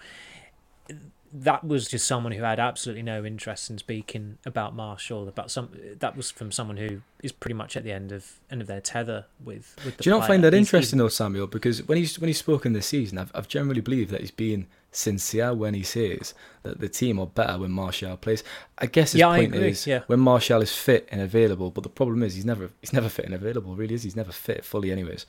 That 1.32 1.64
was 1.64 1.88
just 1.88 2.08
someone 2.08 2.32
who 2.32 2.42
had 2.42 2.60
absolutely 2.60 3.04
no 3.04 3.24
interest 3.24 3.70
in 3.70 3.78
speaking 3.78 4.40
about 4.46 4.76
Martial. 4.76 5.28
About 5.28 5.52
some 5.52 5.70
that 6.00 6.18
was 6.18 6.32
from 6.32 6.52
someone 6.52 6.78
who 6.78 7.02
is 7.22 7.32
pretty 7.32 7.54
much 7.54 7.78
at 7.78 7.84
the 7.84 7.92
end 7.92 8.12
of 8.12 8.40
end 8.50 8.62
of 8.62 8.68
their 8.68 8.82
tether 8.82 9.26
with. 9.44 9.76
with 9.86 9.98
the 9.98 10.04
Do 10.04 10.10
you 10.10 10.16
not 10.16 10.22
player. 10.22 10.28
find 10.30 10.44
that 10.44 10.54
He's- 10.54 10.62
interesting 10.68 10.98
though, 10.98 11.08
Samuel? 11.08 11.46
Because 11.48 11.84
when 11.88 11.98
he's 12.00 12.18
when 12.20 12.30
he's 12.30 12.40
spoken 12.40 12.74
this 12.74 12.88
season, 12.88 13.18
I've 13.20 13.32
I've 13.36 13.48
generally 13.48 13.82
believed 13.82 14.10
that 14.12 14.22
he's 14.22 14.32
been 14.32 14.66
sincere 14.92 15.54
when 15.54 15.76
he 15.76 15.84
says 15.84 16.34
that 16.64 16.80
the 16.80 16.90
team 16.90 17.20
are 17.20 17.28
better 17.28 17.60
when 17.60 17.70
Martial 17.70 18.18
plays. 18.18 18.44
I 18.80 18.88
guess 18.88 19.12
his 19.12 19.20
Yeah, 19.20 19.28
point 19.36 19.54
is 19.54 19.86
yeah. 19.86 20.02
when 20.08 20.20
Martial 20.20 20.64
is 20.64 20.74
fit 20.76 21.08
and 21.12 21.22
available, 21.22 21.70
but 21.70 21.84
the 21.84 21.90
problem 21.90 22.24
is 22.24 22.34
he's 22.34 22.46
never 22.46 22.72
he's 22.82 22.92
never 22.94 23.08
fit 23.08 23.26
and 23.26 23.36
available. 23.36 23.76
Really, 23.76 23.94
is 23.94 24.02
he's 24.02 24.16
never 24.16 24.32
fit 24.32 24.66
fully, 24.66 24.92
anyways. 24.92 25.28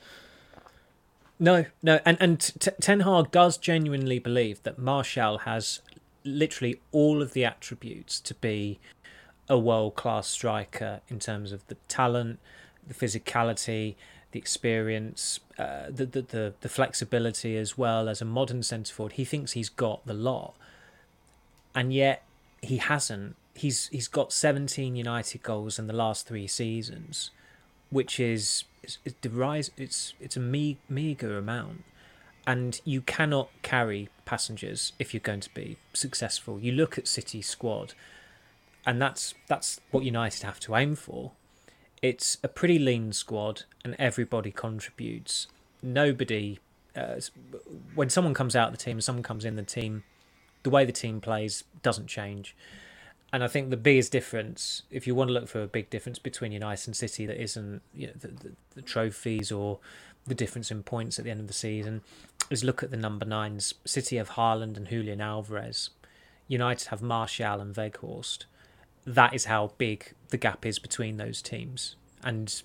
No, 1.39 1.65
no, 1.81 1.99
and 2.05 2.17
and 2.19 2.39
T- 2.39 2.71
Ten 2.79 2.99
Hag 3.01 3.31
does 3.31 3.57
genuinely 3.57 4.19
believe 4.19 4.61
that 4.63 4.77
Martial 4.77 5.39
has 5.39 5.81
literally 6.23 6.79
all 6.91 7.21
of 7.21 7.33
the 7.33 7.45
attributes 7.45 8.19
to 8.21 8.33
be 8.35 8.79
a 9.49 9.57
world 9.57 9.95
class 9.95 10.27
striker 10.27 11.01
in 11.09 11.19
terms 11.19 11.51
of 11.51 11.65
the 11.67 11.75
talent, 11.87 12.39
the 12.87 12.93
physicality, 12.93 13.95
the 14.31 14.39
experience, 14.39 15.39
uh, 15.57 15.87
the, 15.89 16.05
the 16.05 16.21
the 16.21 16.53
the 16.61 16.69
flexibility 16.69 17.57
as 17.57 17.77
well 17.77 18.07
as 18.07 18.21
a 18.21 18.25
modern 18.25 18.63
centre 18.63 18.93
forward. 18.93 19.13
He 19.13 19.25
thinks 19.25 19.51
he's 19.51 19.69
got 19.69 20.05
the 20.05 20.13
lot, 20.13 20.53
and 21.75 21.93
yet 21.93 22.23
he 22.61 22.77
hasn't. 22.77 23.35
He's 23.53 23.87
he's 23.89 24.07
got 24.07 24.31
17 24.31 24.95
United 24.95 25.43
goals 25.43 25.77
in 25.77 25.87
the 25.87 25.93
last 25.93 26.27
three 26.27 26.47
seasons, 26.47 27.31
which 27.89 28.19
is 28.19 28.63
the 29.21 29.29
rise. 29.29 29.71
It's 29.77 30.13
it's 30.19 30.37
a 30.37 30.39
me, 30.39 30.77
meager 30.87 31.37
amount, 31.37 31.83
and 32.45 32.81
you 32.85 33.01
cannot 33.01 33.49
carry 33.61 34.09
passengers 34.25 34.93
if 34.99 35.13
you're 35.13 35.21
going 35.21 35.41
to 35.41 35.53
be 35.53 35.77
successful. 35.93 36.59
You 36.59 36.71
look 36.71 36.97
at 36.97 37.07
City's 37.07 37.47
squad, 37.47 37.93
and 38.85 39.01
that's 39.01 39.33
that's 39.47 39.79
what 39.91 40.03
United 40.03 40.43
have 40.43 40.59
to 40.61 40.75
aim 40.75 40.95
for. 40.95 41.31
It's 42.01 42.37
a 42.43 42.47
pretty 42.47 42.79
lean 42.79 43.13
squad, 43.13 43.63
and 43.85 43.95
everybody 43.99 44.51
contributes. 44.51 45.47
Nobody, 45.83 46.59
uh, 46.95 47.19
when 47.93 48.09
someone 48.09 48.33
comes 48.33 48.55
out 48.55 48.69
of 48.69 48.77
the 48.77 48.83
team, 48.83 49.01
someone 49.01 49.23
comes 49.23 49.45
in 49.45 49.55
the 49.55 49.63
team, 49.63 50.03
the 50.63 50.69
way 50.69 50.85
the 50.85 50.91
team 50.91 51.21
plays 51.21 51.63
doesn't 51.83 52.07
change. 52.07 52.55
And 53.33 53.43
I 53.43 53.47
think 53.47 53.69
the 53.69 53.77
biggest 53.77 54.11
difference, 54.11 54.83
if 54.91 55.07
you 55.07 55.15
want 55.15 55.29
to 55.29 55.33
look 55.33 55.47
for 55.47 55.61
a 55.61 55.67
big 55.67 55.89
difference 55.89 56.19
between 56.19 56.51
United 56.51 56.87
and 56.87 56.95
City, 56.95 57.25
that 57.27 57.41
isn't 57.41 57.81
you 57.93 58.07
know 58.07 58.13
the, 58.19 58.27
the, 58.27 58.51
the 58.75 58.81
trophies 58.81 59.51
or 59.51 59.79
the 60.27 60.35
difference 60.35 60.69
in 60.69 60.83
points 60.83 61.17
at 61.17 61.25
the 61.25 61.31
end 61.31 61.39
of 61.39 61.47
the 61.47 61.53
season, 61.53 62.01
is 62.51 62.63
look 62.63 62.83
at 62.83 62.91
the 62.91 62.97
number 62.97 63.25
nines. 63.25 63.73
City 63.85 64.17
have 64.17 64.31
Haaland 64.31 64.77
and 64.77 64.87
Julian 64.87 65.21
Alvarez. 65.21 65.89
United 66.47 66.89
have 66.89 67.01
Martial 67.01 67.59
and 67.61 67.73
Weghorst. 67.75 68.45
That 69.05 69.33
is 69.33 69.45
how 69.45 69.71
big 69.77 70.13
the 70.29 70.37
gap 70.37 70.65
is 70.65 70.79
between 70.79 71.17
those 71.17 71.41
teams, 71.41 71.95
and 72.23 72.61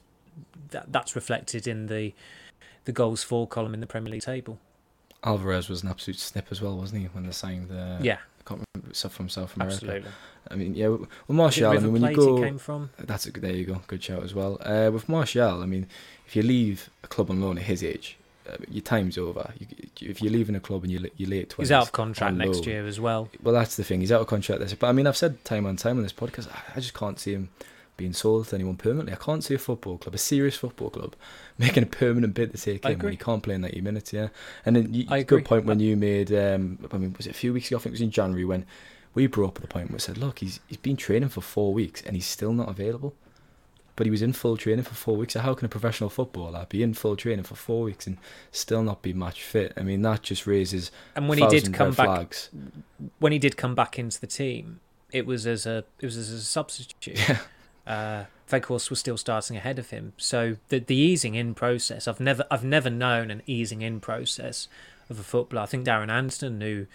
that 0.71 0.93
that's 0.93 1.15
reflected 1.15 1.67
in 1.67 1.87
the 1.87 2.13
the 2.85 2.93
goals 2.93 3.23
for 3.23 3.47
column 3.47 3.75
in 3.75 3.81
the 3.81 3.87
Premier 3.87 4.13
League 4.13 4.23
table. 4.23 4.59
Alvarez 5.25 5.69
was 5.69 5.83
an 5.83 5.89
absolute 5.89 6.19
snip 6.19 6.47
as 6.51 6.61
well, 6.61 6.77
wasn't 6.77 7.03
he? 7.03 7.09
When 7.09 7.25
they 7.25 7.33
signed 7.33 7.69
the 7.69 7.99
Yeah. 8.01 8.19
I 8.41 8.49
can't 8.49 8.63
remember 8.75 8.95
stuff 8.95 9.13
from 9.13 9.29
South 9.29 9.57
America. 9.57 9.75
Absolutely. 9.75 10.11
I 10.49 10.55
mean, 10.55 10.75
yeah, 10.77 10.89
well, 10.89 11.09
Martial. 11.29 11.73
I 11.73 11.79
mean, 11.79 11.93
when 11.93 12.03
you 12.03 12.15
go, 12.15 12.41
came 12.41 12.59
from? 12.59 12.91
That's 12.97 13.27
a 13.27 13.33
good. 13.33 13.43
There 13.43 13.53
you 13.53 13.65
go. 13.65 13.81
Good 13.89 14.03
shout 14.03 14.23
as 14.23 14.35
well. 14.35 14.59
Uh, 14.61 14.91
with 14.93 15.09
Martial, 15.09 15.63
I 15.63 15.67
mean, 15.67 15.89
if 16.27 16.37
you 16.37 16.43
leave 16.43 16.91
a 17.03 17.09
club 17.09 17.31
on 17.31 17.41
loan 17.41 17.59
at 17.59 17.65
his 17.65 17.83
age, 17.83 18.17
your 18.69 18.83
time's 18.83 19.19
over. 19.19 19.53
You, 19.59 19.67
if 20.11 20.23
you're 20.23 20.33
leaving 20.33 20.55
a 20.55 20.61
club 20.61 20.85
and 20.85 20.93
you're, 20.93 21.09
you're 21.17 21.29
late 21.31 21.51
twenties, 21.51 21.69
He's 21.69 21.73
out 21.73 21.83
of 21.83 21.93
contract 21.93 22.37
next 22.37 22.67
year 22.67 22.87
as 22.87 23.01
well. 23.01 23.29
Well, 23.43 23.55
that's 23.55 23.77
the 23.77 23.85
thing. 23.85 24.01
He's 24.01 24.13
out 24.13 24.21
of 24.21 24.27
contract 24.27 24.61
this. 24.61 24.75
But 24.75 24.89
I 24.89 24.93
mean, 24.93 25.07
I've 25.07 25.17
said 25.17 25.45
time 25.45 25.67
on 25.67 25.77
time 25.77 25.97
on 25.97 26.03
this 26.03 26.13
podcast, 26.13 26.49
I, 26.75 26.81
just 26.81 26.95
can't 26.95 27.19
see 27.19 27.33
him 27.33 27.51
being 27.97 28.13
sold 28.13 28.49
to 28.49 28.55
anyone 28.57 28.77
permanently. 28.77 29.13
I 29.13 29.17
can't 29.17 29.43
see 29.43 29.55
a 29.55 29.59
football 29.59 29.99
club, 29.99 30.15
a 30.15 30.19
serious 30.19 30.57
football 30.57 30.91
club, 30.91 31.17
making 31.59 31.83
a 31.83 31.87
permanent 31.87 32.35
bid 32.35 32.53
to 32.53 32.59
take 32.59 32.85
I 32.85 32.91
him 32.93 32.99
when 32.99 33.13
he 33.13 33.19
can't 33.19 33.43
play 33.43 33.55
in 33.55 33.63
90 33.63 33.81
minutes. 33.81 34.13
Yeah, 34.13 34.29
and 34.65 34.77
then 34.77 34.93
you, 34.93 35.07
I 35.09 35.23
good 35.23 35.37
agree. 35.37 35.43
point 35.45 35.65
when 35.67 35.81
you 35.81 35.97
made. 35.97 36.33
Um, 36.33 36.79
I 36.93 36.99
mean, 36.99 37.15
was 37.17 37.27
it 37.27 37.31
a 37.31 37.35
few 37.35 37.53
weeks 37.53 37.69
ago? 37.69 37.77
I 37.77 37.81
think 37.81 37.91
it 37.93 37.95
was 37.95 38.01
in 38.03 38.11
January 38.11 38.45
when 38.45 38.67
we 39.15 39.27
brought 39.27 39.49
up 39.57 39.61
the 39.61 39.67
point 39.67 39.89
where 39.89 39.97
we 39.97 40.01
said, 40.01 40.19
look, 40.19 40.41
he's 40.41 40.61
he's 40.69 40.77
been 40.77 40.97
training 40.97 41.31
for 41.31 41.41
four 41.41 41.73
weeks 41.73 42.03
and 42.03 42.15
he's 42.15 42.27
still 42.27 42.53
not 42.53 42.69
available. 42.69 43.15
But 43.97 44.07
he 44.07 44.11
was 44.11 44.23
in 44.23 44.33
full 44.33 44.57
training 44.57 44.85
for 44.85 44.95
four 44.95 45.17
weeks. 45.17 45.33
So 45.33 45.41
how 45.41 45.55
can 45.55 45.67
a 45.67 45.69
professional 45.69 46.11
footballer 46.11 46.67
be 46.69 46.83
in 46.83 46.95
full 46.95 47.17
training 47.17 47.45
for 47.45 47.55
four 47.55 47.83
weeks 47.83 48.07
and 48.07 48.19
still 48.51 48.83
not 48.83 49.03
be 49.03 49.13
match 49.13 49.43
fit? 49.43 49.73
I 49.77 49.83
mean, 49.83 50.03
that 50.03 50.23
just 50.23 50.47
raises 50.47 50.91
And 51.15 51.29
when 51.29 51.39
he 51.39 51.47
did 51.47 51.73
come 51.73 51.93
back, 51.93 52.07
flags. 52.07 52.51
when 53.19 53.33
he 53.33 53.39
did 53.39 53.57
come 53.57 53.75
back 53.75 53.99
into 53.99 54.21
the 54.21 54.27
team, 54.27 54.81
it 55.13 55.27
was 55.27 55.47
as 55.47 55.67
a 55.67 55.85
it 56.01 56.07
was 56.07 56.17
as 56.17 56.31
a 56.31 56.41
substitute. 56.41 57.29
Yeah. 57.29 57.39
Uh, 57.87 58.25
was 58.69 58.99
still 58.99 59.17
starting 59.17 59.57
ahead 59.57 59.79
of 59.79 59.91
him, 59.91 60.13
so 60.17 60.57
the 60.71 60.81
the 60.81 60.97
easing 60.97 61.37
in 61.37 61.55
process. 61.55 62.09
I've 62.09 62.21
never 62.21 62.45
I've 62.51 62.65
never 62.65 62.91
known 62.91 63.31
an 63.31 63.43
easing 63.47 63.83
in 63.83 64.01
process 64.01 64.69
of 65.09 65.19
a 65.19 65.23
footballer. 65.23 65.63
I 65.63 65.67
think 65.67 65.87
Darren 65.87 66.11
Anderton, 66.11 66.61
who 66.61 66.87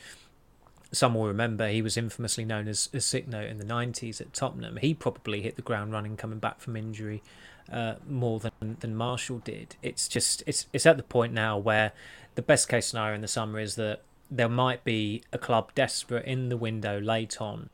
some 0.91 1.15
will 1.15 1.27
remember, 1.27 1.69
he 1.69 1.81
was 1.81 1.97
infamously 1.97 2.45
known 2.45 2.67
as, 2.67 2.89
as 2.93 3.05
sick 3.05 3.27
note 3.27 3.49
in 3.49 3.57
the 3.57 3.65
nineties 3.65 4.19
at 4.19 4.33
Tottenham. 4.33 4.77
He 4.77 4.93
probably 4.93 5.41
hit 5.41 5.55
the 5.55 5.61
ground 5.61 5.93
running 5.93 6.17
coming 6.17 6.39
back 6.39 6.59
from 6.59 6.75
injury 6.75 7.23
uh, 7.71 7.95
more 8.07 8.39
than 8.39 8.77
than 8.79 8.95
Martial 8.95 9.39
did. 9.39 9.75
It's 9.81 10.07
just 10.07 10.43
it's 10.45 10.67
it's 10.73 10.85
at 10.85 10.97
the 10.97 11.03
point 11.03 11.33
now 11.33 11.57
where 11.57 11.93
the 12.35 12.41
best 12.41 12.67
case 12.69 12.87
scenario 12.87 13.15
in 13.15 13.21
the 13.21 13.27
summer 13.27 13.59
is 13.59 13.75
that 13.75 14.01
there 14.29 14.49
might 14.49 14.83
be 14.83 15.23
a 15.33 15.37
club 15.37 15.71
desperate 15.75 16.25
in 16.25 16.49
the 16.49 16.57
window 16.57 16.99
late 16.99 17.41
on 17.41 17.69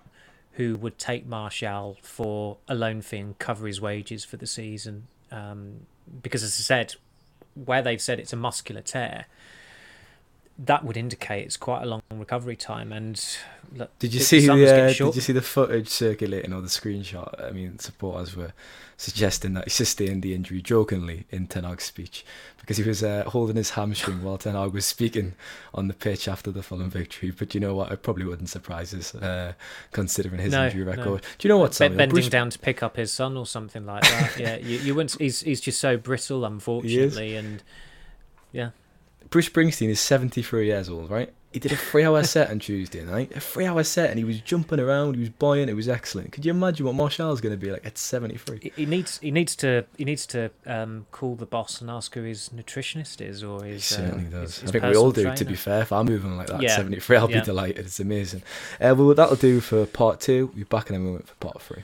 who 0.54 0.76
would 0.76 0.98
take 0.98 1.26
Martial 1.28 1.98
for 2.02 2.58
a 2.68 2.74
loan 2.74 3.02
fee 3.02 3.18
and 3.18 3.38
cover 3.38 3.68
his 3.68 3.80
wages 3.80 4.26
for 4.26 4.38
the 4.38 4.48
season. 4.48 5.08
Um, 5.32 5.86
because, 6.24 6.42
as 6.42 6.54
I 6.54 6.64
said, 6.64 6.96
where 7.54 7.84
they've 7.84 8.02
said 8.02 8.20
it's 8.20 8.34
a 8.34 8.38
muscular 8.38 8.82
tear, 8.82 9.26
that 10.60 10.84
would 10.84 10.98
indicate 10.98 11.46
it's 11.46 11.58
quite 11.58 11.84
a 11.84 11.86
long 11.86 12.02
recovery 12.12 12.56
time. 12.56 12.92
And 12.92 13.24
look, 13.76 13.98
Did 14.00 14.14
you 14.14 14.20
see 14.20 14.46
the 14.46 14.54
uh. 14.54 14.88
Did 14.94 15.16
you 15.16 15.22
see 15.22 15.34
the 15.34 15.42
footage 15.42 15.88
circulating 15.88 16.54
or 16.54 16.62
the 16.62 16.68
screenshot? 16.68 17.42
I 17.44 17.52
mean, 17.52 17.78
supporters 17.80 18.36
were 18.36 18.54
suggesting 19.00 19.54
that 19.54 19.66
he 19.66 19.70
sustained 19.70 20.24
the 20.24 20.34
injury 20.34 20.60
jokingly 20.60 21.28
in 21.30 21.46
Ten 21.46 21.64
Hag's 21.64 21.84
speech 21.84 22.26
because 22.60 22.78
he 22.78 22.84
was 22.84 23.04
uh, 23.04 23.24
holding 23.28 23.56
his 23.56 23.70
hamstring 23.72 24.24
while 24.24 24.40
Ten 24.40 24.56
Hag 24.56 24.74
was 24.74 24.88
speaking 24.88 25.36
on 25.76 25.88
the 25.88 25.94
pitch 25.94 26.28
after 26.28 26.50
the 26.52 26.64
Fulham 26.64 26.90
victory. 26.90 27.30
But 27.30 27.54
you 27.54 27.60
know 27.62 27.76
what? 27.76 27.92
It 27.92 28.02
probably 28.02 28.26
wouldn't 28.26 28.50
surprise 28.50 28.96
us 28.96 29.14
uh, 29.14 29.54
considering 29.92 30.42
his 30.42 30.52
No, 30.52 30.66
injury 30.66 30.86
no. 30.86 30.92
record. 30.92 31.22
Do 31.38 31.48
you 31.48 31.50
know 31.54 31.60
what? 31.60 31.76
Samuel? 31.76 32.00
bending 32.00 32.16
Bruce- 32.16 32.30
down 32.30 32.50
to 32.50 32.58
pick 32.58 32.82
up 32.82 32.96
his 32.98 33.12
son 33.14 33.38
or 33.38 33.46
something 33.46 33.86
like 33.86 34.02
that. 34.02 34.34
yeah, 34.40 34.58
you, 34.58 34.80
you 34.80 34.96
wouldn't. 34.96 35.20
He's 35.22 35.42
he's 35.42 35.62
just 35.62 35.80
so 35.80 35.98
brittle, 35.98 36.44
unfortunately, 36.44 37.36
and 37.36 37.62
yeah. 38.52 38.72
Bruce 39.30 39.50
Springsteen 39.50 39.90
is 39.90 40.00
73 40.00 40.68
years 40.68 40.90
old, 40.90 41.10
right? 41.10 41.34
He 41.54 41.60
did 41.60 41.72
a 41.72 41.76
three 41.78 42.04
hour 42.04 42.22
set 42.36 42.52
on 42.52 42.60
Tuesday 42.60 43.04
night, 43.04 43.32
a 43.36 43.40
three 43.40 43.66
hour 43.66 43.84
set, 43.84 44.10
and 44.10 44.20
he 44.20 44.26
was 44.26 44.40
jumping 44.42 44.80
around, 44.80 45.16
he 45.16 45.22
was 45.22 45.30
buoyant, 45.30 45.70
it 45.70 45.74
was 45.74 45.90
excellent. 45.90 46.32
Could 46.34 46.46
you 46.46 46.52
imagine 46.52 46.86
what 46.86 46.94
Martial's 46.94 47.42
going 47.42 47.58
to 47.58 47.66
be 47.66 47.72
like 47.72 47.86
at 47.86 47.98
73? 47.98 48.60
He- 48.62 48.74
He 48.76 48.86
needs 48.86 49.18
he 49.20 49.32
needs 49.32 49.56
to 49.58 49.86
he 49.98 50.06
needs 50.06 50.26
to 50.28 50.52
um, 50.66 51.08
call 51.12 51.36
the 51.36 51.46
boss 51.46 51.82
and 51.82 51.90
ask 51.90 52.14
who 52.14 52.22
his 52.24 52.50
nutritionist 52.56 53.22
is 53.22 53.44
or 53.44 53.64
his. 53.64 53.88
He 53.90 53.96
certainly 53.96 54.28
uh, 54.28 54.42
does. 54.42 54.42
his- 54.56 54.62
his 54.62 54.70
I 54.70 54.72
think 54.74 54.84
we 54.84 54.96
all 54.98 55.12
do, 55.12 55.34
to 55.34 55.46
be 55.46 55.56
fair. 55.56 55.82
If 55.82 55.92
I'm 55.92 56.06
moving 56.06 56.38
like 56.38 56.48
that 56.48 56.62
Yeah, 56.62 56.72
at 56.72 56.76
73, 56.78 57.18
I'll 57.18 57.32
yeah. 57.32 57.40
be 57.40 57.46
delighted. 57.46 57.86
It's 57.86 58.00
amazing. 58.00 58.44
Uh, 58.80 58.94
well, 58.96 59.14
that'll 59.16 59.36
do 59.38 59.60
for 59.62 59.86
part 59.86 60.20
two. 60.20 60.48
We'll 60.48 60.56
be 60.58 60.64
back 60.64 60.90
in 60.90 60.96
a 60.96 61.00
moment 61.00 61.28
for 61.28 61.36
part 61.36 61.62
three. 61.62 61.84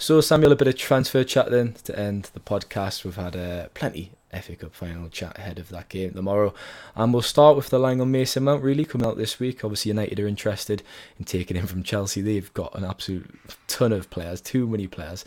So, 0.00 0.22
Samuel, 0.22 0.52
a 0.52 0.56
bit 0.56 0.66
of 0.66 0.76
transfer 0.76 1.22
chat 1.24 1.50
then 1.50 1.74
to 1.84 1.96
end 1.96 2.30
the 2.32 2.40
podcast. 2.40 3.04
We've 3.04 3.16
had 3.16 3.36
uh, 3.36 3.68
plenty 3.74 4.12
FA 4.32 4.56
Cup 4.56 4.74
final 4.74 5.10
chat 5.10 5.36
ahead 5.36 5.58
of 5.58 5.68
that 5.68 5.90
game 5.90 6.14
tomorrow. 6.14 6.54
And 6.96 7.12
we'll 7.12 7.20
start 7.20 7.54
with 7.54 7.68
the 7.68 7.78
on 8.00 8.10
Mason 8.10 8.44
Mount, 8.44 8.62
really, 8.62 8.86
coming 8.86 9.06
out 9.06 9.18
this 9.18 9.38
week. 9.38 9.62
Obviously, 9.62 9.90
United 9.90 10.18
are 10.18 10.26
interested 10.26 10.82
in 11.18 11.26
taking 11.26 11.58
him 11.58 11.66
from 11.66 11.82
Chelsea. 11.82 12.22
They've 12.22 12.52
got 12.54 12.74
an 12.74 12.82
absolute 12.82 13.30
ton 13.66 13.92
of 13.92 14.08
players, 14.08 14.40
too 14.40 14.66
many 14.66 14.86
players 14.86 15.22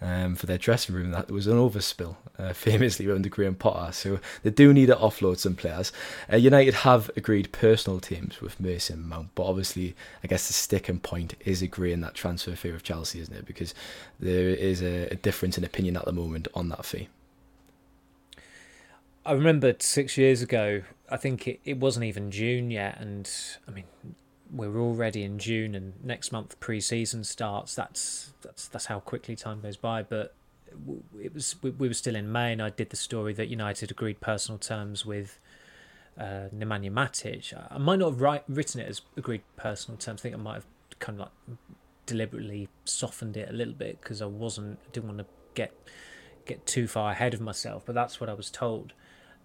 um, 0.00 0.34
for 0.34 0.46
their 0.46 0.58
dressing 0.58 0.94
room. 0.94 1.10
That 1.10 1.30
was 1.30 1.46
an 1.46 1.56
overspill, 1.56 2.16
uh, 2.38 2.52
famously 2.52 3.10
under 3.10 3.28
Graham 3.28 3.54
Potter. 3.54 3.92
So 3.92 4.20
they 4.42 4.50
do 4.50 4.72
need 4.72 4.86
to 4.86 4.96
offload 4.96 5.38
some 5.38 5.54
players. 5.54 5.92
Uh, 6.32 6.36
United 6.36 6.74
have 6.74 7.10
agreed 7.16 7.52
personal 7.52 8.00
teams 8.00 8.40
with 8.40 8.60
Mason 8.60 9.08
Mount, 9.08 9.30
but 9.34 9.44
obviously, 9.44 9.94
I 10.22 10.26
guess 10.26 10.46
the 10.46 10.52
sticking 10.52 11.00
point 11.00 11.34
is 11.44 11.62
agreeing 11.62 12.00
that 12.02 12.14
transfer 12.14 12.54
fee 12.54 12.72
with 12.72 12.82
Chelsea, 12.82 13.20
isn't 13.20 13.34
it? 13.34 13.46
Because 13.46 13.74
there 14.20 14.48
is 14.48 14.82
a, 14.82 15.08
a 15.08 15.16
difference 15.16 15.58
in 15.58 15.64
opinion 15.64 15.96
at 15.96 16.04
the 16.04 16.12
moment 16.12 16.48
on 16.54 16.68
that 16.70 16.84
fee. 16.84 17.08
I 19.24 19.32
remember 19.32 19.74
six 19.80 20.16
years 20.16 20.40
ago, 20.40 20.82
I 21.10 21.16
think 21.16 21.48
it, 21.48 21.60
it 21.64 21.78
wasn't 21.78 22.04
even 22.04 22.30
June 22.30 22.70
yet, 22.70 22.98
and 23.00 23.28
I 23.66 23.72
mean, 23.72 23.84
we're 24.50 24.78
already 24.80 25.22
in 25.22 25.38
June, 25.38 25.74
and 25.74 25.92
next 26.04 26.32
month 26.32 26.58
pre-season 26.60 27.24
starts. 27.24 27.74
That's 27.74 28.32
that's 28.42 28.68
that's 28.68 28.86
how 28.86 29.00
quickly 29.00 29.36
time 29.36 29.60
goes 29.60 29.76
by. 29.76 30.02
But 30.02 30.34
it 31.22 31.34
was 31.34 31.56
we, 31.62 31.70
we 31.70 31.88
were 31.88 31.94
still 31.94 32.16
in 32.16 32.30
May, 32.30 32.52
and 32.52 32.62
I 32.62 32.70
did 32.70 32.90
the 32.90 32.96
story 32.96 33.32
that 33.34 33.48
United 33.48 33.90
agreed 33.90 34.20
personal 34.20 34.58
terms 34.58 35.04
with 35.04 35.38
uh, 36.18 36.48
Nemanja 36.54 36.90
Matic. 36.90 37.52
I 37.70 37.78
might 37.78 37.98
not 37.98 38.10
have 38.10 38.20
write, 38.20 38.44
written 38.48 38.80
it 38.80 38.88
as 38.88 39.02
agreed 39.16 39.42
personal 39.56 39.98
terms. 39.98 40.20
I 40.20 40.22
think 40.22 40.34
I 40.34 40.38
might 40.38 40.54
have 40.54 40.66
kind 40.98 41.20
of 41.20 41.28
like 41.28 41.58
deliberately 42.06 42.68
softened 42.84 43.36
it 43.36 43.50
a 43.50 43.52
little 43.52 43.74
bit 43.74 44.00
because 44.00 44.22
I 44.22 44.26
wasn't 44.26 44.78
didn't 44.92 45.08
want 45.08 45.18
to 45.18 45.26
get 45.54 45.72
get 46.46 46.64
too 46.66 46.86
far 46.86 47.12
ahead 47.12 47.34
of 47.34 47.40
myself. 47.40 47.84
But 47.84 47.94
that's 47.94 48.20
what 48.20 48.30
I 48.30 48.34
was 48.34 48.50
told. 48.50 48.92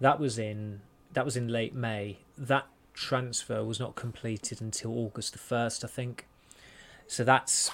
That 0.00 0.18
was 0.18 0.38
in 0.38 0.80
that 1.12 1.24
was 1.24 1.36
in 1.36 1.48
late 1.48 1.74
May. 1.74 2.18
That 2.38 2.66
transfer 2.94 3.64
was 3.64 3.80
not 3.80 3.94
completed 3.94 4.60
until 4.60 4.92
August 4.92 5.32
the 5.32 5.38
first, 5.38 5.84
I 5.84 5.88
think. 5.88 6.26
So 7.06 7.24
that's 7.24 7.70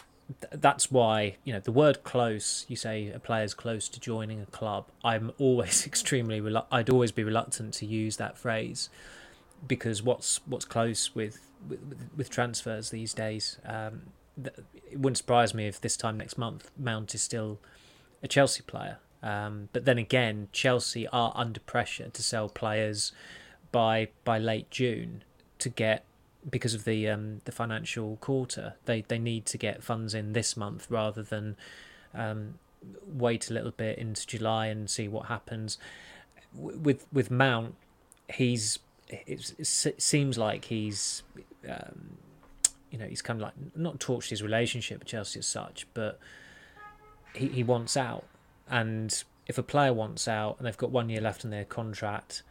that's 0.51 0.91
why 0.91 1.37
you 1.45 1.53
know 1.53 1.61
the 1.61 1.73
word 1.73 2.03
close. 2.05 2.67
You 2.69 2.77
say 2.77 3.11
a 3.11 3.19
player's 3.19 3.55
close 3.55 3.89
to 3.91 4.01
joining 4.01 4.41
a 4.41 4.47
club. 4.47 4.87
I'm 5.05 5.33
always 5.39 5.87
extremely 5.87 6.41
relu- 6.41 6.67
I'd 6.71 6.91
always 6.91 7.13
be 7.13 7.25
reluctant 7.25 7.75
to 7.75 7.87
use 7.87 8.17
that 8.17 8.37
phrase 8.37 8.91
because 9.67 10.03
what's 10.03 10.41
what's 10.47 10.65
close 10.65 11.15
with 11.15 11.41
with, 11.69 12.11
with 12.17 12.31
transfers 12.31 12.91
these 12.91 13.15
days. 13.15 13.59
Um, 13.65 14.03
it 14.45 14.99
wouldn't 14.99 15.19
surprise 15.19 15.53
me 15.53 15.67
if 15.67 15.81
this 15.81 15.97
time 15.97 16.17
next 16.17 16.39
month 16.39 16.71
Mount 16.79 17.15
is 17.15 17.23
still 17.23 17.59
a 18.23 18.29
Chelsea 18.29 18.63
player. 18.63 18.99
Um, 19.21 19.69
but 19.73 19.85
then 19.85 19.99
again, 19.99 20.49
Chelsea 20.53 21.09
are 21.09 21.33
under 21.35 21.59
pressure 21.59 22.09
to 22.09 22.23
sell 22.23 22.49
players 22.49 23.13
by 23.73 24.09
by 24.25 24.39
late 24.39 24.71
June 24.71 25.23
to 25.59 25.69
get 25.69 26.05
because 26.49 26.75
of 26.75 26.85
the 26.85 27.09
um, 27.09 27.41
the 27.45 27.53
financial 27.53 28.17
quarter. 28.17 28.75
They 28.85 29.03
they 29.03 29.19
need 29.19 29.47
to 29.47 29.59
get 29.59 29.83
funds 29.83 30.15
in 30.15 30.33
this 30.33 30.57
month 30.57 30.87
rather 30.91 31.23
than 31.23 31.57
um, 32.15 32.55
wait 33.07 33.51
a 33.51 33.55
little 33.55 33.73
bit 33.73 33.99
into 33.99 34.27
July 34.27 34.67
and 34.67 34.89
see 34.89 35.09
what 35.09 35.27
happens. 35.27 35.79
With 36.55 37.07
with 37.13 37.31
Mount, 37.31 37.75
he's 38.29 38.79
it, 39.09 39.55
seems 39.99 40.39
like 40.39 40.67
he's 40.67 41.23
um, 41.69 42.19
you 42.91 42.99
know 42.99 43.07
he's 43.07 43.23
kind 43.23 43.41
of 43.41 43.43
like 43.43 43.77
not 43.77 43.99
torched 43.99 44.31
his 44.31 44.43
relationship 44.43 45.01
with 45.01 45.09
Chelsea 45.09 45.41
as 45.41 45.47
such, 45.47 45.87
but 45.95 46.19
he 47.35 47.49
he 47.49 47.63
wants 47.63 47.97
out. 47.97 48.25
And 48.71 49.23
if 49.47 49.57
a 49.57 49.63
player 49.63 49.93
wants 49.95 50.29
out 50.29 50.57
and 50.59 50.67
they've 50.67 50.77
got 50.77 50.91
one 50.91 51.09
year 51.09 51.23
left 51.23 51.43
in 51.45 51.51
their 51.51 51.65
contract, 51.65 52.43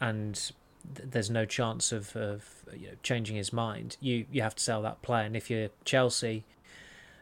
and 0.00 0.50
there's 0.84 1.30
no 1.30 1.44
chance 1.44 1.92
of, 1.92 2.16
of 2.16 2.64
you 2.72 2.88
know, 2.88 2.94
changing 3.02 3.36
his 3.36 3.52
mind. 3.52 3.96
You 4.00 4.26
you 4.30 4.42
have 4.42 4.54
to 4.54 4.62
sell 4.62 4.82
that 4.82 5.02
player, 5.02 5.24
and 5.24 5.36
if 5.36 5.50
you're 5.50 5.68
Chelsea, 5.84 6.44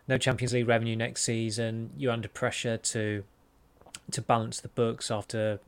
no 0.06 0.18
Champions 0.18 0.52
League 0.52 0.68
revenue 0.68 0.96
next 0.96 1.22
season, 1.22 1.90
you're 1.96 2.12
under 2.12 2.28
pressure 2.28 2.76
to 2.76 3.24
to 4.11 4.22
balance 4.22 4.61
the 4.61 4.68
books 4.68 5.11
after 5.11 5.61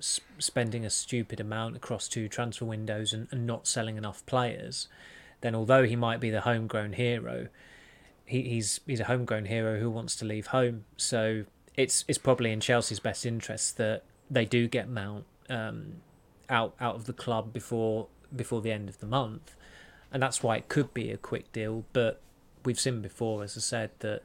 spending 0.00 0.84
a 0.84 0.90
stupid 0.90 1.40
amount 1.40 1.76
across 1.76 2.08
two 2.08 2.28
transfer 2.28 2.64
windows 2.64 3.12
and, 3.12 3.26
and 3.30 3.46
not 3.46 3.66
selling 3.66 3.96
enough 3.96 4.24
players. 4.26 4.86
Then, 5.40 5.54
although 5.54 5.84
he 5.84 5.96
might 5.96 6.20
be 6.20 6.30
the 6.30 6.42
homegrown 6.42 6.94
hero, 6.94 7.48
he, 8.24 8.42
he's 8.42 8.80
he's 8.86 9.00
a 9.00 9.04
homegrown 9.04 9.46
hero 9.46 9.78
who 9.78 9.90
wants 9.90 10.16
to 10.16 10.24
leave 10.24 10.48
home. 10.48 10.84
So 10.96 11.44
it's 11.74 12.04
it's 12.08 12.18
probably 12.18 12.52
in 12.52 12.60
Chelsea's 12.60 13.00
best 13.00 13.24
interest 13.24 13.76
that 13.76 14.04
they 14.30 14.44
do 14.44 14.68
get 14.68 14.88
Mount. 14.88 15.24
Um, 15.48 15.94
out 16.50 16.74
out 16.80 16.94
of 16.94 17.04
the 17.04 17.12
club 17.12 17.52
before 17.52 18.08
before 18.34 18.60
the 18.60 18.72
end 18.72 18.88
of 18.88 18.98
the 18.98 19.06
month, 19.06 19.56
and 20.12 20.22
that's 20.22 20.42
why 20.42 20.56
it 20.56 20.68
could 20.68 20.92
be 20.94 21.10
a 21.10 21.16
quick 21.16 21.52
deal. 21.52 21.84
But 21.92 22.20
we've 22.64 22.80
seen 22.80 23.00
before, 23.00 23.42
as 23.42 23.56
I 23.56 23.60
said, 23.60 23.90
that 24.00 24.22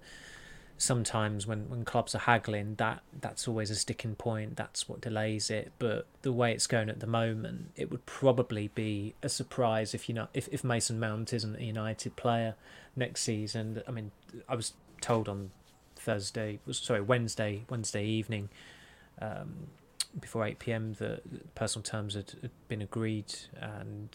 sometimes 0.78 1.48
when, 1.48 1.70
when 1.70 1.86
clubs 1.86 2.14
are 2.14 2.20
haggling, 2.20 2.76
that 2.76 3.02
that's 3.22 3.48
always 3.48 3.70
a 3.70 3.76
sticking 3.76 4.16
point. 4.16 4.58
That's 4.58 4.90
what 4.90 5.02
delays 5.02 5.50
it. 5.50 5.72
But 5.80 6.08
the 6.22 6.34
way 6.34 6.52
it's 6.52 6.68
going 6.68 6.90
at 6.90 7.00
the 7.00 7.08
moment, 7.08 7.72
it 7.76 7.92
would 7.92 8.06
probably 8.06 8.70
be 8.70 9.16
a 9.22 9.30
surprise 9.30 9.94
if 9.94 10.10
you 10.10 10.16
know 10.16 10.28
if, 10.34 10.48
if 10.52 10.64
Mason 10.64 11.00
Mount 11.00 11.34
isn't 11.34 11.56
a 11.56 11.64
United 11.64 12.16
player 12.16 12.56
next 12.96 13.22
season. 13.22 13.82
I 13.88 13.92
mean, 13.92 14.12
I 14.48 14.56
was 14.56 14.74
told 15.02 15.30
on 15.30 15.52
Thursday, 15.96 16.60
sorry 16.72 17.02
Wednesday 17.02 17.64
Wednesday 17.70 18.06
evening. 18.06 18.50
Um, 19.22 19.68
before 20.20 20.46
8 20.46 20.60
p.m. 20.60 20.94
the 20.94 21.22
personal 21.56 21.84
terms 21.84 22.14
had, 22.14 22.34
had 22.42 22.52
been 22.68 22.82
agreed, 22.82 23.34
and 23.60 24.10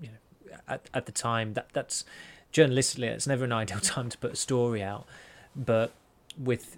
you 0.00 0.08
know, 0.08 0.56
at 0.68 0.88
at 0.94 1.06
the 1.06 1.12
time 1.12 1.54
that 1.54 1.68
that's 1.72 2.04
journalistically 2.52 3.04
it's 3.04 3.26
never 3.26 3.44
an 3.44 3.52
ideal 3.62 3.80
time 3.80 4.08
to 4.08 4.18
put 4.18 4.32
a 4.32 4.36
story 4.36 4.82
out, 4.82 5.06
but 5.54 5.92
with 6.36 6.76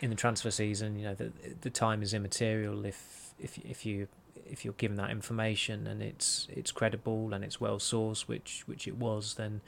in 0.00 0.10
the 0.10 0.16
transfer 0.16 0.50
season, 0.50 0.98
you 0.98 1.04
know, 1.04 1.14
the 1.14 1.32
the 1.60 1.70
time 1.70 2.02
is 2.02 2.14
immaterial 2.14 2.84
if 2.84 3.34
if 3.38 3.58
if 3.58 3.84
you 3.84 4.08
if 4.48 4.64
you're 4.64 4.74
given 4.74 4.96
that 4.96 5.10
information 5.10 5.86
and 5.86 6.02
it's 6.02 6.46
it's 6.50 6.72
credible 6.72 7.32
and 7.32 7.44
it's 7.44 7.60
well 7.60 7.78
sourced, 7.78 8.22
which 8.22 8.62
which 8.66 8.86
it 8.86 8.96
was, 8.96 9.34
then 9.34 9.60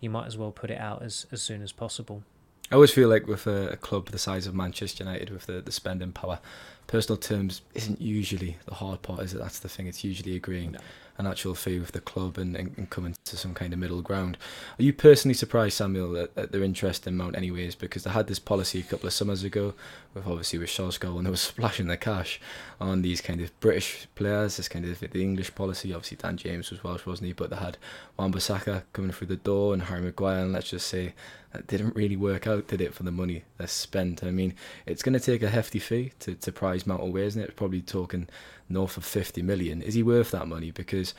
you 0.00 0.10
might 0.10 0.26
as 0.26 0.36
well 0.36 0.50
put 0.50 0.70
it 0.70 0.78
out 0.78 1.02
as 1.02 1.26
as 1.30 1.42
soon 1.42 1.62
as 1.62 1.72
possible. 1.72 2.22
I 2.70 2.74
always 2.74 2.90
feel 2.90 3.08
like 3.08 3.26
with 3.28 3.46
a, 3.46 3.70
a 3.70 3.76
club 3.76 4.08
the 4.08 4.18
size 4.18 4.46
of 4.46 4.54
Manchester 4.54 5.04
United, 5.04 5.30
with 5.30 5.46
the, 5.46 5.60
the 5.60 5.70
spending 5.70 6.12
power, 6.12 6.40
personal 6.86 7.16
terms 7.16 7.62
isn't 7.74 8.00
usually 8.00 8.56
the 8.66 8.74
hard 8.74 9.02
part, 9.02 9.20
is 9.20 9.34
it? 9.34 9.38
That's 9.38 9.60
the 9.60 9.68
thing. 9.68 9.86
It's 9.86 10.02
usually 10.02 10.34
agreeing 10.34 10.72
no. 10.72 10.78
an 11.18 11.26
actual 11.28 11.54
fee 11.54 11.78
with 11.78 11.92
the 11.92 12.00
club 12.00 12.38
and, 12.38 12.56
and, 12.56 12.76
and, 12.76 12.90
coming 12.90 13.14
to 13.24 13.36
some 13.36 13.54
kind 13.54 13.72
of 13.72 13.78
middle 13.78 14.02
ground. 14.02 14.36
Are 14.78 14.82
you 14.82 14.92
personally 14.92 15.34
surprised, 15.34 15.76
Samuel, 15.76 16.16
at, 16.16 16.30
at, 16.36 16.52
their 16.52 16.62
interest 16.62 17.06
in 17.06 17.16
Mount, 17.16 17.36
anyways? 17.36 17.76
Because 17.76 18.02
they 18.02 18.10
had 18.10 18.26
this 18.26 18.38
policy 18.40 18.80
a 18.80 18.84
couple 18.84 19.06
of 19.06 19.12
summers 19.12 19.44
ago, 19.44 19.74
with 20.12 20.26
obviously 20.26 20.58
with 20.58 20.70
Solskjaer, 20.70 21.16
and 21.16 21.26
they 21.26 21.30
were 21.30 21.36
splashing 21.36 21.86
the 21.86 21.96
cash 21.96 22.40
on 22.80 23.02
these 23.02 23.20
kind 23.20 23.40
of 23.40 23.58
British 23.60 24.08
players. 24.16 24.56
This 24.56 24.68
kind 24.68 24.84
of 24.84 24.98
the 24.98 25.22
English 25.22 25.54
policy. 25.54 25.92
Obviously, 25.92 26.18
Dan 26.18 26.36
James 26.36 26.70
was 26.70 26.82
Welsh, 26.82 27.06
wasn't 27.06 27.28
he? 27.28 27.32
But 27.32 27.50
they 27.50 27.56
had 27.56 27.78
Wan-Bissaka 28.16 28.82
coming 28.92 29.12
through 29.12 29.28
the 29.28 29.36
door 29.36 29.72
and 29.72 29.84
Harry 29.84 30.02
Maguire, 30.02 30.40
and 30.40 30.52
let's 30.52 30.70
just 30.70 30.88
say 30.88 31.14
that 31.56 31.66
didn't 31.66 31.96
really 31.96 32.16
work 32.16 32.46
out, 32.46 32.68
did 32.68 32.80
it, 32.80 32.94
for 32.94 33.02
the 33.02 33.10
money 33.10 33.44
they 33.58 33.66
spent? 33.66 34.22
I 34.22 34.30
mean, 34.30 34.54
it's 34.84 35.02
going 35.02 35.14
to 35.14 35.20
take 35.20 35.42
a 35.42 35.48
hefty 35.48 35.78
fee 35.78 36.12
to, 36.20 36.34
to 36.34 36.52
prize 36.52 36.86
Mount 36.86 37.02
away, 37.02 37.24
isn't 37.24 37.42
it? 37.42 37.56
Probably 37.56 37.80
talking 37.80 38.28
north 38.68 38.96
of 38.96 39.04
50 39.04 39.42
million. 39.42 39.82
Is 39.82 39.94
he 39.94 40.02
worth 40.02 40.30
that 40.32 40.46
money? 40.46 40.70
Because 40.70 41.14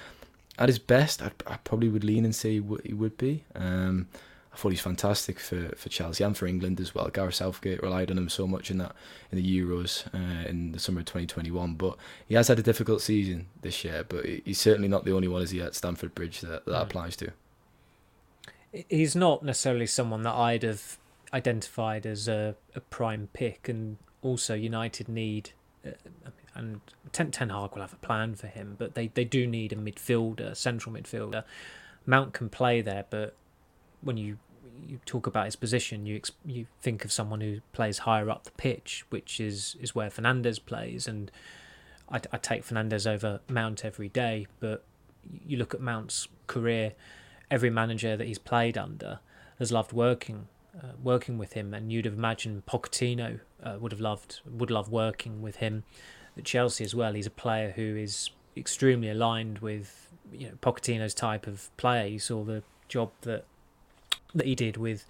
at 0.59 0.69
his 0.69 0.79
best, 0.79 1.21
I, 1.21 1.31
I 1.47 1.57
probably 1.57 1.89
would 1.89 2.03
lean 2.03 2.23
and 2.23 2.35
say 2.35 2.53
he, 2.53 2.59
w- 2.59 2.81
he 2.83 2.93
would 2.93 3.17
be. 3.17 3.43
Um, 3.55 4.07
I 4.53 4.57
thought 4.57 4.69
he's 4.69 4.81
fantastic 4.81 5.39
for, 5.39 5.69
for 5.75 5.89
Chelsea 5.89 6.23
and 6.23 6.35
for 6.35 6.47
England 6.47 6.79
as 6.79 6.93
well. 6.93 7.09
Gareth 7.09 7.35
Southgate 7.35 7.81
relied 7.81 8.09
on 8.09 8.17
him 8.17 8.29
so 8.29 8.47
much 8.47 8.71
in 8.71 8.79
that 8.79 8.95
in 9.31 9.37
the 9.37 9.61
Euros 9.61 10.07
uh, 10.13 10.47
in 10.47 10.71
the 10.71 10.79
summer 10.79 10.99
of 10.99 11.05
2021. 11.05 11.75
But 11.75 11.97
he 12.27 12.35
has 12.35 12.47
had 12.47 12.57
a 12.57 12.63
difficult 12.63 13.01
season 13.01 13.47
this 13.61 13.83
year. 13.83 14.03
But 14.07 14.25
he's 14.25 14.59
certainly 14.59 14.87
not 14.87 15.05
the 15.05 15.13
only 15.13 15.27
one, 15.27 15.41
is 15.41 15.51
he, 15.51 15.61
at 15.61 15.75
Stamford 15.75 16.15
Bridge 16.15 16.41
that 16.41 16.65
that 16.65 16.71
mm. 16.71 16.81
applies 16.83 17.15
to 17.17 17.31
he's 18.89 19.15
not 19.15 19.43
necessarily 19.43 19.87
someone 19.87 20.23
that 20.23 20.33
I'd 20.33 20.63
have 20.63 20.97
identified 21.33 22.05
as 22.05 22.27
a, 22.27 22.55
a 22.75 22.79
prime 22.79 23.29
pick, 23.33 23.69
and 23.69 23.97
also 24.21 24.53
United 24.53 25.07
need. 25.07 25.51
Uh, 25.85 25.91
and 26.55 26.81
Ten, 27.11 27.31
Ten 27.31 27.49
Hag 27.49 27.73
will 27.73 27.81
have 27.81 27.93
a 27.93 27.97
plan 27.97 28.35
for 28.35 28.47
him, 28.47 28.75
but 28.77 28.95
they, 28.95 29.07
they 29.07 29.23
do 29.23 29.45
need 29.45 29.71
a 29.71 29.75
midfielder, 29.75 30.55
central 30.55 30.93
midfielder. 30.93 31.43
Mount 32.05 32.33
can 32.33 32.49
play 32.49 32.81
there, 32.81 33.05
but 33.09 33.35
when 34.01 34.17
you 34.17 34.37
you 34.87 34.99
talk 35.05 35.27
about 35.27 35.45
his 35.45 35.55
position, 35.55 36.05
you 36.05 36.21
you 36.45 36.67
think 36.81 37.03
of 37.05 37.11
someone 37.11 37.41
who 37.41 37.61
plays 37.73 37.99
higher 37.99 38.29
up 38.29 38.43
the 38.43 38.51
pitch, 38.51 39.05
which 39.09 39.39
is 39.39 39.75
is 39.79 39.93
where 39.93 40.09
Fernandes 40.09 40.63
plays, 40.63 41.07
and 41.07 41.31
I, 42.09 42.19
I 42.31 42.37
take 42.37 42.65
Fernandes 42.65 43.09
over 43.09 43.39
Mount 43.49 43.85
every 43.85 44.09
day. 44.09 44.47
But 44.59 44.83
you 45.45 45.57
look 45.57 45.73
at 45.73 45.81
Mount's 45.81 46.27
career, 46.47 46.93
every 47.49 47.69
manager 47.69 48.17
that 48.17 48.27
he's 48.27 48.39
played 48.39 48.77
under 48.77 49.19
has 49.59 49.71
loved 49.71 49.93
working 49.93 50.47
uh, 50.81 50.93
working 51.01 51.37
with 51.37 51.53
him, 51.53 51.73
and 51.73 51.91
you'd 51.91 52.05
have 52.05 52.13
imagined 52.13 52.65
Pochettino 52.65 53.39
uh, 53.63 53.77
would 53.79 53.91
have 53.91 54.01
loved 54.01 54.41
would 54.45 54.71
love 54.71 54.89
working 54.89 55.41
with 55.41 55.57
him. 55.57 55.83
At 56.37 56.43
Chelsea 56.43 56.83
as 56.83 56.93
well, 56.93 57.13
he's 57.13 57.25
a 57.25 57.31
player 57.31 57.71
who 57.71 57.95
is 57.95 58.29
extremely 58.55 59.09
aligned 59.09 59.59
with 59.59 60.11
you 60.31 60.49
know 60.49 60.55
Pochettino's 60.61 61.13
type 61.13 61.47
of 61.47 61.75
player. 61.77 62.05
You 62.05 62.19
saw 62.19 62.43
the 62.43 62.63
job 62.87 63.11
that 63.21 63.45
that 64.35 64.45
he 64.45 64.55
did 64.55 64.77
with 64.77 65.05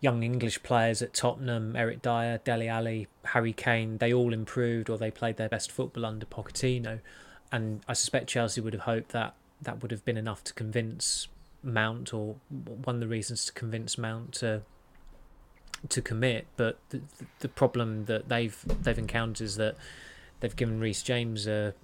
young 0.00 0.22
English 0.22 0.62
players 0.62 1.02
at 1.02 1.12
Tottenham, 1.12 1.76
Eric 1.76 2.00
Dier, 2.02 2.40
Dele 2.42 2.68
Alli, 2.68 3.06
Harry 3.26 3.52
Kane. 3.52 3.98
They 3.98 4.12
all 4.12 4.32
improved 4.32 4.88
or 4.88 4.96
they 4.96 5.10
played 5.10 5.36
their 5.36 5.48
best 5.48 5.70
football 5.70 6.06
under 6.06 6.26
Pochettino, 6.26 7.00
and 7.52 7.82
I 7.86 7.92
suspect 7.92 8.28
Chelsea 8.28 8.60
would 8.60 8.72
have 8.72 8.82
hoped 8.82 9.10
that 9.10 9.34
that 9.62 9.82
would 9.82 9.90
have 9.90 10.04
been 10.04 10.16
enough 10.16 10.42
to 10.44 10.54
convince 10.54 11.28
Mount 11.62 12.14
or 12.14 12.36
one 12.48 12.96
of 12.96 13.00
the 13.00 13.08
reasons 13.08 13.46
to 13.46 13.52
convince 13.52 13.98
Mount 13.98 14.32
to 14.34 14.62
to 15.88 16.02
commit. 16.02 16.46
But 16.56 16.78
the, 16.90 17.00
the 17.40 17.48
problem 17.48 18.04
that 18.06 18.28
they've 18.28 18.56
they've 18.82 18.98
encountered 18.98 19.44
is 19.44 19.56
that 19.56 19.76
they've 20.40 20.54
given 20.54 20.80
Reece 20.80 21.02
James 21.02 21.46
a. 21.46 21.74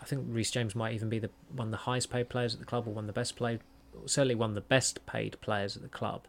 I 0.00 0.04
think 0.04 0.24
Reece 0.28 0.50
James 0.50 0.74
might 0.74 0.94
even 0.94 1.08
be 1.08 1.18
the 1.18 1.30
one 1.54 1.68
of 1.68 1.72
the 1.72 1.78
highest 1.78 2.10
paid 2.10 2.28
players 2.28 2.54
at 2.54 2.60
the 2.60 2.66
club, 2.66 2.86
or 2.86 2.90
one 2.90 3.04
of 3.04 3.06
the 3.06 3.12
best 3.12 3.36
played, 3.36 3.60
certainly 4.04 4.34
one 4.34 4.50
of 4.50 4.54
the 4.54 4.60
best 4.60 5.04
paid 5.06 5.40
players 5.40 5.76
at 5.76 5.82
the 5.82 5.88
club. 5.88 6.26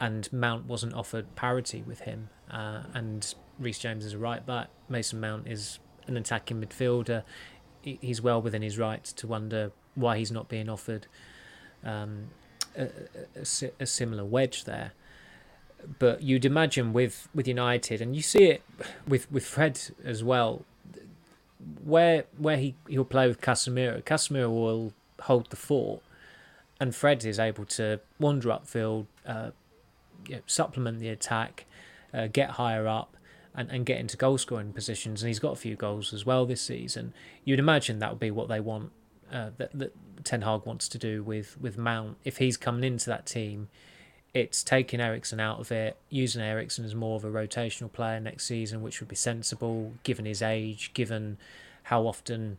And 0.00 0.30
Mount 0.32 0.66
wasn't 0.66 0.94
offered 0.94 1.34
parity 1.36 1.82
with 1.82 2.00
him. 2.00 2.28
Uh, 2.50 2.82
and 2.94 3.34
Reece 3.58 3.78
James 3.78 4.04
is 4.04 4.12
a 4.12 4.18
right 4.18 4.44
back. 4.44 4.68
Mason 4.88 5.20
Mount 5.20 5.46
is 5.46 5.78
an 6.06 6.16
attacking 6.16 6.60
midfielder. 6.60 7.22
He's 7.80 8.20
well 8.20 8.42
within 8.42 8.62
his 8.62 8.76
rights 8.76 9.12
to 9.14 9.26
wonder 9.26 9.70
why 9.94 10.18
he's 10.18 10.32
not 10.32 10.48
being 10.48 10.68
offered 10.68 11.06
um, 11.84 12.28
a, 12.76 12.88
a, 13.36 13.70
a, 13.80 13.86
similar 13.86 14.24
wedge 14.24 14.64
there 14.64 14.92
but 15.98 16.22
you'd 16.22 16.44
imagine 16.44 16.92
with 16.92 17.28
with 17.34 17.46
United, 17.46 18.00
and 18.00 18.14
you 18.14 18.22
see 18.22 18.44
it 18.44 18.62
with 19.06 19.30
with 19.30 19.44
Fred 19.44 19.80
as 20.04 20.22
well, 20.22 20.64
where 21.82 22.24
where 22.38 22.56
he 22.56 22.74
he'll 22.88 23.04
play 23.04 23.28
with 23.28 23.40
Casemiro. 23.40 24.02
Casemiro 24.02 24.50
will 24.50 24.92
hold 25.22 25.50
the 25.50 25.56
fort, 25.56 26.02
and 26.80 26.94
Fred 26.94 27.24
is 27.24 27.38
able 27.38 27.64
to 27.66 28.00
wander 28.18 28.48
upfield, 28.48 29.06
uh, 29.26 29.50
you 30.26 30.36
know, 30.36 30.42
supplement 30.46 30.98
the 30.98 31.08
attack, 31.08 31.66
uh, 32.12 32.26
get 32.26 32.50
higher 32.50 32.86
up, 32.86 33.16
and, 33.54 33.70
and 33.70 33.86
get 33.86 33.98
into 33.98 34.16
goal 34.16 34.38
scoring 34.38 34.72
positions. 34.72 35.22
And 35.22 35.28
he's 35.28 35.38
got 35.40 35.52
a 35.52 35.56
few 35.56 35.76
goals 35.76 36.12
as 36.12 36.24
well 36.24 36.46
this 36.46 36.62
season. 36.62 37.12
You'd 37.44 37.58
imagine 37.58 37.98
that 37.98 38.10
would 38.10 38.20
be 38.20 38.30
what 38.30 38.48
they 38.48 38.60
want. 38.60 38.90
Uh, 39.32 39.50
that 39.56 39.70
that 39.72 39.92
Ten 40.24 40.42
Hag 40.42 40.64
wants 40.64 40.88
to 40.88 40.98
do 40.98 41.22
with 41.22 41.60
with 41.60 41.76
Mount 41.78 42.16
if 42.24 42.38
he's 42.38 42.56
coming 42.56 42.84
into 42.84 43.06
that 43.10 43.26
team 43.26 43.68
it's 44.34 44.64
taking 44.64 45.00
Eriksen 45.00 45.38
out 45.38 45.60
of 45.60 45.70
it, 45.70 45.96
using 46.10 46.42
Eriksen 46.42 46.84
as 46.84 46.94
more 46.94 47.14
of 47.14 47.24
a 47.24 47.30
rotational 47.30 47.90
player 47.90 48.18
next 48.18 48.46
season, 48.46 48.82
which 48.82 49.00
would 49.00 49.08
be 49.08 49.14
sensible 49.14 49.92
given 50.02 50.24
his 50.24 50.42
age, 50.42 50.92
given 50.92 51.38
how 51.84 52.02
often 52.06 52.58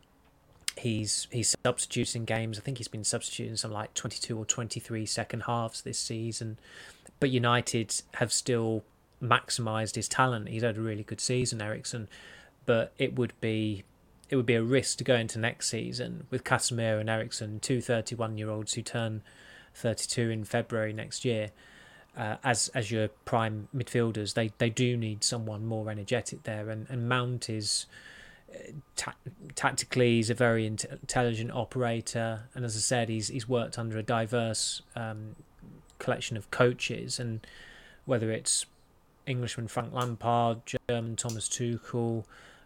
he's 0.78 1.28
he's 1.30 1.54
substituting 1.62 2.24
games. 2.24 2.58
I 2.58 2.62
think 2.62 2.78
he's 2.78 2.88
been 2.88 3.04
substituting 3.04 3.56
some 3.56 3.72
like 3.72 3.92
22 3.92 4.38
or 4.38 4.46
23 4.46 5.04
second 5.04 5.40
halves 5.42 5.82
this 5.82 5.98
season. 5.98 6.58
But 7.20 7.30
United 7.30 7.94
have 8.14 8.32
still 8.32 8.82
maximised 9.22 9.96
his 9.96 10.08
talent. 10.08 10.48
He's 10.48 10.62
had 10.62 10.78
a 10.78 10.80
really 10.80 11.02
good 11.02 11.20
season, 11.20 11.60
Eriksen, 11.60 12.08
but 12.64 12.92
it 12.96 13.16
would 13.16 13.38
be 13.42 13.84
it 14.28 14.36
would 14.36 14.46
be 14.46 14.54
a 14.54 14.62
risk 14.62 14.98
to 14.98 15.04
go 15.04 15.14
into 15.14 15.38
next 15.38 15.68
season 15.68 16.26
with 16.30 16.44
Casemiro 16.44 17.00
and 17.00 17.08
Eriksen, 17.08 17.60
two 17.60 17.80
31 17.80 18.38
year 18.38 18.50
olds 18.50 18.74
who 18.74 18.82
turn 18.82 19.22
32 19.74 20.30
in 20.30 20.44
February 20.44 20.92
next 20.92 21.24
year. 21.24 21.50
Uh, 22.16 22.36
as 22.42 22.68
as 22.68 22.90
your 22.90 23.08
prime 23.26 23.68
midfielders, 23.76 24.34
they, 24.34 24.50
they 24.56 24.70
do 24.70 24.96
need 24.96 25.22
someone 25.22 25.66
more 25.66 25.90
energetic 25.90 26.44
there, 26.44 26.70
and, 26.70 26.86
and 26.88 27.06
Mount 27.08 27.50
is 27.50 27.84
uh, 28.50 28.72
ta- 28.96 29.14
tactically 29.54 30.16
he's 30.16 30.30
a 30.30 30.34
very 30.34 30.64
intelligent 30.64 31.50
operator, 31.50 32.44
and 32.54 32.64
as 32.64 32.74
I 32.74 32.80
said, 32.80 33.10
he's 33.10 33.28
he's 33.28 33.46
worked 33.46 33.78
under 33.78 33.98
a 33.98 34.02
diverse 34.02 34.80
um, 34.96 35.36
collection 35.98 36.38
of 36.38 36.50
coaches, 36.50 37.20
and 37.20 37.46
whether 38.06 38.30
it's 38.30 38.64
Englishman 39.26 39.68
Frank 39.68 39.92
Lampard, 39.92 40.62
German 40.88 41.16
Thomas 41.16 41.50
Tuchel, 41.50 42.24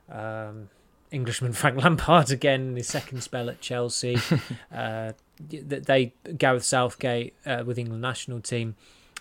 um, 0.09 0.69
Englishman 1.13 1.53
Frank 1.53 1.83
Lampard 1.83 2.31
again 2.31 2.69
in 2.69 2.77
his 2.77 2.87
second 2.89 3.23
spell 3.23 3.51
at 3.51 3.61
Chelsea. 3.61 4.19
uh, 4.75 5.13
they 5.49 6.13
Gareth 6.37 6.65
Southgate 6.65 7.35
uh, 7.47 7.63
with 7.67 7.79
England 7.79 8.03
national 8.03 8.41
team, 8.41 8.77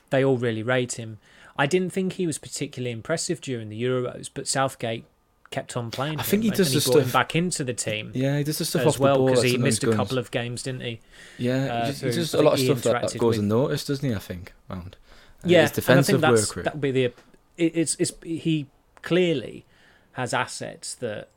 they 0.09 0.23
all 0.23 0.37
really 0.37 0.63
rate 0.63 0.93
him. 0.93 1.17
I 1.57 1.65
didn't 1.65 1.91
think 1.91 2.13
he 2.13 2.25
was 2.27 2.37
particularly 2.37 2.91
impressive 2.91 3.41
during 3.41 3.69
the 3.69 3.81
Euros, 3.81 4.29
but 4.33 4.47
Southgate 4.47 5.05
kept 5.51 5.75
on 5.75 5.91
playing. 5.91 6.19
I 6.19 6.23
think 6.23 6.43
he 6.43 6.51
does 6.51 6.69
the 6.69 6.75
he 6.75 6.79
stuff 6.79 7.11
back 7.11 7.35
into 7.35 7.63
the 7.63 7.73
team. 7.73 8.11
Yeah, 8.13 8.37
he 8.37 8.43
does 8.43 8.59
the 8.59 8.65
stuff 8.65 8.85
as 8.85 8.99
well 8.99 9.25
because 9.25 9.43
he 9.43 9.57
missed 9.57 9.83
a 9.83 9.93
couple 9.93 10.17
of 10.17 10.31
games, 10.31 10.63
didn't 10.63 10.81
he? 10.81 11.01
Yeah, 11.37 11.65
Uh, 11.65 11.85
he, 11.85 11.91
just, 11.91 12.03
he 12.03 12.11
does 12.11 12.33
a 12.33 12.41
lot 12.41 12.53
of 12.53 12.59
stuff 12.59 12.81
that, 12.83 13.11
that 13.11 13.17
goes 13.17 13.37
with- 13.37 13.43
unnoticed, 13.45 13.87
doesn't 13.87 14.07
he? 14.07 14.15
I 14.15 14.19
think. 14.19 14.53
Mount. 14.69 14.95
Uh, 15.43 15.47
Yeah, 15.47 15.61
his 15.63 15.71
defensive 15.71 16.15
and 16.15 16.25
I 16.25 16.29
think 16.29 16.39
that's, 16.39 16.55
work 16.55 16.65
that 16.65 16.73
would 16.75 16.81
be 16.81 16.91
the. 16.91 17.03
It, 17.05 17.13
it's 17.57 17.95
it's 17.99 18.13
he 18.23 18.67
clearly 19.01 19.65
has 20.13 20.33
assets 20.33 20.95
that 20.95 21.29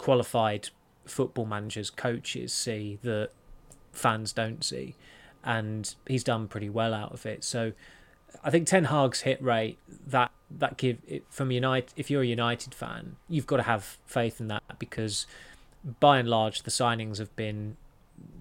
qualified 0.00 0.70
football 1.04 1.44
managers, 1.44 1.90
coaches 1.90 2.54
see 2.54 2.98
that 3.02 3.28
fans 3.92 4.32
don't 4.32 4.64
see, 4.64 4.94
and 5.44 5.94
he's 6.08 6.24
done 6.24 6.48
pretty 6.48 6.70
well 6.70 6.94
out 6.94 7.12
of 7.12 7.26
it. 7.26 7.44
So, 7.44 7.72
I 8.42 8.48
think 8.48 8.66
Ten 8.66 8.84
Hag's 8.84 9.20
hit 9.20 9.42
rate 9.42 9.76
that 10.06 10.30
that 10.50 10.78
give 10.78 10.98
it 11.06 11.24
from 11.28 11.50
United. 11.50 11.92
If 11.96 12.10
you're 12.10 12.22
a 12.22 12.26
United 12.26 12.74
fan, 12.74 13.16
you've 13.28 13.46
got 13.46 13.58
to 13.58 13.64
have 13.64 13.98
faith 14.06 14.40
in 14.40 14.48
that 14.48 14.62
because, 14.78 15.26
by 16.00 16.18
and 16.18 16.28
large, 16.28 16.62
the 16.62 16.70
signings 16.70 17.18
have 17.18 17.36
been, 17.36 17.76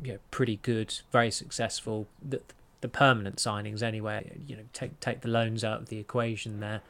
you 0.01 0.13
know, 0.13 0.19
pretty 0.31 0.59
good, 0.61 0.97
very 1.11 1.29
successful. 1.29 2.07
The 2.25 2.39
the 2.79 2.87
permanent 2.87 3.35
signings 3.35 3.83
anyway. 3.83 4.31
You 4.47 4.55
know, 4.55 4.63
take 4.71 4.97
take 5.01 5.19
the 5.21 5.27
loans 5.27 5.65
out 5.65 5.81
of 5.81 5.89
the 5.89 5.97
equation 5.97 6.61
there. 6.61 6.81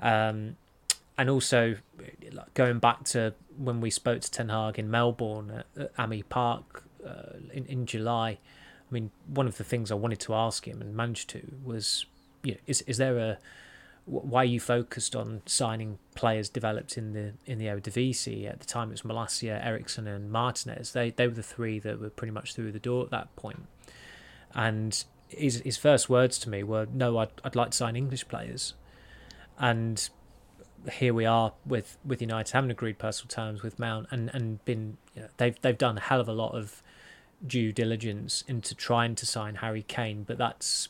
Um, 0.00 0.56
and 1.18 1.30
also 1.30 1.76
going 2.54 2.78
back 2.78 3.04
to 3.04 3.34
when 3.56 3.80
we 3.80 3.90
spoke 3.90 4.20
to 4.20 4.30
Ten 4.30 4.48
Hag 4.48 4.78
in 4.78 4.90
Melbourne 4.90 5.50
at, 5.50 5.82
at 5.82 5.96
AAMI 5.96 6.28
Park 6.28 6.84
uh, 7.06 7.38
in 7.52 7.66
in 7.66 7.86
July. 7.86 8.38
I 8.88 8.94
mean, 8.94 9.10
one 9.26 9.48
of 9.48 9.56
the 9.56 9.64
things 9.64 9.90
I 9.90 9.94
wanted 9.94 10.20
to 10.20 10.34
ask 10.34 10.66
him 10.66 10.80
and 10.80 10.94
managed 10.94 11.28
to 11.30 11.42
was, 11.64 12.06
you 12.42 12.52
know, 12.52 12.58
is 12.66 12.82
is 12.82 12.98
there 12.98 13.18
a 13.18 13.38
why 14.06 14.42
are 14.42 14.44
you 14.44 14.60
focused 14.60 15.16
on 15.16 15.42
signing 15.46 15.98
players 16.14 16.48
developed 16.48 16.96
in 16.96 17.12
the 17.12 17.32
in 17.44 17.58
the 17.58 17.66
Eredivisie? 17.66 18.48
At 18.48 18.60
the 18.60 18.66
time, 18.66 18.88
it 18.88 18.92
was 18.92 19.04
Malacia, 19.04 19.60
Eriksen, 19.64 20.06
and 20.06 20.30
Martinez. 20.30 20.92
They 20.92 21.10
they 21.10 21.26
were 21.26 21.34
the 21.34 21.42
three 21.42 21.80
that 21.80 22.00
were 22.00 22.10
pretty 22.10 22.30
much 22.30 22.54
through 22.54 22.72
the 22.72 22.78
door 22.78 23.04
at 23.04 23.10
that 23.10 23.34
point. 23.34 23.66
And 24.54 25.04
his 25.28 25.60
his 25.64 25.76
first 25.76 26.08
words 26.08 26.38
to 26.40 26.48
me 26.48 26.62
were, 26.62 26.86
"No, 26.92 27.18
I'd 27.18 27.32
I'd 27.42 27.56
like 27.56 27.72
to 27.72 27.76
sign 27.76 27.96
English 27.96 28.28
players." 28.28 28.74
And 29.58 30.08
here 30.92 31.14
we 31.14 31.24
are 31.24 31.52
with 31.64 31.98
with 32.04 32.20
United 32.20 32.52
having 32.52 32.70
agreed 32.70 32.98
personal 32.98 33.28
terms 33.28 33.62
with 33.62 33.78
Mount 33.78 34.06
and 34.10 34.30
and 34.32 34.64
been 34.64 34.96
you 35.14 35.22
know, 35.22 35.28
they've 35.36 35.60
they've 35.60 35.78
done 35.78 35.98
a 35.98 36.00
hell 36.00 36.20
of 36.20 36.28
a 36.28 36.32
lot 36.32 36.54
of 36.54 36.82
due 37.46 37.72
diligence 37.72 38.44
into 38.48 38.74
trying 38.74 39.14
to 39.16 39.26
sign 39.26 39.56
Harry 39.56 39.84
Kane, 39.86 40.24
but 40.24 40.38
that's 40.38 40.88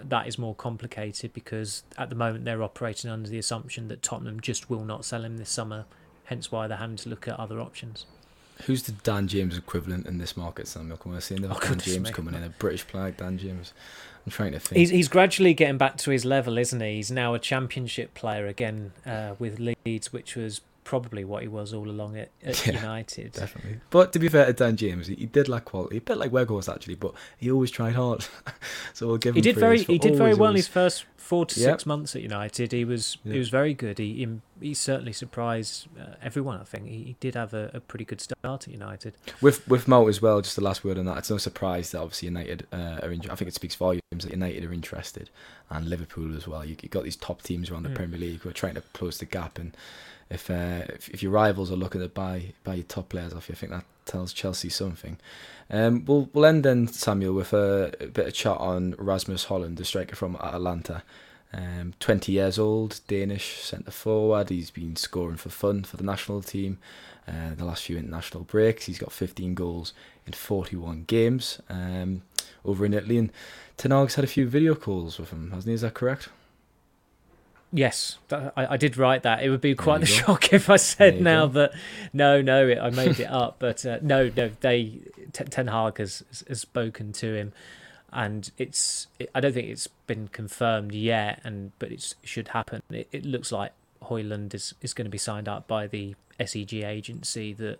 that 0.00 0.26
is 0.26 0.38
more 0.38 0.54
complicated 0.54 1.32
because 1.32 1.82
at 1.98 2.08
the 2.08 2.14
moment 2.14 2.44
they're 2.44 2.62
operating 2.62 3.10
under 3.10 3.28
the 3.28 3.38
assumption 3.38 3.88
that 3.88 4.02
Tottenham 4.02 4.40
just 4.40 4.70
will 4.70 4.84
not 4.84 5.04
sell 5.04 5.24
him 5.24 5.38
this 5.38 5.50
summer, 5.50 5.86
hence 6.24 6.52
why 6.52 6.66
they're 6.66 6.78
having 6.78 6.96
to 6.96 7.08
look 7.08 7.26
at 7.26 7.38
other 7.38 7.60
options. 7.60 8.06
Who's 8.66 8.84
the 8.84 8.92
Dan 8.92 9.26
James 9.28 9.56
equivalent 9.58 10.06
in 10.06 10.18
this 10.18 10.36
market, 10.36 10.68
Samuel? 10.68 10.96
Can 10.96 11.12
we 11.12 11.20
see 11.20 11.34
the 11.36 11.48
Oh, 11.54 11.58
Dan 11.58 11.78
James 11.78 12.08
me. 12.08 12.12
coming 12.12 12.34
in? 12.34 12.42
A 12.44 12.48
British 12.48 12.86
player, 12.86 13.10
Dan 13.10 13.38
James. 13.38 13.72
I'm 14.24 14.30
trying 14.30 14.52
to 14.52 14.60
think. 14.60 14.78
He's 14.78 14.90
he's 14.90 15.08
gradually 15.08 15.52
getting 15.52 15.78
back 15.78 15.96
to 15.98 16.10
his 16.10 16.24
level, 16.24 16.56
isn't 16.58 16.80
he? 16.80 16.94
He's 16.96 17.10
now 17.10 17.34
a 17.34 17.38
championship 17.40 18.14
player 18.14 18.46
again 18.46 18.92
uh, 19.04 19.34
with 19.38 19.58
Leeds, 19.58 20.12
which 20.12 20.36
was 20.36 20.60
probably 20.84 21.24
what 21.24 21.42
he 21.42 21.48
was 21.48 21.72
all 21.72 21.88
along 21.88 22.16
at, 22.16 22.30
at 22.42 22.66
yeah, 22.66 22.74
United. 22.74 23.32
Definitely. 23.32 23.80
But 23.90 24.12
to 24.12 24.18
be 24.18 24.28
fair 24.28 24.46
to 24.46 24.52
Dan 24.52 24.76
James, 24.76 25.06
he, 25.06 25.14
he 25.14 25.26
did 25.26 25.48
lack 25.48 25.64
quality, 25.66 25.98
a 25.98 26.00
bit 26.00 26.16
like 26.16 26.30
Weghorst 26.30 26.72
actually, 26.72 26.96
but 26.96 27.14
he 27.38 27.50
always 27.50 27.70
tried 27.70 27.94
hard. 27.94 28.26
so 28.92 29.06
we'll 29.06 29.18
give 29.18 29.34
him. 29.34 29.36
he. 29.36 29.40
Did 29.42 29.56
very, 29.56 29.82
he 29.82 29.98
did 29.98 30.16
very 30.16 30.34
well 30.34 30.48
always... 30.48 30.50
in 30.50 30.56
his 30.56 30.68
first 30.68 31.04
four 31.16 31.46
to 31.46 31.60
yep. 31.60 31.70
six 31.70 31.86
months 31.86 32.14
at 32.16 32.22
United. 32.22 32.72
He 32.72 32.84
was 32.84 33.16
yep. 33.24 33.32
he 33.32 33.38
was 33.38 33.48
very 33.48 33.74
good. 33.74 33.98
He 33.98 34.14
he, 34.14 34.68
he 34.68 34.74
certainly 34.74 35.12
surprised 35.12 35.88
uh, 35.98 36.14
everyone. 36.20 36.60
I 36.60 36.64
think 36.64 36.88
he, 36.88 37.04
he 37.04 37.16
did 37.20 37.34
have 37.34 37.54
a, 37.54 37.70
a, 37.72 37.80
pretty 37.80 38.04
good 38.04 38.20
start 38.20 38.66
at 38.66 38.68
United. 38.68 39.14
With 39.40 39.66
with 39.68 39.88
Mount 39.88 40.08
as 40.08 40.20
well. 40.20 40.42
Just 40.42 40.56
the 40.56 40.64
last 40.64 40.84
word 40.84 40.98
on 40.98 41.06
that. 41.06 41.18
It's 41.18 41.30
no 41.30 41.38
surprise 41.38 41.92
that 41.92 42.00
obviously 42.00 42.26
United 42.26 42.66
uh, 42.72 43.00
are. 43.02 43.12
In, 43.12 43.22
I 43.30 43.34
think 43.34 43.48
it 43.48 43.54
speaks 43.54 43.74
volumes 43.74 44.02
that 44.10 44.30
United 44.30 44.64
are 44.64 44.72
interested, 44.72 45.30
and 45.70 45.88
Liverpool 45.88 46.36
as 46.36 46.46
well. 46.46 46.64
You 46.64 46.76
have 46.80 46.90
got 46.90 47.04
these 47.04 47.16
top 47.16 47.42
teams 47.42 47.70
around 47.70 47.84
the 47.84 47.90
mm. 47.90 47.94
Premier 47.94 48.18
League 48.18 48.40
who 48.40 48.48
are 48.48 48.54
trying 48.54 48.74
to 48.74 48.82
close 48.92 49.18
the 49.18 49.26
gap 49.26 49.58
and 49.58 49.76
if, 50.32 50.50
uh, 50.50 50.86
if, 50.88 51.08
if 51.10 51.22
your 51.22 51.32
rivals 51.32 51.70
are 51.70 51.76
looking 51.76 52.00
to 52.00 52.08
buy 52.08 52.52
buy 52.64 52.74
your 52.74 52.84
top 52.84 53.10
players 53.10 53.32
off 53.32 53.48
you, 53.48 53.54
I 53.54 53.56
think 53.56 53.72
that 53.72 53.84
tells 54.06 54.32
Chelsea 54.32 54.68
something. 54.68 55.18
Um, 55.70 56.04
we'll 56.04 56.28
we'll 56.32 56.46
end 56.46 56.64
then 56.64 56.88
Samuel 56.88 57.34
with 57.34 57.52
a, 57.52 57.92
a 58.00 58.06
bit 58.06 58.26
of 58.26 58.34
chat 58.34 58.56
on 58.58 58.94
Rasmus 58.98 59.46
Hojlund, 59.46 59.76
the 59.76 59.84
striker 59.84 60.16
from 60.16 60.36
Atalanta. 60.36 61.02
Um, 61.54 61.92
20 62.00 62.32
years 62.32 62.58
old, 62.58 63.00
Danish 63.08 63.60
centre 63.60 63.90
forward. 63.90 64.48
He's 64.48 64.70
been 64.70 64.96
scoring 64.96 65.36
for 65.36 65.50
fun 65.50 65.84
for 65.84 65.98
the 65.98 66.02
national 66.02 66.40
team. 66.40 66.78
Uh, 67.28 67.54
the 67.54 67.66
last 67.66 67.84
few 67.84 67.98
international 67.98 68.44
breaks, 68.44 68.86
he's 68.86 68.98
got 68.98 69.12
15 69.12 69.54
goals 69.54 69.92
in 70.26 70.32
41 70.32 71.04
games 71.06 71.60
um, 71.68 72.22
over 72.64 72.86
in 72.86 72.94
Italy. 72.94 73.18
And 73.18 73.30
Ten 73.76 73.90
Hag's 73.90 74.14
had 74.14 74.24
a 74.24 74.28
few 74.28 74.48
video 74.48 74.74
calls 74.74 75.18
with 75.18 75.30
him, 75.30 75.50
hasn't 75.50 75.68
he? 75.68 75.74
Is 75.74 75.82
that 75.82 75.94
correct? 75.94 76.30
Yes, 77.72 78.18
that, 78.28 78.52
I, 78.54 78.74
I, 78.74 78.76
did 78.76 78.98
write 78.98 79.22
that. 79.22 79.42
It 79.42 79.48
would 79.48 79.62
be 79.62 79.74
quite 79.74 80.02
the 80.02 80.06
go. 80.06 80.12
shock 80.12 80.52
if 80.52 80.68
I 80.68 80.76
said 80.76 81.22
now 81.22 81.46
go. 81.46 81.52
that 81.54 81.72
no, 82.12 82.42
no, 82.42 82.68
it, 82.68 82.78
I 82.78 82.90
made 82.90 83.18
it 83.18 83.30
up. 83.30 83.56
But 83.58 83.86
uh, 83.86 83.98
no, 84.02 84.30
no, 84.36 84.50
they 84.60 85.00
Ten 85.32 85.68
Hag 85.68 85.96
has 85.98 86.22
has 86.48 86.60
spoken 86.60 87.12
to 87.14 87.34
him, 87.34 87.52
and 88.12 88.50
it's. 88.58 89.06
It, 89.18 89.30
I 89.34 89.40
don't 89.40 89.54
think 89.54 89.68
it's 89.68 89.86
been 90.06 90.28
confirmed 90.28 90.94
yet, 90.94 91.40
and 91.44 91.72
but 91.78 91.90
it 91.90 92.14
should 92.22 92.48
happen. 92.48 92.82
It, 92.90 93.08
it 93.10 93.24
looks 93.24 93.50
like 93.50 93.72
Hojlund 94.02 94.52
is 94.52 94.74
is 94.82 94.92
going 94.92 95.06
to 95.06 95.10
be 95.10 95.18
signed 95.18 95.48
up 95.48 95.66
by 95.66 95.86
the 95.86 96.14
SEG 96.38 96.84
agency 96.84 97.54
that 97.54 97.78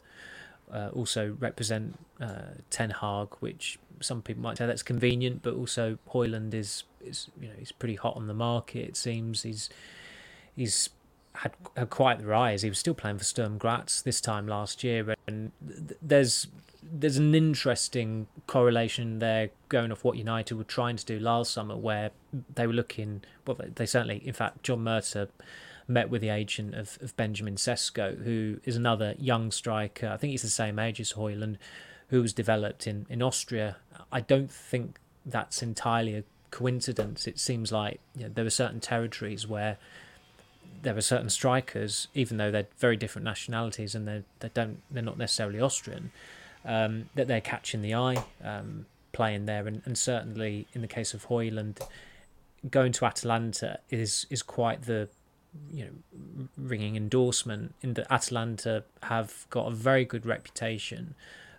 uh, 0.73 0.89
also 0.93 1.37
represent 1.39 1.99
uh, 2.21 2.55
Ten 2.71 2.91
Hag, 2.91 3.29
which 3.41 3.79
some 4.01 4.23
people 4.23 4.43
might 4.43 4.59
say 4.59 4.67
that's 4.67 4.83
convenient, 4.83 5.43
but 5.43 5.55
also 5.55 5.99
Hojlund 6.13 6.55
is 6.55 6.85
is 7.05 7.29
you 7.41 7.49
know 7.49 7.55
he's 7.59 7.73
pretty 7.73 7.97
hot 7.97 8.17
on 8.17 8.27
the 8.27 8.35
market. 8.35 8.89
It 8.89 8.97
seems 8.97 9.43
he's 9.43 9.69
he's 10.57 10.91
had, 11.35 11.53
had 11.77 11.91
quite 11.91 12.19
the 12.19 12.27
rise. 12.27 12.63
He 12.63 12.69
was 12.69 12.79
still 12.79 12.95
playing 12.95 13.19
for 13.19 13.25
Sturm 13.25 13.59
Graz 13.59 14.03
this 14.03 14.21
time 14.21 14.47
last 14.47 14.85
year, 14.85 15.15
and 15.27 15.53
there's 16.01 16.49
there's 16.83 17.17
an 17.17 17.35
interesting 17.35 18.27
correlation 18.47 19.21
there 19.21 19.51
going 19.69 19.93
off 19.93 20.05
what 20.05 20.17
United 20.17 20.57
were 20.57 20.65
trying 20.65 20.97
to 20.97 21.05
do 21.05 21.19
last 21.19 21.53
summer, 21.53 21.77
where 21.77 22.11
they 22.55 22.67
were 22.67 22.73
looking. 22.73 23.23
Well, 23.47 23.59
they 23.75 23.87
certainly, 23.87 24.23
in 24.27 24.33
fact, 24.33 24.63
John 24.63 24.81
Murtough 24.81 25.29
met 25.89 26.11
with 26.11 26.21
the 26.21 26.29
agent 26.29 26.75
of, 26.75 26.99
of 27.01 27.17
Benjamin 27.17 27.57
Sesko, 27.57 28.23
who 28.23 28.61
is 28.65 28.77
another 28.77 29.15
young 29.19 29.51
striker. 29.51 30.09
I 30.09 30.17
think 30.17 30.31
he's 30.31 30.43
the 30.43 30.49
same 30.49 30.79
age 30.79 31.01
as 31.01 31.15
Hojlund, 31.15 31.57
who 32.09 32.23
was 32.23 32.33
developed 32.33 32.87
in, 32.87 33.07
in 33.09 33.23
Austria. 33.23 33.77
I 34.11 34.21
don't 34.21 34.51
think 34.51 34.99
that's 35.25 35.63
entirely 35.63 36.17
a 36.17 36.25
coincidence. 36.51 37.27
It 37.27 37.39
seems 37.39 37.73
like 37.73 38.01
you 38.17 38.25
know, 38.25 38.31
there 38.35 38.47
are 38.47 38.51
certain 38.51 38.81
territories 38.81 39.47
where 39.47 39.79
there 40.83 40.97
are 40.97 41.03
certain 41.03 41.31
strikers, 41.31 42.09
even 42.15 42.37
though 42.37 42.51
they're 42.51 42.67
very 42.79 42.97
different 42.97 43.25
nationalities 43.25 43.95
and 43.95 44.07
they 44.07 44.23
they 44.41 44.51
don't 44.53 44.83
they're 44.91 45.03
not 45.03 45.19
necessarily 45.19 45.61
Austrian, 45.61 46.13
um, 46.65 47.09
that 47.15 47.29
they're 47.29 47.41
catching 47.41 47.83
the 47.83 47.95
eye 47.95 48.23
um, 48.43 48.87
playing 49.13 49.47
there, 49.47 49.67
and, 49.67 49.83
and 49.85 49.97
certainly 49.97 50.67
in 50.73 50.81
the 50.81 50.89
case 50.89 51.15
of 51.15 51.27
Hojlund, 51.27 51.81
going 52.71 52.93
to 52.93 53.05
Atalanta 53.05 53.81
is 53.91 54.27
is 54.31 54.43
quite 54.43 54.83
the 54.83 55.09
you 55.71 55.85
know 55.85 56.49
ringing 56.57 56.97
endorsement 56.97 57.75
in 57.83 57.95
that 57.95 58.07
Atalanta 58.11 58.85
have 59.05 59.47
got 59.51 59.67
a 59.69 59.71
very 59.71 60.05
good 60.05 60.25
reputation 60.25 61.15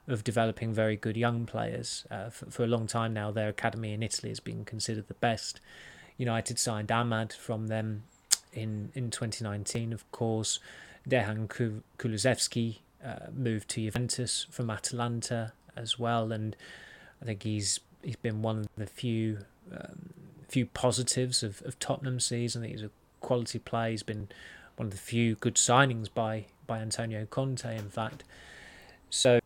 of 0.08 0.24
developing 0.24 0.74
very 0.74 0.96
good 0.96 1.16
young 1.16 1.46
players. 1.46 2.06
Uh, 2.12 2.30
for, 2.30 2.46
for 2.48 2.64
a 2.64 2.68
long 2.68 2.88
time 2.88 3.14
now, 3.14 3.32
their 3.32 3.50
academy 3.50 3.94
in 3.94 4.04
Italy 4.04 4.30
has 4.30 4.40
been 4.40 4.66
considered 4.66 5.08
the 5.08 5.14
best. 5.16 5.60
United 6.18 6.60
signed 6.60 6.90
Amad 6.90 7.34
from 7.34 7.68
them 7.68 8.04
in, 8.52 8.92
in 8.94 9.10
2019, 9.10 9.94
of 9.94 10.10
course. 10.12 10.60
Dejan 11.08 11.48
Kulusevski 11.98 12.80
uh, 13.04 13.28
moved 13.34 13.70
to 13.70 13.82
Juventus 13.82 14.46
from 14.50 14.70
Atalanta 14.70 15.54
as 15.76 16.00
well, 16.00 16.32
and 16.32 16.56
I 17.22 17.26
think 17.26 17.44
he's 17.44 17.80
he's 18.02 18.16
been 18.16 18.42
one 18.42 18.60
of 18.60 18.68
the 18.78 18.86
few 18.86 19.40
um, 19.72 20.14
few 20.48 20.66
positives 20.66 21.44
of, 21.44 21.62
of 21.64 21.80
Tottenham's 21.80 22.26
season. 22.26 22.62
I 22.62 22.68
think 22.68 22.78
he's 22.78 22.86
a 22.86 22.92
quality 23.24 23.58
play. 23.58 23.92
He's 23.92 24.04
been 24.04 24.28
one 24.76 24.88
of 24.88 24.92
the 24.92 25.00
few 25.00 25.36
good 25.36 25.56
signings 25.56 26.10
by 26.14 26.46
by 26.68 26.80
Antonio 26.80 27.26
Conte, 27.26 27.76
in 27.76 27.90
fact. 27.90 28.24
So 29.10 29.40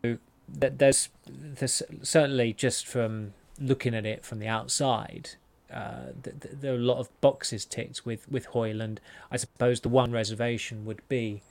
there's 0.47 1.09
there's 1.28 1.84
certainly 2.01 2.53
just 2.53 2.86
from 2.88 3.34
looking 3.59 3.95
at 3.95 4.05
it 4.05 4.23
from 4.23 4.39
the 4.39 4.47
outside, 4.47 5.32
uh, 5.73 6.11
th- 6.23 6.39
th- 6.41 6.55
there 6.61 6.73
are 6.73 6.75
a 6.75 6.91
lot 6.93 6.99
of 6.99 7.09
boxes 7.21 7.65
ticked 7.65 8.05
with 8.05 8.30
with 8.32 8.47
Højlund. 8.47 8.99
I 9.32 9.38
suppose 9.38 9.82
the 9.82 9.89
one 9.89 10.11
reservation 10.11 10.86
would 10.86 11.01
be 11.09 11.41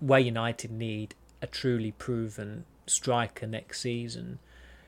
where 0.00 0.20
United 0.20 0.70
need 0.70 1.14
a 1.40 1.46
truly 1.46 1.92
proven 1.92 2.64
striker 2.86 3.46
next 3.46 3.80
season. 3.80 4.38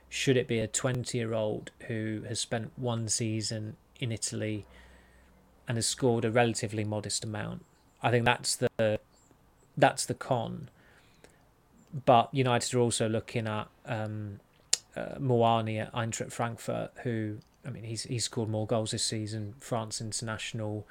Should 0.09 0.37
it 0.37 0.49
be 0.49 0.59
a 0.59 0.66
twenty-year-old 0.66 1.71
who 1.87 2.23
has 2.27 2.41
spent 2.41 2.73
one 2.77 3.09
season 3.09 3.77
in 4.01 4.11
Italy 4.11 4.64
and 5.71 5.77
has 5.77 5.87
scored 5.87 6.25
a 6.25 6.33
relatively 6.33 6.83
modest 6.83 7.23
amount? 7.23 7.64
I 8.03 8.11
think 8.11 8.25
that's 8.25 8.57
the 8.57 8.99
that's 9.77 10.05
the 10.05 10.14
con 10.14 10.68
but 12.07 12.29
United 12.33 12.75
are 12.75 12.81
also 12.81 13.09
looking 13.09 13.47
at 13.47 13.68
um, 13.87 14.41
uh, 14.97 15.16
Muani 15.18 15.81
at 15.81 15.93
Eintracht 15.93 16.33
Frankfurt, 16.33 16.93
who 17.03 17.39
I 17.66 17.71
mean 17.71 17.85
he's 17.85 18.05
he's 18.05 18.25
scored 18.25 18.49
more 18.49 18.66
goals 18.66 18.93
this 18.93 19.03
season. 19.03 19.55
France 19.61 20.01
international. 20.01 20.87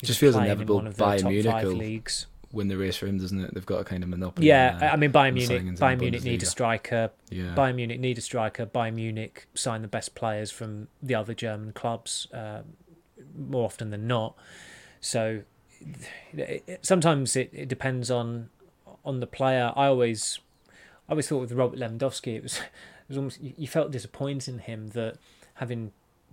He's 0.00 0.08
just 0.08 0.20
feels 0.20 0.36
inevitable. 0.36 0.82
Bayern 0.82 1.28
Munich 1.28 1.64
leagues. 1.78 2.26
win 2.52 2.68
the 2.68 2.76
race 2.76 2.98
for 2.98 3.06
him, 3.06 3.18
doesn't 3.18 3.42
it? 3.42 3.54
They've 3.54 3.64
got 3.64 3.80
a 3.80 3.84
kind 3.84 4.02
of 4.02 4.10
monopoly. 4.10 4.46
Yeah, 4.46 4.78
uh, 4.80 4.84
I 4.86 4.96
mean 4.96 5.10
Bayern 5.10 5.34
Munich. 5.34 5.78
Bayern 5.78 6.00
Munich 6.00 6.22
need 6.22 6.42
a 6.42 6.46
striker. 6.46 7.10
Yeah. 7.30 7.54
Bayern 7.54 7.76
Munich 7.76 8.00
need 8.00 8.18
a 8.18 8.22
striker. 8.22 8.66
Bayern 8.66 8.94
Munich 8.94 9.46
sign 9.54 9.82
the 9.82 9.88
best 9.88 10.14
players 10.14 10.50
from 10.50 10.88
the 11.02 11.14
other 11.14 11.32
German 11.32 11.72
clubs 11.72 12.28
uh, 12.34 12.60
more 13.38 13.64
often 13.64 13.90
than 13.90 14.06
not. 14.06 14.36
So 15.00 15.42
it, 16.32 16.64
it, 16.66 16.78
sometimes 16.86 17.36
it, 17.36 17.50
it 17.52 17.68
depends 17.68 18.10
on 18.10 18.50
on 19.04 19.20
the 19.20 19.26
player. 19.26 19.72
I 19.76 19.86
always, 19.86 20.40
I 21.08 21.12
always 21.12 21.28
thought 21.28 21.40
with 21.40 21.52
Robert 21.52 21.78
Lewandowski, 21.78 22.36
it 22.36 22.42
was, 22.42 22.58
it 22.58 23.08
was 23.08 23.16
almost 23.16 23.40
you 23.40 23.68
felt 23.68 23.92
disappointed 23.92 24.54
in 24.54 24.58
him 24.60 24.88
that 24.88 25.18
having 25.54 25.92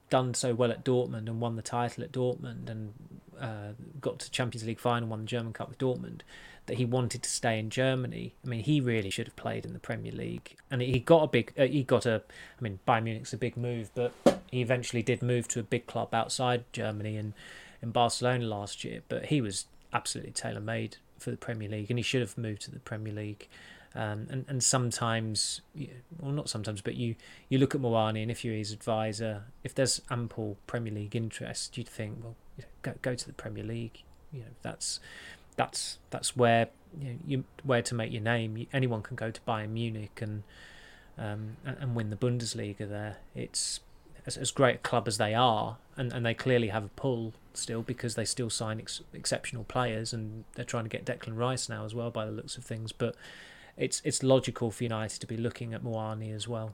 done 0.10 0.34
so 0.34 0.54
well 0.54 0.72
at 0.72 0.84
Dortmund 0.84 1.28
and 1.28 1.40
won 1.40 1.56
the 1.56 1.62
title 1.62 2.04
at 2.04 2.12
Dortmund 2.12 2.70
and 2.70 2.94
uh, 3.40 3.74
got 4.02 4.20
to 4.20 4.32
Champions 4.32 4.66
League 4.66 4.80
final, 4.80 5.08
won 5.08 5.22
the 5.22 5.26
German 5.26 5.54
Cup 5.54 5.70
with 5.70 5.78
Dortmund, 5.78 6.22
that 6.66 6.78
he 6.78 6.86
wanted 6.86 7.24
to 7.24 7.30
stay 7.30 7.60
in 7.60 7.70
Germany. 7.70 8.36
I 8.44 8.48
mean, 8.48 8.62
he 8.62 8.80
really 8.80 9.10
should 9.10 9.28
have 9.28 9.36
played 9.36 9.66
in 9.66 9.74
the 9.74 9.80
Premier 9.80 10.12
League, 10.12 10.56
and 10.72 10.82
he 10.82 11.00
got 11.00 11.24
a 11.24 11.28
big, 11.28 11.54
uh, 11.58 11.66
he 11.66 11.84
got 11.84 12.06
a, 12.06 12.22
I 12.58 12.62
mean, 12.62 12.80
Bayern 12.88 13.04
Munich's 13.04 13.34
a 13.34 13.38
big 13.38 13.58
move, 13.58 13.90
but 13.94 14.14
he 14.50 14.62
eventually 14.62 15.02
did 15.02 15.22
move 15.22 15.48
to 15.50 15.60
a 15.60 15.64
big 15.64 15.88
club 15.88 16.14
outside 16.14 16.64
Germany 16.72 17.18
and 17.18 17.34
in 17.82 17.92
Barcelona 17.92 18.46
last 18.46 18.84
year. 18.84 19.02
But 19.10 19.26
he 19.26 19.42
was 19.42 19.66
absolutely 19.92 20.32
tailor 20.32 20.62
made 20.62 20.98
for 21.20 21.32
the 21.32 21.38
Premier 21.38 21.70
League, 21.70 21.90
and 21.90 22.00
he 22.00 22.04
should 22.04 22.22
have 22.22 22.38
moved 22.38 22.62
to 22.64 22.72
the 22.72 22.80
Premier 22.80 23.14
League. 23.14 23.48
Um, 23.96 24.28
and 24.32 24.46
and 24.48 24.64
sometimes, 24.64 25.62
well, 26.20 26.32
not 26.32 26.50
sometimes, 26.50 26.82
but 26.82 26.96
you 26.96 27.16
you 27.50 27.60
look 27.60 27.76
at 27.76 27.82
Muani, 27.82 28.24
and 28.24 28.32
if 28.32 28.44
you're 28.44 28.56
his 28.56 28.72
advisor, 28.72 29.44
if 29.64 29.76
there's 29.76 30.02
ample 30.10 30.58
Premier 30.66 30.92
League 30.92 31.16
interest, 31.16 31.78
you'd 31.78 31.88
think, 31.88 32.18
well, 32.24 32.36
you 32.58 32.64
know, 32.64 32.70
go 32.82 32.94
go 33.02 33.16
to 33.16 33.28
the 33.28 33.34
Premier 33.34 33.64
League. 33.64 34.02
You 34.32 34.40
know, 34.40 34.46
that's 34.64 35.00
that's 35.54 35.98
that's 36.10 36.36
where 36.36 36.68
you, 37.00 37.10
know, 37.10 37.16
you 37.26 37.44
where 37.64 37.82
to 37.82 37.96
make 37.96 38.12
your 38.12 38.22
name. 38.22 38.68
Anyone 38.74 39.02
can 39.02 39.16
go 39.16 39.32
to 39.32 39.42
Bayern 39.42 39.70
Munich 39.70 40.22
and 40.22 40.44
um, 41.18 41.58
and, 41.66 41.78
and 41.80 41.96
win 41.96 42.10
the 42.10 42.16
Bundesliga 42.16 42.90
there. 42.90 43.18
It's 43.36 43.80
as, 44.26 44.38
as 44.38 44.52
great 44.52 44.76
a 44.76 44.80
club 44.80 45.08
as 45.08 45.18
they 45.18 45.34
are, 45.34 45.78
and, 45.96 46.12
and 46.14 46.26
they 46.26 46.34
clearly 46.34 46.70
have 46.70 46.86
a 46.86 46.90
pull 46.90 47.34
still 47.54 47.82
because 47.82 48.16
they 48.16 48.26
still 48.26 48.50
sign 48.50 48.80
ex- 48.80 49.02
exceptional 49.14 49.64
players, 49.64 50.14
and 50.14 50.44
they're 50.56 50.66
trying 50.66 50.86
to 50.86 50.90
get 50.90 51.06
Declan 51.06 51.38
Rice 51.38 51.70
now 51.70 51.86
as 51.86 51.94
well 51.94 52.12
by 52.12 52.26
the 52.26 52.32
looks 52.32 52.58
of 52.58 52.64
things. 52.64 52.92
But 52.92 53.16
it's 53.78 54.02
it's 54.04 54.24
logical 54.24 54.72
for 54.72 54.84
United 54.84 55.20
to 55.20 55.28
be 55.28 55.38
looking 55.38 55.74
at 55.74 55.84
Muani 55.84 56.34
as 56.34 56.48
well. 56.48 56.74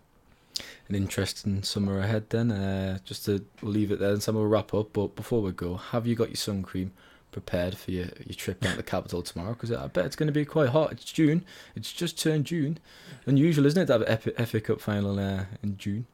An 0.89 0.95
interesting 0.95 1.63
summer 1.63 1.99
ahead 1.99 2.29
then. 2.29 2.51
Uh, 2.51 2.99
just 3.05 3.25
to 3.25 3.45
leave 3.61 3.91
it 3.91 3.99
there, 3.99 4.11
and 4.11 4.23
some 4.23 4.35
will 4.35 4.47
wrap 4.47 4.73
up. 4.73 4.93
But 4.93 5.15
before 5.15 5.41
we 5.41 5.51
go, 5.51 5.75
have 5.75 6.05
you 6.05 6.15
got 6.15 6.29
your 6.29 6.35
sun 6.35 6.63
cream? 6.63 6.91
Prepared 7.31 7.77
for 7.77 7.91
your, 7.91 8.07
your 8.25 8.35
trip 8.35 8.59
down 8.59 8.71
to 8.71 8.77
the 8.77 8.83
capital 8.83 9.21
tomorrow 9.21 9.53
because 9.53 9.71
I 9.71 9.87
bet 9.87 10.05
it's 10.05 10.15
going 10.15 10.27
to 10.27 10.33
be 10.33 10.45
quite 10.45 10.69
hot. 10.69 10.91
It's 10.91 11.03
June. 11.03 11.45
It's 11.75 11.91
just 11.91 12.19
turned 12.19 12.45
June. 12.45 12.79
Unusual, 13.25 13.65
isn't 13.65 13.81
it, 13.81 13.85
to 13.87 13.93
have 13.93 14.27
an 14.27 14.45
FA 14.45 14.61
Cup 14.61 14.81
final 14.81 15.19
uh, 15.19 15.45
in 15.61 15.77
June? 15.77 16.07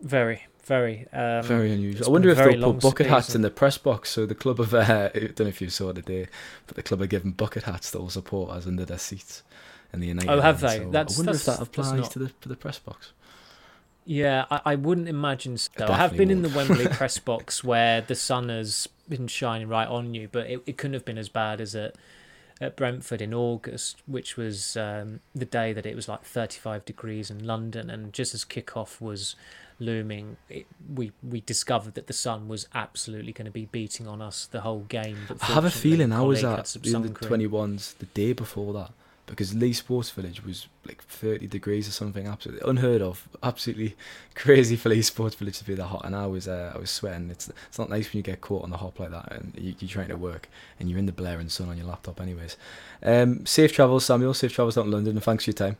Very, 0.00 0.46
very, 0.64 1.06
um, 1.12 1.42
very 1.42 1.72
unusual. 1.72 2.08
I 2.08 2.10
wonder 2.10 2.30
if 2.30 2.38
they'll 2.38 2.74
put 2.74 2.82
bucket 2.82 3.06
hats 3.06 3.34
in 3.34 3.42
the 3.42 3.50
press 3.50 3.78
box. 3.78 4.10
So 4.10 4.26
the 4.26 4.34
club 4.34 4.60
of, 4.60 4.74
uh, 4.74 5.10
I 5.14 5.18
don't 5.18 5.40
know 5.40 5.46
if 5.46 5.60
you 5.60 5.70
saw 5.70 5.90
it 5.90 5.94
today, 5.94 6.28
but 6.66 6.76
the 6.76 6.82
club 6.82 7.00
are 7.02 7.06
giving 7.06 7.32
bucket 7.32 7.64
hats 7.64 7.90
to 7.92 7.98
all 7.98 8.10
supporters 8.10 8.66
under 8.66 8.84
their 8.84 8.98
seats 8.98 9.42
in 9.92 10.00
the 10.00 10.08
United. 10.08 10.30
Oh, 10.30 10.40
have 10.40 10.60
they? 10.60 10.78
So 10.78 10.90
that's, 10.90 11.16
I 11.16 11.18
wonder 11.18 11.32
that's, 11.32 11.48
if 11.48 11.56
that 11.56 11.62
applies 11.62 11.92
not... 11.92 12.10
to 12.12 12.18
the 12.18 12.28
to 12.28 12.48
the 12.48 12.56
press 12.56 12.78
box. 12.78 13.12
Yeah, 14.06 14.44
I, 14.50 14.60
I 14.64 14.74
wouldn't 14.74 15.08
imagine 15.08 15.56
so. 15.56 15.86
I 15.86 15.96
have 15.96 16.16
been 16.16 16.30
in 16.30 16.42
the 16.42 16.50
Wembley 16.50 16.88
press 16.90 17.18
box 17.18 17.64
where 17.64 18.02
the 18.02 18.14
sun 18.14 18.50
has 18.50 18.86
been 19.08 19.26
shining 19.26 19.68
right 19.68 19.88
on 19.88 20.14
you, 20.14 20.28
but 20.30 20.46
it, 20.48 20.62
it 20.66 20.76
couldn't 20.76 20.94
have 20.94 21.04
been 21.04 21.18
as 21.18 21.28
bad 21.28 21.60
as 21.60 21.74
at 21.74 21.96
at 22.60 22.76
Brentford 22.76 23.20
in 23.20 23.34
August, 23.34 24.00
which 24.06 24.36
was 24.36 24.76
um, 24.76 25.18
the 25.34 25.44
day 25.44 25.72
that 25.72 25.84
it 25.84 25.96
was 25.96 26.08
like 26.08 26.22
35 26.22 26.84
degrees 26.84 27.30
in 27.30 27.44
London, 27.44 27.90
and 27.90 28.12
just 28.12 28.32
as 28.32 28.44
kickoff 28.44 29.00
was 29.00 29.34
looming, 29.80 30.36
it, 30.48 30.66
we 30.94 31.12
we 31.22 31.40
discovered 31.40 31.94
that 31.94 32.06
the 32.06 32.12
sun 32.12 32.48
was 32.48 32.68
absolutely 32.74 33.32
going 33.32 33.46
to 33.46 33.50
be 33.50 33.66
beating 33.66 34.06
on 34.06 34.22
us 34.22 34.46
the 34.46 34.60
whole 34.60 34.82
game. 34.82 35.18
I 35.40 35.46
have 35.46 35.64
a 35.64 35.70
feeling 35.70 36.12
I 36.12 36.22
was 36.22 36.44
at 36.44 36.76
in 36.76 37.02
the 37.02 37.08
21s 37.08 37.98
the 37.98 38.06
day 38.06 38.32
before 38.32 38.72
that 38.74 38.92
because 39.26 39.54
Leigh 39.54 39.72
Sports 39.72 40.10
Village 40.10 40.44
was 40.44 40.68
like 40.86 41.02
30 41.02 41.46
degrees 41.46 41.88
or 41.88 41.92
something, 41.92 42.26
absolutely 42.26 42.68
unheard 42.68 43.00
of, 43.00 43.28
absolutely 43.42 43.96
crazy 44.34 44.76
for 44.76 44.90
Leigh 44.90 45.02
Sports 45.02 45.34
Village 45.34 45.58
to 45.58 45.64
be 45.64 45.74
that 45.74 45.86
hot. 45.86 46.04
And 46.04 46.14
I 46.14 46.26
was 46.26 46.46
uh, 46.46 46.72
I 46.74 46.78
was 46.78 46.90
sweating. 46.90 47.30
It's 47.30 47.50
it's 47.68 47.78
not 47.78 47.88
nice 47.88 48.12
when 48.12 48.18
you 48.18 48.22
get 48.22 48.40
caught 48.40 48.62
on 48.62 48.70
the 48.70 48.76
hop 48.76 48.98
like 48.98 49.10
that 49.10 49.32
and 49.32 49.52
you, 49.56 49.74
are 49.82 49.88
trying 49.88 50.08
to 50.08 50.16
work 50.16 50.48
and 50.78 50.90
you're 50.90 50.98
in 50.98 51.06
the 51.06 51.12
blaring 51.12 51.48
sun 51.48 51.68
on 51.68 51.76
your 51.76 51.86
laptop, 51.86 52.20
anyways. 52.20 52.56
Um, 53.02 53.46
safe 53.46 53.72
travels, 53.72 54.04
Samuel. 54.04 54.34
Safe 54.34 54.52
travels 54.52 54.76
out 54.76 54.84
in 54.84 54.90
London, 54.90 55.16
and 55.16 55.24
thanks 55.24 55.44
for 55.44 55.50
your 55.50 55.54
time. 55.54 55.76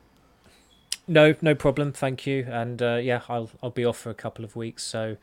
No, 1.06 1.34
no 1.42 1.54
problem. 1.54 1.92
Thank 1.92 2.26
you. 2.26 2.46
And 2.48 2.80
uh, 2.80 2.96
yeah, 3.02 3.22
I'll 3.28 3.50
I'll 3.62 3.70
be 3.70 3.84
off 3.84 3.98
for 3.98 4.10
a 4.10 4.14
couple 4.14 4.44
of 4.44 4.56
weeks, 4.56 4.82
so 4.82 5.16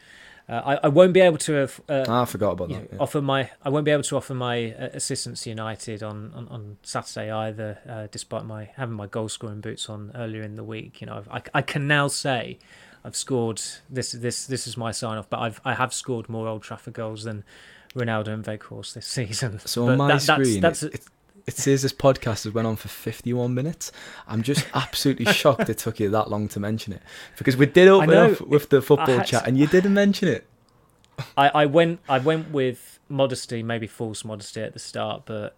I, 0.52 0.80
I 0.84 0.88
won't 0.90 1.14
be 1.14 1.22
able 1.22 1.38
to 1.40 1.54
have, 1.54 1.82
uh, 1.88 2.06
ah, 2.08 2.22
I 2.24 2.26
forgot 2.26 2.52
about 2.52 2.70
that. 2.70 2.90
Yeah. 2.92 2.98
Offer 3.00 3.22
my 3.22 3.50
I 3.64 3.70
won't 3.70 3.86
be 3.86 3.92
able 3.92 4.04
to 4.04 4.18
offer 4.18 4.34
my 4.34 4.74
uh, 4.74 4.90
assistance 4.94 5.44
to 5.44 5.50
United 5.50 6.04
on, 6.04 6.34
on, 6.36 6.48
on 6.50 6.78
Saturday 6.84 7.32
either, 7.32 7.80
uh, 7.88 8.08
despite 8.12 8.46
my 8.46 8.70
having 8.76 8.96
my 8.96 9.08
goal 9.08 9.30
scoring 9.30 9.62
boots 9.62 9.90
on 9.90 10.12
earlier 10.16 10.44
in 10.44 10.56
the 10.58 10.64
week. 10.64 11.02
You 11.02 11.08
know, 11.08 11.24
I, 11.32 11.42
I 11.54 11.62
can 11.62 11.88
now 11.88 12.08
say 12.08 12.60
I've 13.04 13.16
scored 13.16 13.62
this 13.90 14.12
this 14.12 14.46
this 14.46 14.68
is 14.68 14.78
my 14.78 14.92
sign 14.92 15.18
off, 15.18 15.30
but 15.30 15.40
I've 15.40 15.62
I 15.64 15.74
have 15.74 15.94
scored 15.94 16.30
more 16.30 16.48
Old 16.48 16.64
Trafford 16.64 16.94
goals 16.94 17.24
than 17.24 17.44
Ronaldo 17.96 18.28
and 18.28 18.44
Weghorst 18.44 18.94
this 18.94 19.08
season. 19.20 19.60
So 19.60 19.86
but 19.86 19.92
on 19.94 19.98
my 19.98 20.08
that, 20.14 20.22
screen, 20.22 20.62
that's, 20.62 20.82
that's, 20.82 21.10
it 21.52 21.58
says 21.58 21.82
this 21.82 21.94
podcast 21.94 22.46
has 22.46 22.54
went 22.54 22.66
on 22.68 22.78
for 22.78 22.88
51 22.88 23.54
minutes. 23.54 23.92
I'm 24.28 24.42
just 24.42 24.66
absolutely 24.74 25.26
shocked 25.34 25.70
it 25.70 25.78
took 25.78 26.00
you 26.00 26.10
that 26.10 26.30
long 26.30 26.48
to 26.50 26.60
mention 26.60 26.94
it 26.94 27.02
because 27.38 27.58
we 27.58 27.66
did 27.66 27.88
open 27.88 28.14
up 28.14 28.42
with 28.42 28.70
the 28.70 28.82
football 28.82 29.22
chat 29.22 29.48
and 29.48 29.58
you 29.58 29.68
didn't 29.68 29.94
mention 29.94 30.30
it. 30.30 30.48
I, 31.38 31.50
I 31.50 31.66
went 31.66 32.00
I 32.10 32.20
went 32.20 32.52
with 32.52 33.00
modesty, 33.12 33.62
maybe 33.62 33.88
false 33.88 34.26
modesty 34.26 34.62
at 34.62 34.74
the 34.74 34.80
start, 34.80 35.24
but 35.26 35.56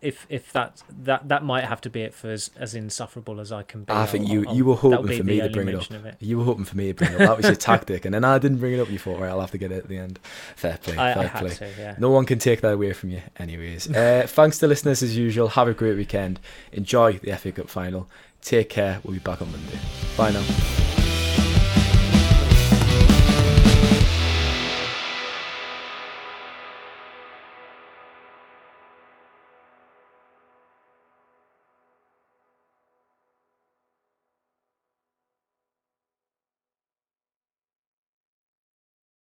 if 0.00 0.26
if 0.28 0.52
that 0.52 0.82
that 1.02 1.28
that 1.28 1.44
might 1.44 1.64
have 1.64 1.80
to 1.82 1.90
be 1.90 2.02
it 2.02 2.14
for 2.14 2.30
as, 2.30 2.50
as 2.56 2.74
insufferable 2.74 3.40
as 3.40 3.52
I 3.52 3.62
can 3.62 3.84
be. 3.84 3.92
I 3.92 4.06
think 4.06 4.28
you 4.28 4.46
I'll, 4.46 4.54
you 4.54 4.64
were 4.64 4.76
hoping 4.76 5.16
for 5.16 5.24
me 5.24 5.40
to 5.40 5.50
bring 5.50 5.68
it 5.68 5.74
up. 5.74 5.90
It. 5.90 6.16
You 6.20 6.38
were 6.38 6.44
hoping 6.44 6.64
for 6.64 6.76
me 6.76 6.88
to 6.88 6.94
bring 6.94 7.12
it 7.12 7.20
up. 7.20 7.28
That 7.28 7.36
was 7.36 7.46
your 7.46 7.54
tactic, 7.56 8.04
and 8.04 8.14
then 8.14 8.24
I 8.24 8.38
didn't 8.38 8.58
bring 8.58 8.74
it 8.74 8.80
up. 8.80 8.90
You 8.90 8.98
thought, 8.98 9.20
right, 9.20 9.28
I'll 9.28 9.40
have 9.40 9.50
to 9.52 9.58
get 9.58 9.72
it 9.72 9.78
at 9.78 9.88
the 9.88 9.98
end. 9.98 10.18
Fair 10.56 10.78
play, 10.78 10.96
I, 10.96 11.14
fair 11.14 11.32
I 11.34 11.38
play. 11.38 11.50
To, 11.50 11.70
yeah. 11.78 11.96
No 11.98 12.10
one 12.10 12.24
can 12.24 12.38
take 12.38 12.60
that 12.62 12.72
away 12.72 12.92
from 12.92 13.10
you, 13.10 13.22
anyways. 13.38 13.90
Uh, 13.90 14.24
thanks 14.28 14.58
to 14.58 14.66
listeners 14.66 15.02
as 15.02 15.16
usual. 15.16 15.48
Have 15.48 15.68
a 15.68 15.74
great 15.74 15.96
weekend. 15.96 16.40
Enjoy 16.72 17.14
the 17.14 17.36
FA 17.36 17.52
Cup 17.52 17.68
final. 17.68 18.08
Take 18.40 18.70
care. 18.70 19.00
We'll 19.04 19.14
be 19.14 19.20
back 19.20 19.40
on 19.42 19.50
Monday. 19.50 19.78
Bye 20.16 20.32
now. 20.32 21.11